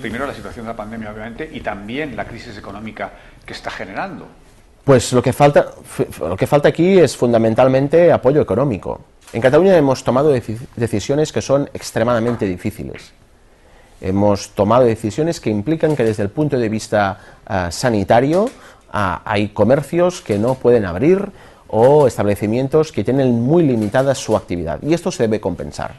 Primero 0.00 0.26
la 0.26 0.34
situación 0.34 0.66
de 0.66 0.72
la 0.72 0.76
pandemia, 0.76 1.10
obviamente, 1.12 1.48
y 1.52 1.60
también 1.60 2.16
la 2.16 2.24
crisis 2.24 2.56
económica 2.56 3.10
que 3.44 3.52
está 3.52 3.70
generando. 3.70 4.26
Pues 4.84 5.12
lo 5.12 5.22
que 5.22 5.32
falta, 5.32 5.66
lo 6.20 6.36
que 6.36 6.46
falta 6.46 6.68
aquí 6.68 6.98
es 6.98 7.16
fundamentalmente 7.16 8.10
apoyo 8.10 8.40
económico. 8.40 9.00
En 9.32 9.42
Cataluña 9.42 9.76
hemos 9.76 10.02
tomado 10.02 10.32
decisiones 10.76 11.32
que 11.32 11.42
son 11.42 11.68
extremadamente 11.74 12.46
difíciles. 12.46 13.12
Hemos 14.00 14.50
tomado 14.50 14.84
decisiones 14.84 15.40
que 15.40 15.50
implican 15.50 15.94
que 15.94 16.04
desde 16.04 16.22
el 16.22 16.30
punto 16.30 16.58
de 16.58 16.68
vista 16.68 17.18
ah, 17.46 17.70
sanitario 17.70 18.48
ah, 18.90 19.20
hay 19.24 19.48
comercios 19.48 20.22
que 20.22 20.38
no 20.38 20.54
pueden 20.54 20.86
abrir 20.86 21.30
o 21.66 22.06
establecimientos 22.06 22.92
que 22.92 23.04
tienen 23.04 23.42
muy 23.42 23.64
limitada 23.64 24.14
su 24.14 24.36
actividad 24.36 24.80
y 24.82 24.94
esto 24.94 25.10
se 25.10 25.24
debe 25.24 25.40
compensar. 25.40 25.92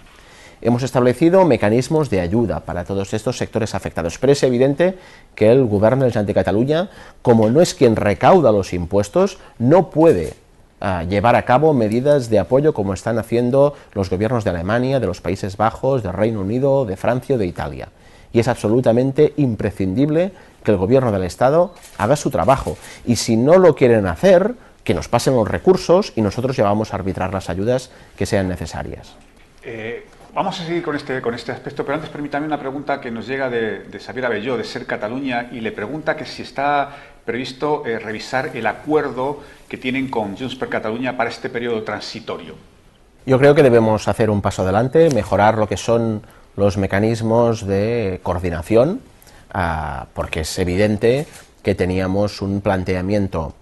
Hemos 0.61 0.83
establecido 0.83 1.45
mecanismos 1.45 2.09
de 2.09 2.19
ayuda 2.19 2.59
para 2.59 2.83
todos 2.83 3.13
estos 3.13 3.37
sectores 3.37 3.75
afectados, 3.75 4.17
pero 4.17 4.33
es 4.33 4.43
evidente 4.43 4.97
que 5.33 5.49
el 5.49 5.65
Gobierno 5.65 6.05
de 6.09 6.33
Cataluña, 6.33 6.89
como 7.21 7.49
no 7.49 7.61
es 7.61 7.73
quien 7.73 7.95
recauda 7.95 8.51
los 8.51 8.73
impuestos, 8.73 9.37
no 9.57 9.89
puede 9.89 10.33
ah, 10.81 11.03
llevar 11.03 11.37
a 11.37 11.45
cabo 11.45 11.73
medidas 11.73 12.29
de 12.29 12.39
apoyo 12.39 12.73
como 12.73 12.93
están 12.93 13.17
haciendo 13.19 13.73
los 13.93 14.09
gobiernos 14.09 14.43
de 14.43 14.49
Alemania, 14.49 14.99
de 14.99 15.07
los 15.07 15.21
Países 15.21 15.55
Bajos, 15.55 16.03
del 16.03 16.11
Reino 16.11 16.41
Unido, 16.41 16.85
de 16.85 16.97
Francia 16.97 17.35
o 17.35 17.39
de 17.39 17.45
Italia. 17.45 17.87
Y 18.33 18.39
es 18.39 18.49
absolutamente 18.49 19.33
imprescindible 19.37 20.33
que 20.63 20.71
el 20.71 20.77
gobierno 20.77 21.13
del 21.13 21.23
Estado 21.23 21.73
haga 21.97 22.17
su 22.17 22.29
trabajo. 22.31 22.77
Y 23.05 23.15
si 23.15 23.37
no 23.37 23.57
lo 23.57 23.75
quieren 23.75 24.07
hacer, 24.07 24.55
que 24.83 24.93
nos 24.93 25.07
pasen 25.07 25.35
los 25.35 25.47
recursos 25.47 26.11
y 26.17 26.21
nosotros 26.21 26.57
llevamos 26.57 26.91
a 26.91 26.97
arbitrar 26.97 27.33
las 27.33 27.49
ayudas 27.49 27.91
que 28.17 28.25
sean 28.25 28.49
necesarias. 28.49 29.15
Eh, 29.63 30.05
Vamos 30.39 30.57
a 30.61 30.63
seguir 30.63 30.81
con 30.81 30.95
este, 30.95 31.21
con 31.21 31.33
este 31.33 31.51
aspecto, 31.51 31.83
pero 31.83 31.95
antes 31.95 32.09
permítame 32.09 32.45
una 32.45 32.57
pregunta 32.57 33.01
que 33.01 33.11
nos 33.11 33.27
llega 33.27 33.49
de, 33.49 33.99
Xavier 33.99 34.27
Abelló, 34.27 34.55
de 34.55 34.63
Ser 34.63 34.85
Cataluña, 34.85 35.49
y 35.51 35.59
le 35.59 35.73
pregunta 35.73 36.15
que 36.15 36.25
si 36.25 36.43
está 36.43 36.95
previsto 37.25 37.85
eh, 37.85 37.99
revisar 37.99 38.51
el 38.55 38.65
acuerdo 38.65 39.41
que 39.67 39.75
tienen 39.75 40.09
con 40.09 40.37
Junts 40.37 40.55
per 40.55 40.69
Cataluña 40.69 41.17
para 41.17 41.29
este 41.29 41.49
periodo 41.49 41.83
transitorio. 41.83 42.55
Yo 43.25 43.37
creo 43.37 43.53
que 43.53 43.63
debemos 43.63 44.07
hacer 44.07 44.29
un 44.29 44.41
paso 44.41 44.61
adelante, 44.61 45.09
mejorar 45.13 45.57
lo 45.57 45.67
que 45.67 45.75
son 45.75 46.21
los 46.55 46.77
mecanismos 46.77 47.67
de 47.67 48.21
coordinación, 48.23 49.01
ah, 49.51 50.05
porque 50.13 50.39
es 50.39 50.57
evidente 50.57 51.27
que 51.63 51.75
teníamos 51.75 52.41
un 52.41 52.61
planteamiento 52.61 53.55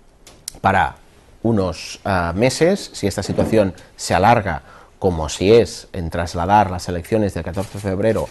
para 0.61 0.97
unos 1.41 1.99
ah, 2.05 2.33
meses, 2.35 2.91
si 2.93 3.07
esta 3.07 3.23
situación 3.23 3.73
se 3.95 4.13
alarga 4.13 4.61
como 4.99 5.29
si 5.29 5.53
es 5.53 5.87
en 5.93 6.09
trasladar 6.09 6.71
las 6.71 6.89
elecciones 6.89 7.33
del 7.33 7.43
14 7.43 7.73
de 7.73 7.79
febrero 7.79 8.27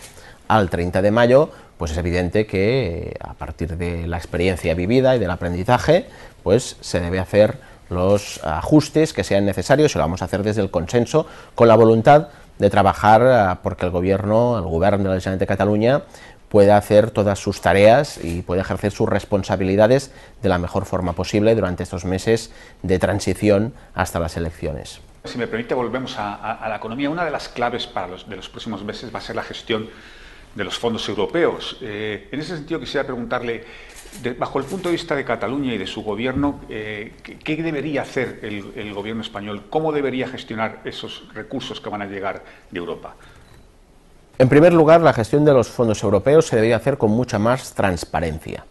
al 0.49 0.71
30 0.71 1.03
de 1.03 1.11
mayo, 1.11 1.51
pues 1.79 1.93
es 1.93 1.99
evidente 1.99 2.47
que 2.47 3.17
a 3.21 3.35
partir 3.35 3.77
de 3.77 4.07
la 4.07 4.17
experiencia 4.17 4.75
vivida 4.75 5.17
y 5.17 5.19
del 5.19 5.31
aprendizaje, 5.31 6.07
pues 6.43 6.77
se 6.81 7.01
debe 7.01 7.19
hacer 7.19 7.59
los 7.89 8.41
ajustes 8.45 9.13
que 9.13 9.25
sean 9.25 9.45
necesarios 9.45 9.95
y 9.95 9.99
lo 9.99 10.05
vamos 10.05 10.23
a 10.23 10.25
hacer 10.25 10.43
desde 10.43 10.63
el 10.63 10.71
consenso 10.71 11.27
con 11.55 11.69
la 11.69 11.77
voluntad 11.77 12.29
de 12.59 12.71
trabajar 12.71 13.23
eh, 13.25 13.59
porque 13.63 13.85
el 13.85 13.93
gobierno, 13.93 14.59
el 14.59 14.65
gobierno 14.65 15.11
de 15.11 15.17
la 15.17 15.21
Generalitat 15.21 15.41
de 15.41 15.47
Cataluña, 15.47 16.03
pueda 16.49 16.77
hacer 16.77 17.11
todas 17.11 17.39
sus 17.39 17.61
tareas 17.61 18.19
y 18.23 18.43
pueda 18.43 18.63
ejercer 18.63 18.93
sus 18.93 19.09
responsabilidades 19.09 20.11
de 20.43 20.49
la 20.49 20.59
mejor 20.59 20.85
forma 20.87 21.13
posible 21.13 21.55
durante 21.55 21.83
estos 21.83 22.05
meses 22.05 22.51
de 22.83 22.99
transición 22.99 23.75
hasta 23.95 24.21
las 24.21 24.37
elecciones. 24.37 25.01
Si 25.27 25.39
me 25.39 25.47
permite, 25.47 25.75
volvemos 25.75 26.17
a, 26.19 26.67
la 26.69 26.77
economía. 26.77 27.11
Una 27.11 27.25
de 27.25 27.31
las 27.31 27.49
claves 27.49 27.87
para 27.87 28.09
los, 28.09 28.29
de 28.29 28.37
los 28.37 28.49
próximos 28.49 28.85
meses 28.85 29.15
va 29.15 29.19
a 29.19 29.23
ser 29.23 29.37
la 29.37 29.43
gestión 29.43 29.89
de 30.55 30.65
los 30.65 30.79
fondos 30.79 31.09
europeos. 31.09 31.79
Eh, 31.83 32.29
en 32.33 32.41
ese 32.41 32.57
sentido, 32.57 32.81
quisiera 32.81 33.05
preguntarle, 33.05 33.65
bajo 34.39 34.59
el 34.59 34.65
punto 34.65 34.89
de 34.89 34.93
vista 34.93 35.15
de 35.15 35.25
Cataluña 35.25 35.75
y 35.75 35.79
de 35.79 35.87
su 35.87 36.03
gobierno, 36.03 36.61
eh, 36.69 37.13
¿qué, 37.23 37.57
debería 37.63 38.03
hacer 38.03 38.41
el, 38.43 38.73
el 38.75 38.95
gobierno 38.95 39.23
español? 39.23 39.65
¿Cómo 39.69 39.93
debería 39.93 40.29
gestionar 40.29 40.81
esos 40.85 41.29
recursos 41.35 41.81
que 41.81 41.91
van 41.91 42.03
a 42.03 42.07
llegar 42.07 42.43
de 42.71 42.79
Europa? 42.79 43.15
En 44.39 44.49
primer 44.49 44.73
lugar, 44.73 45.01
la 45.01 45.13
gestión 45.13 45.45
de 45.45 45.53
los 45.53 45.69
fondos 45.69 46.03
europeos 46.03 46.47
se 46.47 46.57
debería 46.57 46.77
hacer 46.77 46.99
con 46.99 47.11
mucha 47.11 47.39
más 47.39 47.75
transparencia. 47.75 48.65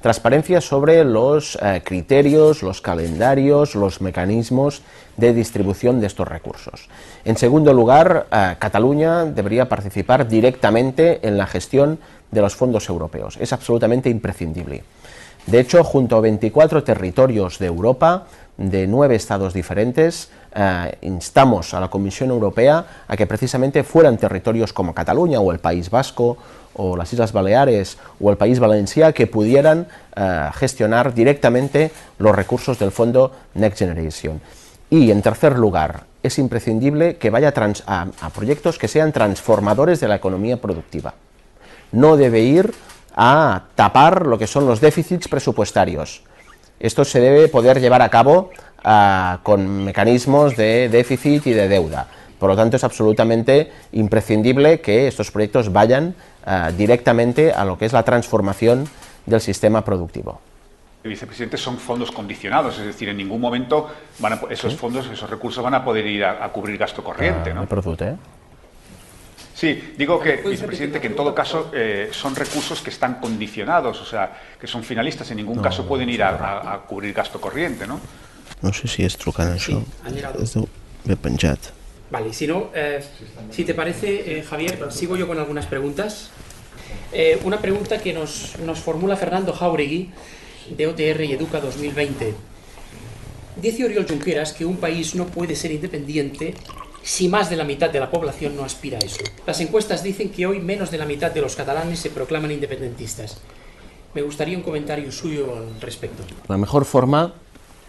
Transparencia 0.00 0.60
sobre 0.60 1.02
los 1.02 1.58
eh, 1.60 1.82
criterios, 1.84 2.62
los 2.62 2.80
calendarios, 2.80 3.74
los 3.74 4.00
mecanismos 4.00 4.82
de 5.16 5.34
distribución 5.34 6.00
de 6.00 6.06
estos 6.06 6.28
recursos. 6.28 6.88
En 7.24 7.36
segundo 7.36 7.74
lugar, 7.74 8.28
eh, 8.30 8.54
Cataluña 8.60 9.24
debería 9.24 9.68
participar 9.68 10.28
directamente 10.28 11.26
en 11.26 11.36
la 11.36 11.48
gestión 11.48 11.98
de 12.30 12.40
los 12.40 12.54
fondos 12.54 12.88
europeos. 12.88 13.38
Es 13.40 13.52
absolutamente 13.52 14.08
imprescindible. 14.08 14.84
De 15.46 15.58
hecho, 15.58 15.82
junto 15.82 16.16
a 16.16 16.20
24 16.20 16.84
territorios 16.84 17.58
de 17.58 17.66
Europa, 17.66 18.26
de 18.58 18.86
nueve 18.86 19.14
estados 19.14 19.54
diferentes, 19.54 20.30
eh, 20.54 20.98
instamos 21.02 21.74
a 21.74 21.80
la 21.80 21.88
Comisión 21.88 22.30
Europea 22.30 22.84
a 23.08 23.16
que 23.16 23.26
precisamente 23.26 23.82
fueran 23.82 24.18
territorios 24.18 24.72
como 24.72 24.94
Cataluña 24.94 25.40
o 25.40 25.50
el 25.50 25.58
País 25.58 25.90
Vasco 25.90 26.36
o 26.78 26.96
las 26.96 27.12
Islas 27.12 27.32
Baleares 27.32 27.98
o 28.18 28.30
el 28.30 28.38
País 28.38 28.58
Valencià 28.58 29.12
que 29.12 29.26
pudieran 29.26 29.86
eh, 30.16 30.48
gestionar 30.54 31.12
directamente 31.12 31.90
los 32.18 32.34
recursos 32.34 32.78
del 32.78 32.90
fondo 32.90 33.32
Next 33.54 33.78
Generation. 33.78 34.40
Y 34.88 35.10
en 35.10 35.20
tercer 35.20 35.58
lugar, 35.58 36.04
es 36.22 36.38
imprescindible 36.38 37.16
que 37.16 37.30
vaya 37.30 37.52
a, 37.86 38.06
a 38.20 38.30
proyectos 38.30 38.78
que 38.78 38.88
sean 38.88 39.12
transformadores 39.12 40.00
de 40.00 40.08
la 40.08 40.16
economía 40.16 40.56
productiva. 40.56 41.14
No 41.92 42.16
debe 42.16 42.40
ir 42.40 42.72
a 43.14 43.64
tapar 43.74 44.26
lo 44.26 44.38
que 44.38 44.46
son 44.46 44.66
los 44.66 44.80
déficits 44.80 45.28
presupuestarios. 45.28 46.22
Esto 46.78 47.04
se 47.04 47.20
debe 47.20 47.48
poder 47.48 47.80
llevar 47.80 48.02
a 48.02 48.08
cabo 48.08 48.50
ah, 48.84 49.40
con 49.42 49.84
mecanismos 49.84 50.56
de 50.56 50.88
déficit 50.88 51.46
y 51.48 51.52
de 51.52 51.68
deuda. 51.68 52.06
Por 52.38 52.50
lo 52.50 52.56
tanto, 52.56 52.76
es 52.76 52.84
absolutamente 52.84 53.70
imprescindible 53.92 54.80
que 54.80 55.08
estos 55.08 55.30
proyectos 55.30 55.72
vayan 55.72 56.14
ah, 56.44 56.70
directamente 56.76 57.52
a 57.52 57.64
lo 57.64 57.78
que 57.78 57.86
es 57.86 57.92
la 57.92 58.04
transformación 58.04 58.88
del 59.26 59.40
sistema 59.40 59.84
productivo. 59.84 60.40
Vicepresidente, 61.02 61.56
son 61.56 61.78
fondos 61.78 62.10
condicionados, 62.10 62.78
es 62.78 62.86
decir, 62.86 63.08
en 63.08 63.16
ningún 63.16 63.40
momento 63.40 63.88
van 64.18 64.40
esos 64.50 64.74
fondos, 64.76 65.06
esos 65.06 65.30
recursos 65.30 65.64
van 65.64 65.74
a 65.74 65.84
poder 65.84 66.04
ir 66.06 66.24
a, 66.24 66.46
cubrir 66.50 66.76
gasto 66.76 67.02
corriente. 67.02 67.54
¿no? 67.54 67.62
¿eh? 67.62 68.16
Sí, 69.54 69.94
digo 69.96 70.20
que, 70.20 70.36
vicepresidente, 70.36 71.00
que 71.00 71.06
en 71.06 71.16
todo 71.16 71.34
caso 71.34 71.70
eh, 71.72 72.10
son 72.12 72.36
recursos 72.36 72.82
que 72.82 72.90
están 72.90 73.20
condicionados, 73.20 74.00
o 74.00 74.04
sea, 74.04 74.32
que 74.60 74.66
son 74.66 74.82
finalistas, 74.82 75.30
en 75.30 75.38
ningún 75.38 75.60
caso 75.62 75.86
pueden 75.86 76.10
ir 76.10 76.22
a, 76.22 76.82
cubrir 76.86 77.14
gasto 77.14 77.40
corriente, 77.40 77.86
¿no? 77.86 78.00
No 78.60 78.72
sé 78.72 78.86
si 78.88 79.04
es 79.04 79.16
trucant 79.16 79.58
sí, 79.58 79.78
Vale, 82.10 82.32
si 82.32 82.46
no, 82.46 82.70
eh, 82.74 83.00
si 83.50 83.64
te 83.64 83.74
parece, 83.74 84.38
eh, 84.38 84.42
Javier, 84.42 84.78
sigo 84.90 85.16
yo 85.16 85.26
con 85.26 85.38
algunas 85.38 85.66
preguntas. 85.66 86.30
una 87.44 87.60
pregunta 87.60 87.98
que 87.98 88.12
nos, 88.12 88.58
nos 88.60 88.80
formula 88.80 89.16
Fernando 89.16 89.52
Jauregui, 89.52 90.10
de 90.76 90.86
OTR 90.86 91.24
y 91.24 91.32
Educa 91.32 91.60
2020. 91.60 92.34
Dice 93.56 93.84
Oriol 93.84 94.06
Junqueras 94.06 94.52
que 94.52 94.64
un 94.64 94.76
país 94.76 95.14
no 95.14 95.26
puede 95.26 95.56
ser 95.56 95.72
independiente 95.72 96.54
si 97.02 97.28
más 97.28 97.48
de 97.50 97.56
la 97.56 97.64
mitad 97.64 97.90
de 97.90 98.00
la 98.00 98.10
población 98.10 98.54
no 98.54 98.64
aspira 98.64 98.98
a 98.98 99.04
eso. 99.04 99.18
Las 99.46 99.60
encuestas 99.60 100.02
dicen 100.02 100.30
que 100.30 100.46
hoy 100.46 100.60
menos 100.60 100.90
de 100.90 100.98
la 100.98 101.06
mitad 101.06 101.30
de 101.30 101.40
los 101.40 101.56
catalanes 101.56 101.98
se 101.98 102.10
proclaman 102.10 102.50
independentistas. 102.50 103.38
Me 104.14 104.22
gustaría 104.22 104.56
un 104.56 104.62
comentario 104.62 105.10
suyo 105.10 105.56
al 105.56 105.80
respecto. 105.80 106.22
La 106.48 106.56
mejor 106.56 106.84
forma 106.84 107.32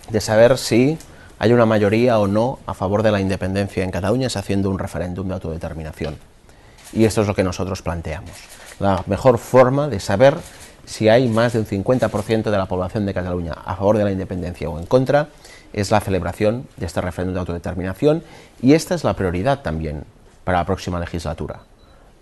de 0.09 0.21
saber 0.21 0.57
si 0.57 0.97
hay 1.39 1.53
una 1.53 1.65
mayoría 1.65 2.19
o 2.19 2.27
no 2.27 2.59
a 2.65 2.73
favor 2.73 3.01
de 3.01 3.11
la 3.11 3.21
independencia 3.21 3.83
en 3.83 3.91
Cataluña 3.91 4.27
es 4.27 4.35
haciendo 4.35 4.69
un 4.69 4.77
referéndum 4.77 5.27
de 5.29 5.35
autodeterminación. 5.35 6.17
Y 6.91 7.05
esto 7.05 7.21
es 7.21 7.27
lo 7.27 7.33
que 7.33 7.45
nosotros 7.45 7.81
planteamos. 7.81 8.31
La 8.79 9.03
mejor 9.07 9.37
forma 9.37 9.87
de 9.87 10.01
saber 10.01 10.35
si 10.85 11.07
hay 11.07 11.29
más 11.29 11.53
de 11.53 11.59
un 11.59 11.65
50% 11.65 12.43
de 12.43 12.57
la 12.57 12.65
población 12.65 13.05
de 13.05 13.13
Cataluña 13.13 13.53
a 13.53 13.77
favor 13.77 13.97
de 13.97 14.03
la 14.03 14.11
independencia 14.11 14.69
o 14.69 14.77
en 14.79 14.85
contra 14.85 15.29
es 15.71 15.91
la 15.91 16.01
celebración 16.01 16.67
de 16.75 16.85
este 16.85 16.99
referéndum 16.99 17.35
de 17.35 17.39
autodeterminación 17.39 18.23
y 18.61 18.73
esta 18.73 18.95
es 18.95 19.05
la 19.05 19.13
prioridad 19.13 19.61
también 19.61 20.03
para 20.43 20.57
la 20.57 20.65
próxima 20.65 20.99
legislatura. 20.99 21.61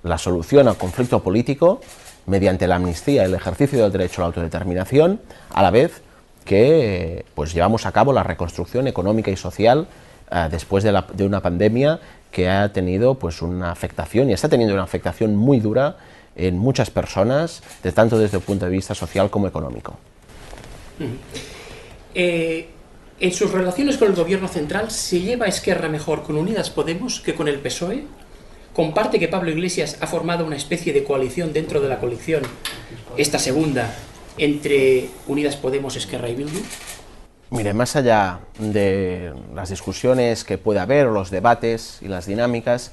La 0.03 0.19
solución 0.19 0.67
al 0.67 0.77
conflicto 0.77 1.23
político 1.23 1.81
mediante 2.27 2.67
la 2.67 2.75
amnistía 2.75 3.23
el 3.23 3.33
ejercicio 3.33 3.81
del 3.81 3.91
derecho 3.91 4.21
a 4.21 4.25
la 4.25 4.27
autodeterminación, 4.27 5.21
a 5.49 5.63
la 5.63 5.71
vez 5.71 6.03
que 6.47 7.25
pues, 7.35 7.53
llevamos 7.53 7.85
a 7.85 7.91
cabo 7.91 8.13
la 8.13 8.23
reconstrucción 8.23 8.87
económica 8.87 9.29
y 9.29 9.35
social 9.35 9.87
eh, 10.31 10.47
después 10.49 10.83
de, 10.83 11.23
una 11.23 11.41
pandemia 11.41 11.99
que 12.31 12.49
ha 12.49 12.71
tenido 12.73 13.15
pues, 13.15 13.41
una 13.41 13.71
afectación 13.71 14.29
y 14.29 14.33
está 14.33 14.49
teniendo 14.49 14.73
una 14.73 14.83
afectación 14.83 15.35
muy 15.35 15.59
dura 15.59 15.97
en 16.35 16.57
muchas 16.57 16.89
personas, 16.89 17.61
de 17.83 17.91
tanto 17.91 18.17
desde 18.17 18.37
el 18.37 18.43
punto 18.43 18.65
de 18.65 18.71
vista 18.71 18.95
social 18.95 19.29
como 19.29 19.47
económico. 19.47 19.97
eh, 22.15 22.69
en 23.19 23.33
sus 23.33 23.51
relaciones 23.51 23.97
con 23.97 24.09
el 24.09 24.15
gobierno 24.15 24.47
central, 24.47 24.91
¿se 24.91 25.19
lleva 25.19 25.47
Esquerra 25.47 25.89
mejor 25.89 26.23
con 26.23 26.37
Unidas 26.37 26.69
Podemos 26.69 27.19
que 27.19 27.33
con 27.33 27.47
el 27.47 27.59
PSOE? 27.59 28.05
¿Comparte 28.73 29.17
que 29.17 29.27
Pablo 29.27 29.49
Iglesias 29.49 29.97
ha 30.01 30.07
formado 30.07 30.45
una 30.45 30.55
especie 30.55 30.93
de 30.93 31.03
coalición 31.03 31.51
dentro 31.51 31.81
de 31.81 31.89
la 31.89 31.97
coalición, 31.97 32.43
esta 33.17 33.39
segunda, 33.39 33.91
entre 34.37 35.09
Unidas 35.27 35.55
Podemos, 35.55 35.95
Esquerra 35.95 36.29
y 36.29 36.35
Bildu? 36.35 36.59
Mire, 37.49 37.73
más 37.73 37.95
allá 37.95 38.39
de 38.59 39.33
las 39.55 39.69
discusiones 39.69 40.43
que 40.43 40.57
pueda 40.57 40.81
haber, 40.81 41.07
los 41.07 41.31
debates 41.31 41.99
y 42.01 42.07
las 42.07 42.25
dinámicas 42.25 42.91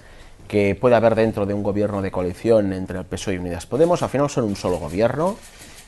que 0.49 0.74
pueda 0.74 0.99
haber 0.99 1.14
dentro 1.14 1.47
de 1.47 1.55
un 1.55 1.62
gobierno 1.62 2.03
de 2.03 2.11
coalición 2.11 2.72
entre 2.72 2.99
el 2.99 3.05
PSOE 3.05 3.34
y 3.34 3.38
Unidas 3.38 3.66
Podemos, 3.66 4.03
al 4.03 4.11
final 4.11 4.30
son 4.30 4.45
un 4.45 4.57
solo 4.57 4.78
gobierno 4.78 5.36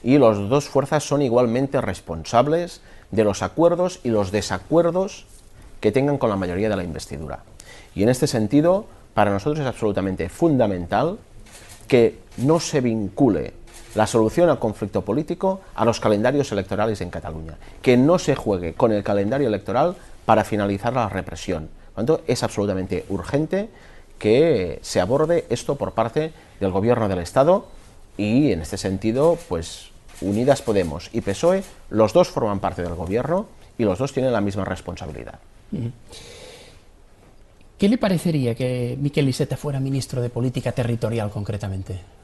y 0.02 0.18
las 0.18 0.36
dos 0.48 0.68
fuerzas 0.68 1.04
son 1.04 1.22
igualmente 1.22 1.80
responsables 1.80 2.80
de 3.10 3.24
los 3.24 3.42
acuerdos 3.42 4.00
y 4.02 4.08
los 4.08 4.32
desacuerdos 4.32 5.26
que 5.80 5.92
tengan 5.92 6.18
con 6.18 6.30
la 6.30 6.36
mayoría 6.36 6.68
de 6.68 6.76
la 6.76 6.84
investidura. 6.84 7.44
Y 7.94 8.02
en 8.02 8.08
este 8.08 8.26
sentido, 8.26 8.86
para 9.14 9.30
nosotros 9.30 9.60
es 9.60 9.66
absolutamente 9.66 10.28
fundamental 10.28 11.18
que 11.86 12.18
no 12.38 12.60
se 12.60 12.80
vincule 12.80 13.52
la 13.96 14.06
solución 14.06 14.50
al 14.50 14.58
conflicto 14.58 15.02
político 15.02 15.62
a 15.74 15.84
los 15.84 16.00
calendarios 16.00 16.52
electorales 16.52 17.00
en 17.00 17.10
Cataluña, 17.10 17.56
que 17.80 17.96
no 17.96 18.18
se 18.18 18.36
juegue 18.36 18.74
con 18.74 18.92
el 18.92 19.02
calendario 19.02 19.48
electoral 19.48 19.96
para 20.26 20.44
finalizar 20.44 20.92
la 20.92 21.08
represión. 21.08 21.70
Por 21.94 22.20
es 22.26 22.42
absolutamente 22.42 23.06
urgente 23.08 23.70
que 24.18 24.78
se 24.82 25.00
aborde 25.00 25.46
esto 25.48 25.76
por 25.76 25.92
parte 25.92 26.32
del 26.60 26.70
gobierno 26.70 27.08
del 27.08 27.20
Estado 27.20 27.66
y 28.18 28.52
en 28.52 28.60
este 28.60 28.76
sentido, 28.76 29.38
pues 29.48 29.88
Unidas 30.20 30.60
Podemos 30.60 31.08
y 31.12 31.22
PSOE, 31.22 31.64
los 31.88 32.12
dos 32.12 32.28
forman 32.28 32.60
parte 32.60 32.82
del 32.82 32.94
gobierno 32.94 33.46
y 33.78 33.84
los 33.84 33.98
dos 33.98 34.12
tienen 34.12 34.32
la 34.32 34.42
misma 34.42 34.66
responsabilidad. 34.66 35.38
¿Qué 37.78 37.88
le 37.88 37.96
parecería 37.96 38.54
que 38.54 38.96
Miquel 39.00 39.28
Iceta 39.28 39.56
fuera 39.56 39.80
ministro 39.80 40.20
de 40.20 40.28
Política 40.28 40.72
Territorial 40.72 41.30
concretamente? 41.30 42.15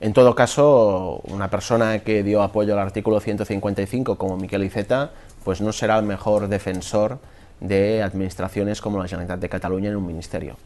En 0.00 0.12
todo 0.12 0.34
caso, 0.34 1.22
una 1.24 1.48
persona 1.48 2.00
que 2.00 2.22
dio 2.22 2.42
apoyo 2.42 2.74
al 2.74 2.80
artículo 2.80 3.18
155 3.18 4.16
como 4.16 4.36
Miquel 4.36 4.64
Iceta, 4.64 5.12
pues 5.42 5.60
no 5.60 5.72
será 5.72 5.98
el 5.98 6.04
mejor 6.04 6.48
defensor 6.48 7.18
de 7.60 8.02
administraciones 8.02 8.82
como 8.82 8.98
la 8.98 9.08
Generalitat 9.08 9.40
de 9.40 9.48
Cataluña 9.48 9.88
en 9.88 9.96
un 9.96 10.06
ministerio. 10.06 10.56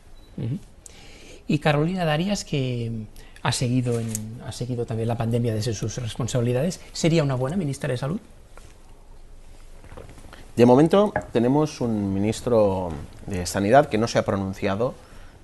Y 1.47 1.59
Carolina 1.59 2.05
Darias, 2.05 2.45
que 2.45 2.91
ha 3.43 3.53
seguido, 3.53 4.01
en, 4.01 4.09
ha 4.45 4.53
seguido 4.53 4.85
también 4.85 5.09
la 5.09 5.17
pandemia 5.17 5.55
desde 5.55 5.75
sus 5.75 5.97
responsabilidades, 5.99 6.81
¿sería 6.93 7.23
una 7.23 7.37
buena 7.37 7.57
ministra 7.57 7.91
de 7.91 7.99
Salud? 7.99 8.21
De 10.57 10.67
momento 10.67 11.13
tenemos 11.33 11.81
un 11.81 12.13
ministro 12.13 12.91
de 13.27 13.47
Sanidad 13.47 13.89
que 13.89 13.97
no 13.97 14.09
se 14.09 14.19
ha 14.19 14.25
pronunciado 14.25 14.95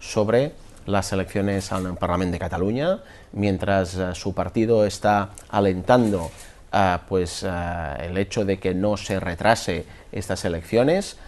sobre 0.00 0.52
las 0.86 1.12
elecciones 1.12 1.72
al 1.72 1.96
Parlamento 1.96 2.32
de 2.32 2.38
Cataluña, 2.38 3.00
mientras 3.32 3.96
uh, 3.96 4.14
su 4.14 4.34
partido 4.34 4.86
está 4.86 5.30
alentando 5.48 6.30
uh, 6.72 6.98
pues, 7.08 7.42
uh, 7.42 8.00
el 8.00 8.16
hecho 8.18 8.44
de 8.44 8.58
que 8.58 8.74
no 8.74 8.96
se 8.96 9.20
retrase 9.20 9.84
estas 10.12 10.44
elecciones, 10.44 11.18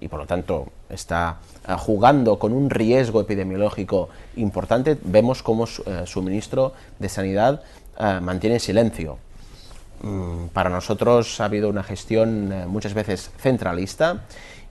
y 0.00 0.08
por 0.08 0.20
lo 0.20 0.26
tanto 0.26 0.68
está 0.88 1.40
jugando 1.76 2.38
con 2.38 2.54
un 2.54 2.70
riesgo 2.70 3.20
epidemiológico 3.20 4.08
importante, 4.36 4.96
vemos 5.02 5.42
cómo 5.42 5.66
su, 5.66 5.82
eh, 5.84 6.22
ministro 6.22 6.72
de 6.98 7.10
Sanidad 7.10 7.60
mantiene 8.22 8.58
silencio. 8.60 9.18
Mm, 10.02 10.48
para 10.52 10.68
nosotros 10.68 11.40
ha 11.40 11.46
habido 11.46 11.70
una 11.70 11.82
gestión 11.82 12.52
eh, 12.52 12.66
muchas 12.66 12.92
veces 12.92 13.30
centralista 13.38 14.24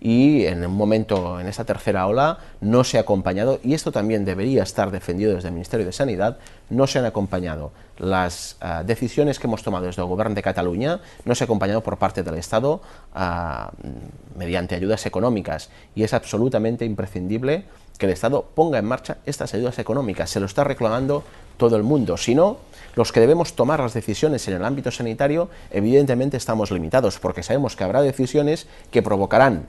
y 0.06 0.46
en 0.46 0.64
un 0.64 0.78
momento, 0.78 1.40
en 1.40 1.48
esta 1.48 1.64
tercera 1.64 2.06
ola, 2.06 2.38
no 2.62 2.84
se 2.84 3.00
ha 3.00 3.02
acompañado, 3.02 3.60
y 3.64 3.74
esto 3.74 3.92
también 3.92 4.24
debería 4.24 4.62
estar 4.62 4.92
defendido 4.92 5.34
desde 5.34 5.48
el 5.48 5.56
Ministerio 5.56 5.84
de 5.84 5.92
Sanidad, 5.92 6.38
no 6.70 6.86
se 6.86 7.00
han 7.00 7.06
acompañado 7.06 7.72
las 7.98 8.58
uh, 8.62 8.86
decisiones 8.86 9.40
que 9.40 9.48
hemos 9.48 9.64
tomado 9.64 9.88
desde 9.88 10.04
el 10.04 10.08
Gobierno 10.08 10.36
de 10.36 10.44
Cataluña, 10.44 11.00
no 11.26 11.34
se 11.34 11.44
ha 11.44 11.46
acompañado 11.46 11.82
por 11.82 11.98
parte 11.98 12.22
del 12.22 12.36
Estado 12.36 12.82
uh, 13.16 14.38
mediante 14.38 14.76
ayudas 14.76 15.08
económicas, 15.08 15.72
y 15.96 16.04
es 16.04 16.14
absolutamente 16.14 16.86
imprescindible 16.86 17.66
que 17.98 18.06
el 18.06 18.12
Estado 18.12 18.46
ponga 18.54 18.78
en 18.78 18.86
marcha 18.86 19.18
estas 19.26 19.56
ayudas 19.56 19.80
económicas. 19.80 20.30
Se 20.30 20.40
lo 20.40 20.46
está 20.46 20.64
reclamando 20.64 21.24
todo 21.58 21.78
el 21.78 21.84
mundo. 21.84 22.16
Si 22.18 22.36
no, 22.36 22.58
los 22.94 23.12
que 23.12 23.22
debemos 23.22 23.56
tomar 23.56 23.80
las 23.80 23.96
decisiones 23.96 24.48
en 24.48 24.54
el 24.54 24.66
ámbito 24.66 24.92
sanitario, 24.92 25.50
evidentemente 25.72 26.38
estamos 26.38 26.70
limitados, 26.70 27.18
porque 27.18 27.42
sabemos 27.42 27.76
que 27.76 27.84
habrá 27.84 28.04
decisiones 28.04 28.68
que 28.92 29.02
provocarán 29.02 29.66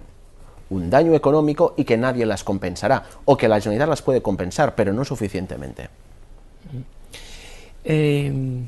un 0.71 0.91
daño 0.91 1.15
económico 1.15 1.75
y 1.77 1.85
que 1.85 1.97
nadie 1.97 2.27
las 2.27 2.45
compensará, 2.45 3.05
o 3.25 3.37
que 3.37 3.49
la 3.49 3.61
Generalitat 3.61 3.89
las 3.89 4.03
puede 4.03 4.23
compensar, 4.23 4.75
pero 4.75 4.93
no 4.93 5.05
suficientemente. 5.05 5.89
Eh, 7.85 8.67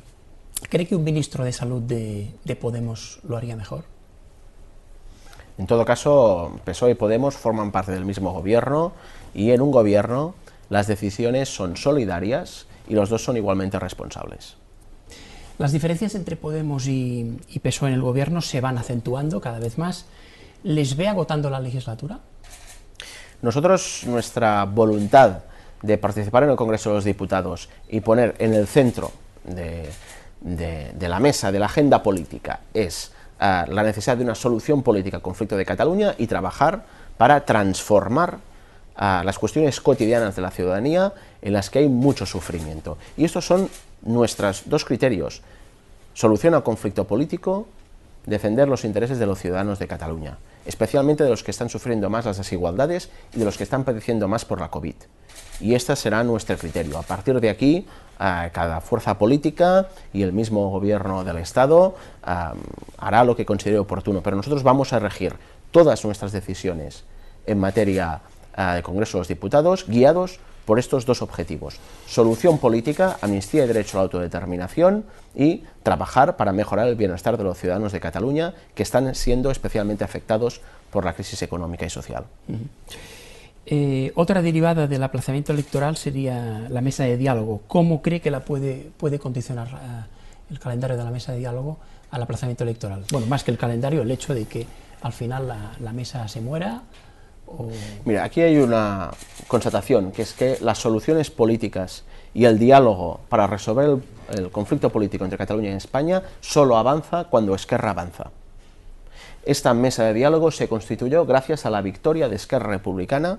¿Cree 0.68 0.86
que 0.86 0.96
un 0.96 1.04
ministro 1.04 1.44
de 1.44 1.52
Salud 1.52 1.82
de, 1.82 2.56
Podemos 2.60 3.20
lo 3.26 3.36
haría 3.36 3.56
mejor? 3.56 3.84
En 5.56 5.66
todo 5.66 5.84
caso, 5.84 6.60
PSOE 6.64 6.92
y 6.92 6.94
Podemos 6.94 7.36
forman 7.36 7.72
parte 7.72 7.92
del 7.92 8.04
mismo 8.04 8.32
gobierno 8.32 8.92
y 9.34 9.50
en 9.50 9.60
un 9.60 9.70
gobierno 9.70 10.34
las 10.68 10.86
decisiones 10.86 11.48
son 11.48 11.76
solidarias 11.76 12.66
y 12.88 12.94
los 12.94 13.08
dos 13.08 13.24
son 13.24 13.36
igualmente 13.36 13.78
responsables. 13.78 14.56
Las 15.58 15.72
diferencias 15.72 16.14
entre 16.14 16.36
Podemos 16.36 16.86
y, 16.86 17.38
y 17.48 17.58
PSOE 17.58 17.88
en 17.88 17.94
el 17.94 18.02
gobierno 18.02 18.40
se 18.40 18.60
van 18.60 18.78
acentuando 18.78 19.40
cada 19.40 19.58
vez 19.58 19.78
más. 19.78 20.06
¿Les 20.64 20.96
ve 20.96 21.06
agotando 21.06 21.50
la 21.50 21.60
legislatura? 21.60 22.18
Nosotros, 23.42 24.02
nuestra 24.06 24.64
voluntad 24.64 25.38
de 25.82 25.98
participar 25.98 26.42
en 26.42 26.50
el 26.50 26.56
Congreso 26.56 26.90
de 26.90 26.96
los 26.96 27.04
Diputados 27.04 27.68
y 27.88 28.00
poner 28.00 28.34
en 28.38 28.54
el 28.54 28.66
centro 28.66 29.12
de, 29.44 29.88
la 31.00 31.20
mesa, 31.20 31.52
de 31.52 31.58
la 31.60 31.66
agenda 31.66 32.02
política, 32.02 32.60
es 32.74 33.12
uh, 33.40 33.70
la 33.70 33.84
necesidad 33.84 34.16
de 34.16 34.24
una 34.24 34.34
solución 34.34 34.82
política 34.82 35.18
al 35.18 35.22
conflicto 35.22 35.56
de 35.56 35.64
Cataluña 35.64 36.16
y 36.18 36.26
trabajar 36.26 36.84
para 37.16 37.44
transformar 37.44 38.38
uh, 38.96 39.24
las 39.24 39.38
cuestiones 39.38 39.80
cotidianas 39.80 40.34
de 40.34 40.42
la 40.42 40.50
ciudadanía 40.50 41.12
en 41.40 41.52
las 41.52 41.70
que 41.70 41.78
hay 41.78 41.88
mucho 41.88 42.26
sufrimiento. 42.26 42.98
Y 43.16 43.24
estos 43.24 43.46
son 43.46 43.70
nuestros 44.02 44.64
dos 44.66 44.84
criterios. 44.84 45.42
Solución 46.14 46.54
al 46.54 46.64
conflicto 46.64 47.06
político 47.06 47.68
defender 48.26 48.68
los 48.68 48.84
intereses 48.84 49.18
de 49.18 49.26
los 49.26 49.38
ciudadanos 49.38 49.78
de 49.78 49.86
Cataluña, 49.86 50.38
especialmente 50.66 51.24
de 51.24 51.30
los 51.30 51.42
que 51.42 51.50
están 51.50 51.68
sufriendo 51.68 52.10
más 52.10 52.26
las 52.26 52.36
desigualdades 52.36 53.10
y 53.34 53.38
de 53.38 53.44
los 53.44 53.56
que 53.56 53.64
están 53.64 53.84
padeciendo 53.84 54.28
más 54.28 54.44
por 54.44 54.60
la 54.60 54.70
COVID. 54.70 54.94
Y 55.60 55.74
este 55.74 55.96
será 55.96 56.22
nuestro 56.22 56.56
criterio. 56.56 56.98
A 56.98 57.02
partir 57.02 57.40
de 57.40 57.50
aquí, 57.50 57.86
cada 58.18 58.80
fuerza 58.80 59.18
política 59.18 59.88
y 60.12 60.22
el 60.22 60.32
mismo 60.32 60.70
gobierno 60.70 61.24
del 61.24 61.38
Estado 61.38 61.96
hará 62.22 63.24
lo 63.24 63.34
que 63.34 63.46
considere 63.46 63.78
oportuno, 63.78 64.22
pero 64.22 64.36
nosotros 64.36 64.62
vamos 64.62 64.92
a 64.92 64.98
regir 64.98 65.34
todas 65.70 66.04
nuestras 66.04 66.32
decisiones 66.32 67.04
en 67.46 67.58
materia 67.58 68.20
de 68.74 68.82
Congreso 68.82 69.18
de 69.18 69.20
los 69.20 69.28
Diputados 69.28 69.86
guiados 69.88 70.40
por 70.68 70.78
estos 70.78 71.06
dos 71.06 71.22
objetivos. 71.22 71.80
Solución 72.06 72.58
política, 72.58 73.16
amnistía 73.22 73.64
y 73.64 73.66
derecho 73.66 73.96
a 73.96 74.00
la 74.00 74.02
autodeterminación 74.02 75.06
y 75.34 75.62
trabajar 75.82 76.36
para 76.36 76.52
mejorar 76.52 76.88
el 76.88 76.94
bienestar 76.94 77.38
de 77.38 77.44
los 77.44 77.56
ciudadanos 77.56 77.90
de 77.92 78.00
Cataluña 78.00 78.52
que 78.74 78.82
están 78.82 79.14
siendo 79.14 79.50
especialmente 79.50 80.04
afectados 80.04 80.60
por 80.90 81.06
la 81.06 81.14
crisis 81.14 81.40
económica 81.40 81.86
y 81.86 81.88
social. 81.88 82.24
Eh, 83.64 84.12
otra 84.14 84.42
derivada 84.42 84.86
del 84.86 85.02
aplazamiento 85.02 85.54
electoral 85.54 85.96
sería 85.96 86.66
la 86.68 86.82
mesa 86.82 87.04
de 87.04 87.16
diálogo. 87.16 87.62
¿Cómo 87.66 88.02
cree 88.02 88.20
que 88.20 88.30
la 88.30 88.40
puede, 88.40 88.90
puede 88.98 89.18
condicionar 89.18 89.68
eh, 89.68 90.04
el 90.50 90.58
calendario 90.58 90.98
de 90.98 91.04
la 91.04 91.10
mesa 91.10 91.32
de 91.32 91.38
diálogo 91.38 91.78
al 92.10 92.22
aplazamiento 92.22 92.64
electoral? 92.64 93.04
Bueno, 93.10 93.26
más 93.26 93.42
que 93.42 93.52
el 93.52 93.56
calendario, 93.56 94.02
el 94.02 94.10
hecho 94.10 94.34
de 94.34 94.44
que 94.44 94.66
al 95.00 95.14
final 95.14 95.48
la, 95.48 95.72
la 95.80 95.94
mesa 95.94 96.28
se 96.28 96.42
muera 96.42 96.82
Mira, 98.04 98.24
aquí 98.24 98.40
hay 98.40 98.58
una 98.58 99.10
constatación, 99.46 100.12
que 100.12 100.22
es 100.22 100.32
que 100.32 100.58
las 100.60 100.78
soluciones 100.78 101.30
políticas 101.30 102.04
y 102.34 102.44
el 102.44 102.58
diálogo 102.58 103.20
para 103.28 103.46
resolver 103.46 103.98
el, 104.30 104.50
conflicto 104.50 104.90
político 104.90 105.24
entre 105.24 105.38
Cataluña 105.38 105.70
y 105.70 105.74
España 105.74 106.22
solo 106.40 106.76
avanza 106.76 107.24
cuando 107.24 107.54
Esquerra 107.54 107.90
avanza. 107.90 108.30
Esta 109.44 109.72
mesa 109.72 110.04
de 110.04 110.14
diálogo 110.14 110.50
se 110.50 110.68
constituyó 110.68 111.24
gracias 111.24 111.64
a 111.64 111.70
la 111.70 111.80
victoria 111.80 112.28
de 112.28 112.36
Esquerra 112.36 112.68
Republicana 112.68 113.38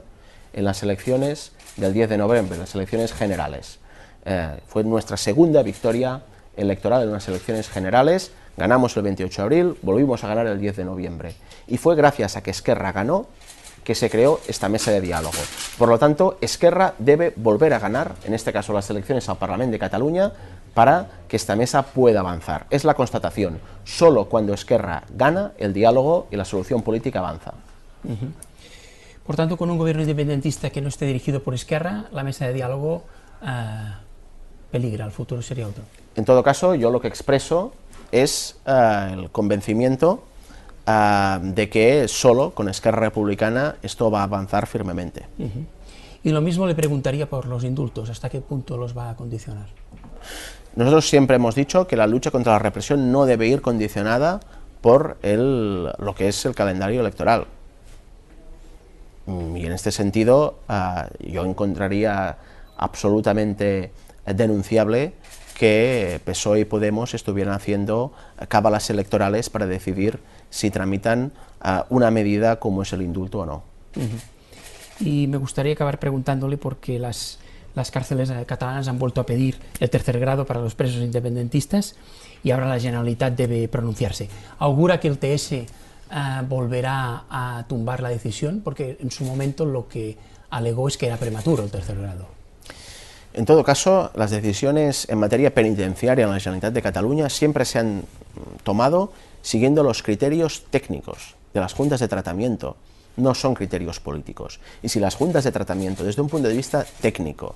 en 0.53 0.66
las 0.66 0.82
elecciones 0.82 1.51
del 1.78 1.93
10 1.93 2.10
de 2.10 2.18
noviembre, 2.18 2.57
las 2.57 2.74
elecciones 2.74 3.14
generales. 3.14 3.80
Eh, 4.26 4.60
fue 4.68 4.84
nuestra 4.84 5.18
segunda 5.18 5.62
victoria 5.62 6.22
electoral 6.57 7.03
en 7.03 7.10
unas 7.10 7.28
elecciones 7.28 7.70
generales, 7.70 8.32
ganamos 8.57 8.97
el 8.97 9.03
28 9.03 9.41
de 9.41 9.43
abril, 9.43 9.78
volvimos 9.82 10.24
a 10.24 10.28
ganar 10.28 10.47
el 10.47 10.60
10 10.60 10.78
de 10.78 10.86
noviembre. 10.86 11.36
Y 11.68 11.78
fue 11.78 11.95
gracias 11.95 12.36
a 12.36 12.43
que 12.43 12.51
Esquerra 12.51 12.91
ganó 12.91 13.28
que 13.90 13.96
se 13.96 14.08
creó 14.08 14.40
esta 14.48 14.70
mesa 14.70 14.92
de 14.92 15.02
diálogo. 15.02 15.40
Por 15.80 15.90
lo 15.90 15.98
tanto, 15.98 16.38
Esquerra 16.42 16.94
debe 17.00 17.34
volver 17.36 17.74
a 17.74 17.80
ganar, 17.80 18.14
en 18.24 18.36
este 18.36 18.54
caso 18.54 18.72
las 18.72 18.88
elecciones 18.92 19.28
al 19.30 19.40
Parlamento 19.40 19.72
de 19.72 19.80
Cataluña, 19.80 20.32
para 20.76 21.24
que 21.28 21.36
esta 21.36 21.56
mesa 21.56 21.82
pueda 21.82 22.20
avanzar. 22.20 22.68
Es 22.70 22.84
la 22.84 22.94
constatación. 22.94 23.60
Solo 23.86 24.26
cuando 24.26 24.54
Esquerra 24.54 25.06
gana, 25.16 25.54
el 25.58 25.74
diálogo 25.74 26.28
y 26.30 26.36
la 26.36 26.46
solución 26.46 26.84
política 26.84 27.18
avanza. 27.18 27.54
Por 29.26 29.36
tanto, 29.36 29.58
con 29.58 29.72
un 29.72 29.80
gobierno 29.80 30.04
independentista 30.04 30.70
que 30.70 30.82
no 30.82 30.90
esté 30.90 31.08
dirigido 31.08 31.42
por 31.42 31.56
Esquerra, 31.56 32.06
la 32.12 32.24
mesa 32.24 32.46
de 32.46 32.54
diálogo 32.54 33.06
uh, 33.42 33.48
peligra, 34.70 35.04
el 35.04 35.12
futuro 35.12 35.42
sería 35.42 35.68
otro. 35.68 35.82
En 36.16 36.26
todo 36.26 36.44
caso, 36.44 36.76
yo 36.76 36.92
lo 36.92 37.02
que 37.02 37.08
expreso 37.08 37.74
es 38.12 38.56
uh, 38.68 39.14
el 39.14 39.32
convencimiento 39.32 40.26
uh, 40.90 41.54
de 41.54 41.70
que 41.70 42.08
solo 42.08 42.52
con 42.52 42.70
Esquerra 42.70 43.02
Republicana 43.02 43.76
esto 43.82 44.10
va 44.10 44.22
a 44.22 44.24
avanzar 44.24 44.68
firmemente. 44.68 45.26
Uh 45.38 45.44
-huh. 45.44 45.66
Y 46.24 46.32
lo 46.32 46.42
mismo 46.42 46.68
le 46.68 46.76
preguntaría 46.76 47.30
por 47.30 47.46
los 47.46 47.64
indultos, 47.64 48.10
¿hasta 48.10 48.30
qué 48.30 48.42
punto 48.42 48.78
los 48.78 48.98
va 48.98 49.10
a 49.12 49.16
condicionar? 49.16 49.68
Nosotros 50.76 51.08
siempre 51.08 51.38
hemos 51.38 51.56
dicho 51.56 51.88
que 51.88 51.96
la 51.96 52.08
lucha 52.08 52.32
contra 52.32 52.54
la 52.54 52.60
represión 52.60 53.12
no 53.12 53.26
debe 53.26 53.48
ir 53.48 53.62
condicionada 53.62 54.40
por 54.82 55.18
el, 55.22 55.86
lo 55.98 56.16
que 56.16 56.28
es 56.28 56.46
el 56.46 56.56
calendario 56.56 57.02
electoral. 57.02 57.46
Y 59.28 59.66
en 59.66 59.72
este 59.72 59.92
sentido, 59.92 60.56
uh, 60.70 61.08
yo 61.24 61.46
encontraría 61.46 62.38
absolutamente 62.78 63.92
denunciable 64.26 65.14
que 65.60 66.22
PSOE 66.24 66.62
y 66.62 66.66
Podemos 66.66 67.14
estuvieran 67.14 67.53
haciendo 67.53 68.14
cábalas 68.47 68.89
electorales 68.89 69.49
para 69.49 69.68
decidir 69.68 70.20
si 70.49 70.72
tramitan 70.72 71.34
uh, 71.62 71.82
una 71.93 72.12
medida 72.12 72.62
como 72.62 72.82
es 72.82 72.93
el 72.93 73.01
indulto 73.01 73.39
o 73.39 73.45
no. 73.45 73.64
Y 75.01 75.28
me 75.28 75.36
gustaría 75.36 75.74
acabar 75.74 75.99
preguntándole 75.99 76.55
por 76.55 76.78
qué 76.78 76.97
las, 76.97 77.39
las 77.76 77.91
cárceles 77.91 78.32
catalanas 78.45 78.88
han 78.88 78.99
vuelto 78.99 79.20
a 79.20 79.26
pedir 79.26 79.57
el 79.82 79.89
tercer 79.89 80.18
grado 80.18 80.45
para 80.45 80.62
los 80.62 80.76
presos 80.76 81.01
independentistas 81.01 81.97
y 82.41 82.51
ahora 82.51 82.70
la 82.70 82.80
Generalitat 82.80 83.36
debe 83.36 83.68
pronunciarse. 83.68 84.30
¿Augura 84.60 85.01
que 85.01 85.10
el 85.10 85.18
TS 85.18 85.51
uh, 85.51 86.45
volverá 86.47 87.26
a 87.30 87.66
tumbar 87.68 88.01
la 88.01 88.07
decisión? 88.07 88.62
Porque 88.64 88.97
en 89.01 89.12
su 89.12 89.26
momento 89.26 89.66
lo 89.66 89.89
que 89.89 90.18
alegó 90.51 90.88
es 90.88 90.97
que 90.97 91.07
era 91.07 91.18
prematuro 91.18 91.66
el 91.66 91.70
tercer 91.70 91.99
grado. 91.99 92.39
En 93.34 93.45
todo 93.45 93.63
caso, 93.63 94.11
las 94.15 94.32
decisiones 94.32 95.07
en 95.09 95.19
materia 95.19 95.53
penitenciaria 95.53 96.25
en 96.25 96.32
la 96.32 96.39
Generalitat 96.39 96.73
de 96.73 96.82
Cataluña 96.82 97.30
siempre 97.30 97.63
se 97.65 97.80
han 97.80 98.03
tomado 98.63 99.11
siguiendo 99.41 99.84
los 99.84 100.01
criterios 100.01 100.63
técnicos 100.69 101.36
de 101.53 101.59
las 101.59 101.73
juntas 101.73 101.99
de 101.99 102.07
tratamiento, 102.07 102.75
no 103.17 103.36
son 103.36 103.53
criterios 103.53 103.99
políticos. 103.99 104.59
Y 104.82 104.89
si 104.89 104.99
las 104.99 105.15
juntas 105.15 105.43
de 105.43 105.51
tratamiento, 105.51 106.03
desde 106.03 106.21
un 106.21 106.30
punto 106.30 106.47
de 106.47 106.55
vista 106.55 106.86
técnico, 107.01 107.55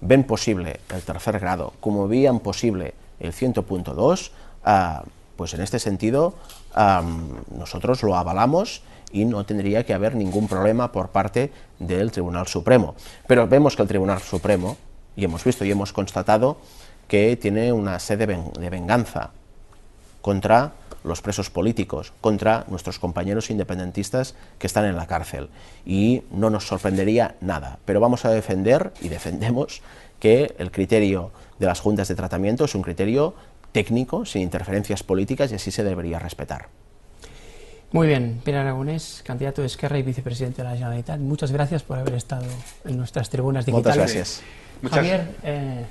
ven 0.00 0.24
posible 0.24 0.80
el 0.92 1.02
tercer 1.02 1.38
grado, 1.38 1.72
como 1.80 2.08
veían 2.08 2.40
posible 2.40 2.94
el 3.20 3.32
100.2, 3.32 4.28
uh, 4.28 4.32
ah, 4.64 5.04
pues 5.36 5.54
en 5.54 5.60
este 5.60 5.78
sentido 5.78 6.34
um, 6.76 7.36
nosotros 7.58 8.02
lo 8.02 8.16
avalamos 8.16 8.82
y 9.12 9.24
no 9.24 9.44
tendría 9.44 9.84
que 9.84 9.94
haber 9.94 10.14
ningún 10.14 10.48
problema 10.48 10.90
por 10.90 11.08
parte 11.08 11.52
del 11.78 12.10
Tribunal 12.10 12.46
Supremo. 12.48 12.94
Pero 13.26 13.46
vemos 13.46 13.76
que 13.76 13.82
el 13.82 13.88
Tribunal 13.88 14.20
Supremo 14.20 14.76
y 15.16 15.24
hemos 15.24 15.44
visto 15.44 15.64
y 15.64 15.70
hemos 15.70 15.92
constatado 15.92 16.58
que 17.08 17.36
tiene 17.36 17.72
una 17.72 17.98
sede 17.98 18.26
de 18.26 18.70
venganza 18.70 19.30
contra 20.22 20.72
los 21.04 21.20
presos 21.20 21.50
políticos, 21.50 22.12
contra 22.20 22.64
nuestros 22.68 22.98
compañeros 22.98 23.50
independentistas 23.50 24.34
que 24.58 24.66
están 24.66 24.84
en 24.84 24.96
la 24.96 25.06
cárcel. 25.06 25.48
Y 25.84 26.22
no 26.30 26.50
nos 26.50 26.66
sorprendería 26.66 27.34
nada, 27.40 27.78
pero 27.84 28.00
vamos 28.00 28.24
a 28.24 28.30
defender 28.30 28.92
y 29.00 29.08
defendemos 29.08 29.82
que 30.20 30.54
el 30.58 30.70
criterio 30.70 31.32
de 31.58 31.66
las 31.66 31.80
juntas 31.80 32.08
de 32.08 32.14
tratamiento 32.14 32.64
es 32.64 32.74
un 32.74 32.82
criterio 32.82 33.34
técnico, 33.72 34.24
sin 34.24 34.42
interferencias 34.42 35.02
políticas 35.02 35.50
y 35.50 35.56
así 35.56 35.70
se 35.70 35.82
debería 35.82 36.18
respetar. 36.18 36.68
Muy 37.90 38.06
bien, 38.06 38.40
Pierre 38.42 38.60
Aragonés, 38.60 39.22
candidato 39.24 39.60
de 39.60 39.66
Esquerra 39.66 39.98
y 39.98 40.02
vicepresidente 40.02 40.62
de 40.62 40.68
la 40.68 40.74
Generalitat, 40.74 41.20
muchas 41.20 41.52
gracias 41.52 41.82
por 41.82 41.98
haber 41.98 42.14
estado 42.14 42.46
en 42.86 42.96
nuestras 42.96 43.28
tribunas 43.28 43.66
digitales. 43.66 43.96
Muchas 43.96 44.14
gracias. 44.14 44.42
Javier, 44.90 45.26
eh, 45.42 45.84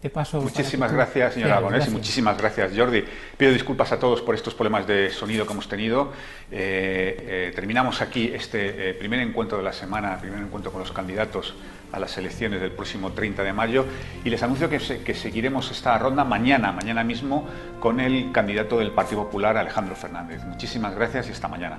te 0.00 0.10
paso. 0.10 0.40
Muchísimas 0.40 0.92
gracias, 0.92 1.34
señor 1.34 1.52
Aragonés, 1.52 1.86
y 1.86 1.90
muchísimas 1.90 2.36
gracias, 2.36 2.72
Jordi. 2.76 3.04
Pido 3.36 3.52
disculpas 3.52 3.92
a 3.92 3.98
todos 3.98 4.20
por 4.22 4.34
estos 4.34 4.54
problemas 4.54 4.86
de 4.86 5.10
sonido 5.10 5.46
que 5.46 5.52
hemos 5.52 5.68
tenido. 5.68 6.12
Eh, 6.50 7.48
eh, 7.50 7.52
terminamos 7.54 8.00
aquí 8.00 8.32
este 8.34 8.94
primer 8.94 9.20
encuentro 9.20 9.58
de 9.58 9.64
la 9.64 9.72
semana, 9.72 10.18
primer 10.18 10.40
encuentro 10.40 10.72
con 10.72 10.80
los 10.80 10.90
candidatos 10.92 11.54
a 11.92 12.00
las 12.00 12.16
elecciones 12.18 12.60
del 12.60 12.72
próximo 12.72 13.12
30 13.12 13.44
de 13.44 13.52
mayo 13.52 13.84
y 14.24 14.30
les 14.30 14.42
anuncio 14.42 14.68
que, 14.68 14.78
que 14.78 15.14
seguiremos 15.14 15.70
esta 15.70 15.96
ronda 15.98 16.24
mañana, 16.24 16.72
mañana 16.72 17.04
mismo, 17.04 17.46
con 17.80 18.00
el 18.00 18.32
candidato 18.32 18.78
del 18.78 18.90
Partido 18.90 19.24
Popular, 19.24 19.56
Alejandro 19.56 19.94
Fernández. 19.94 20.42
Muchísimas 20.44 20.94
gracias 20.94 21.28
y 21.28 21.32
hasta 21.32 21.48
mañana. 21.48 21.78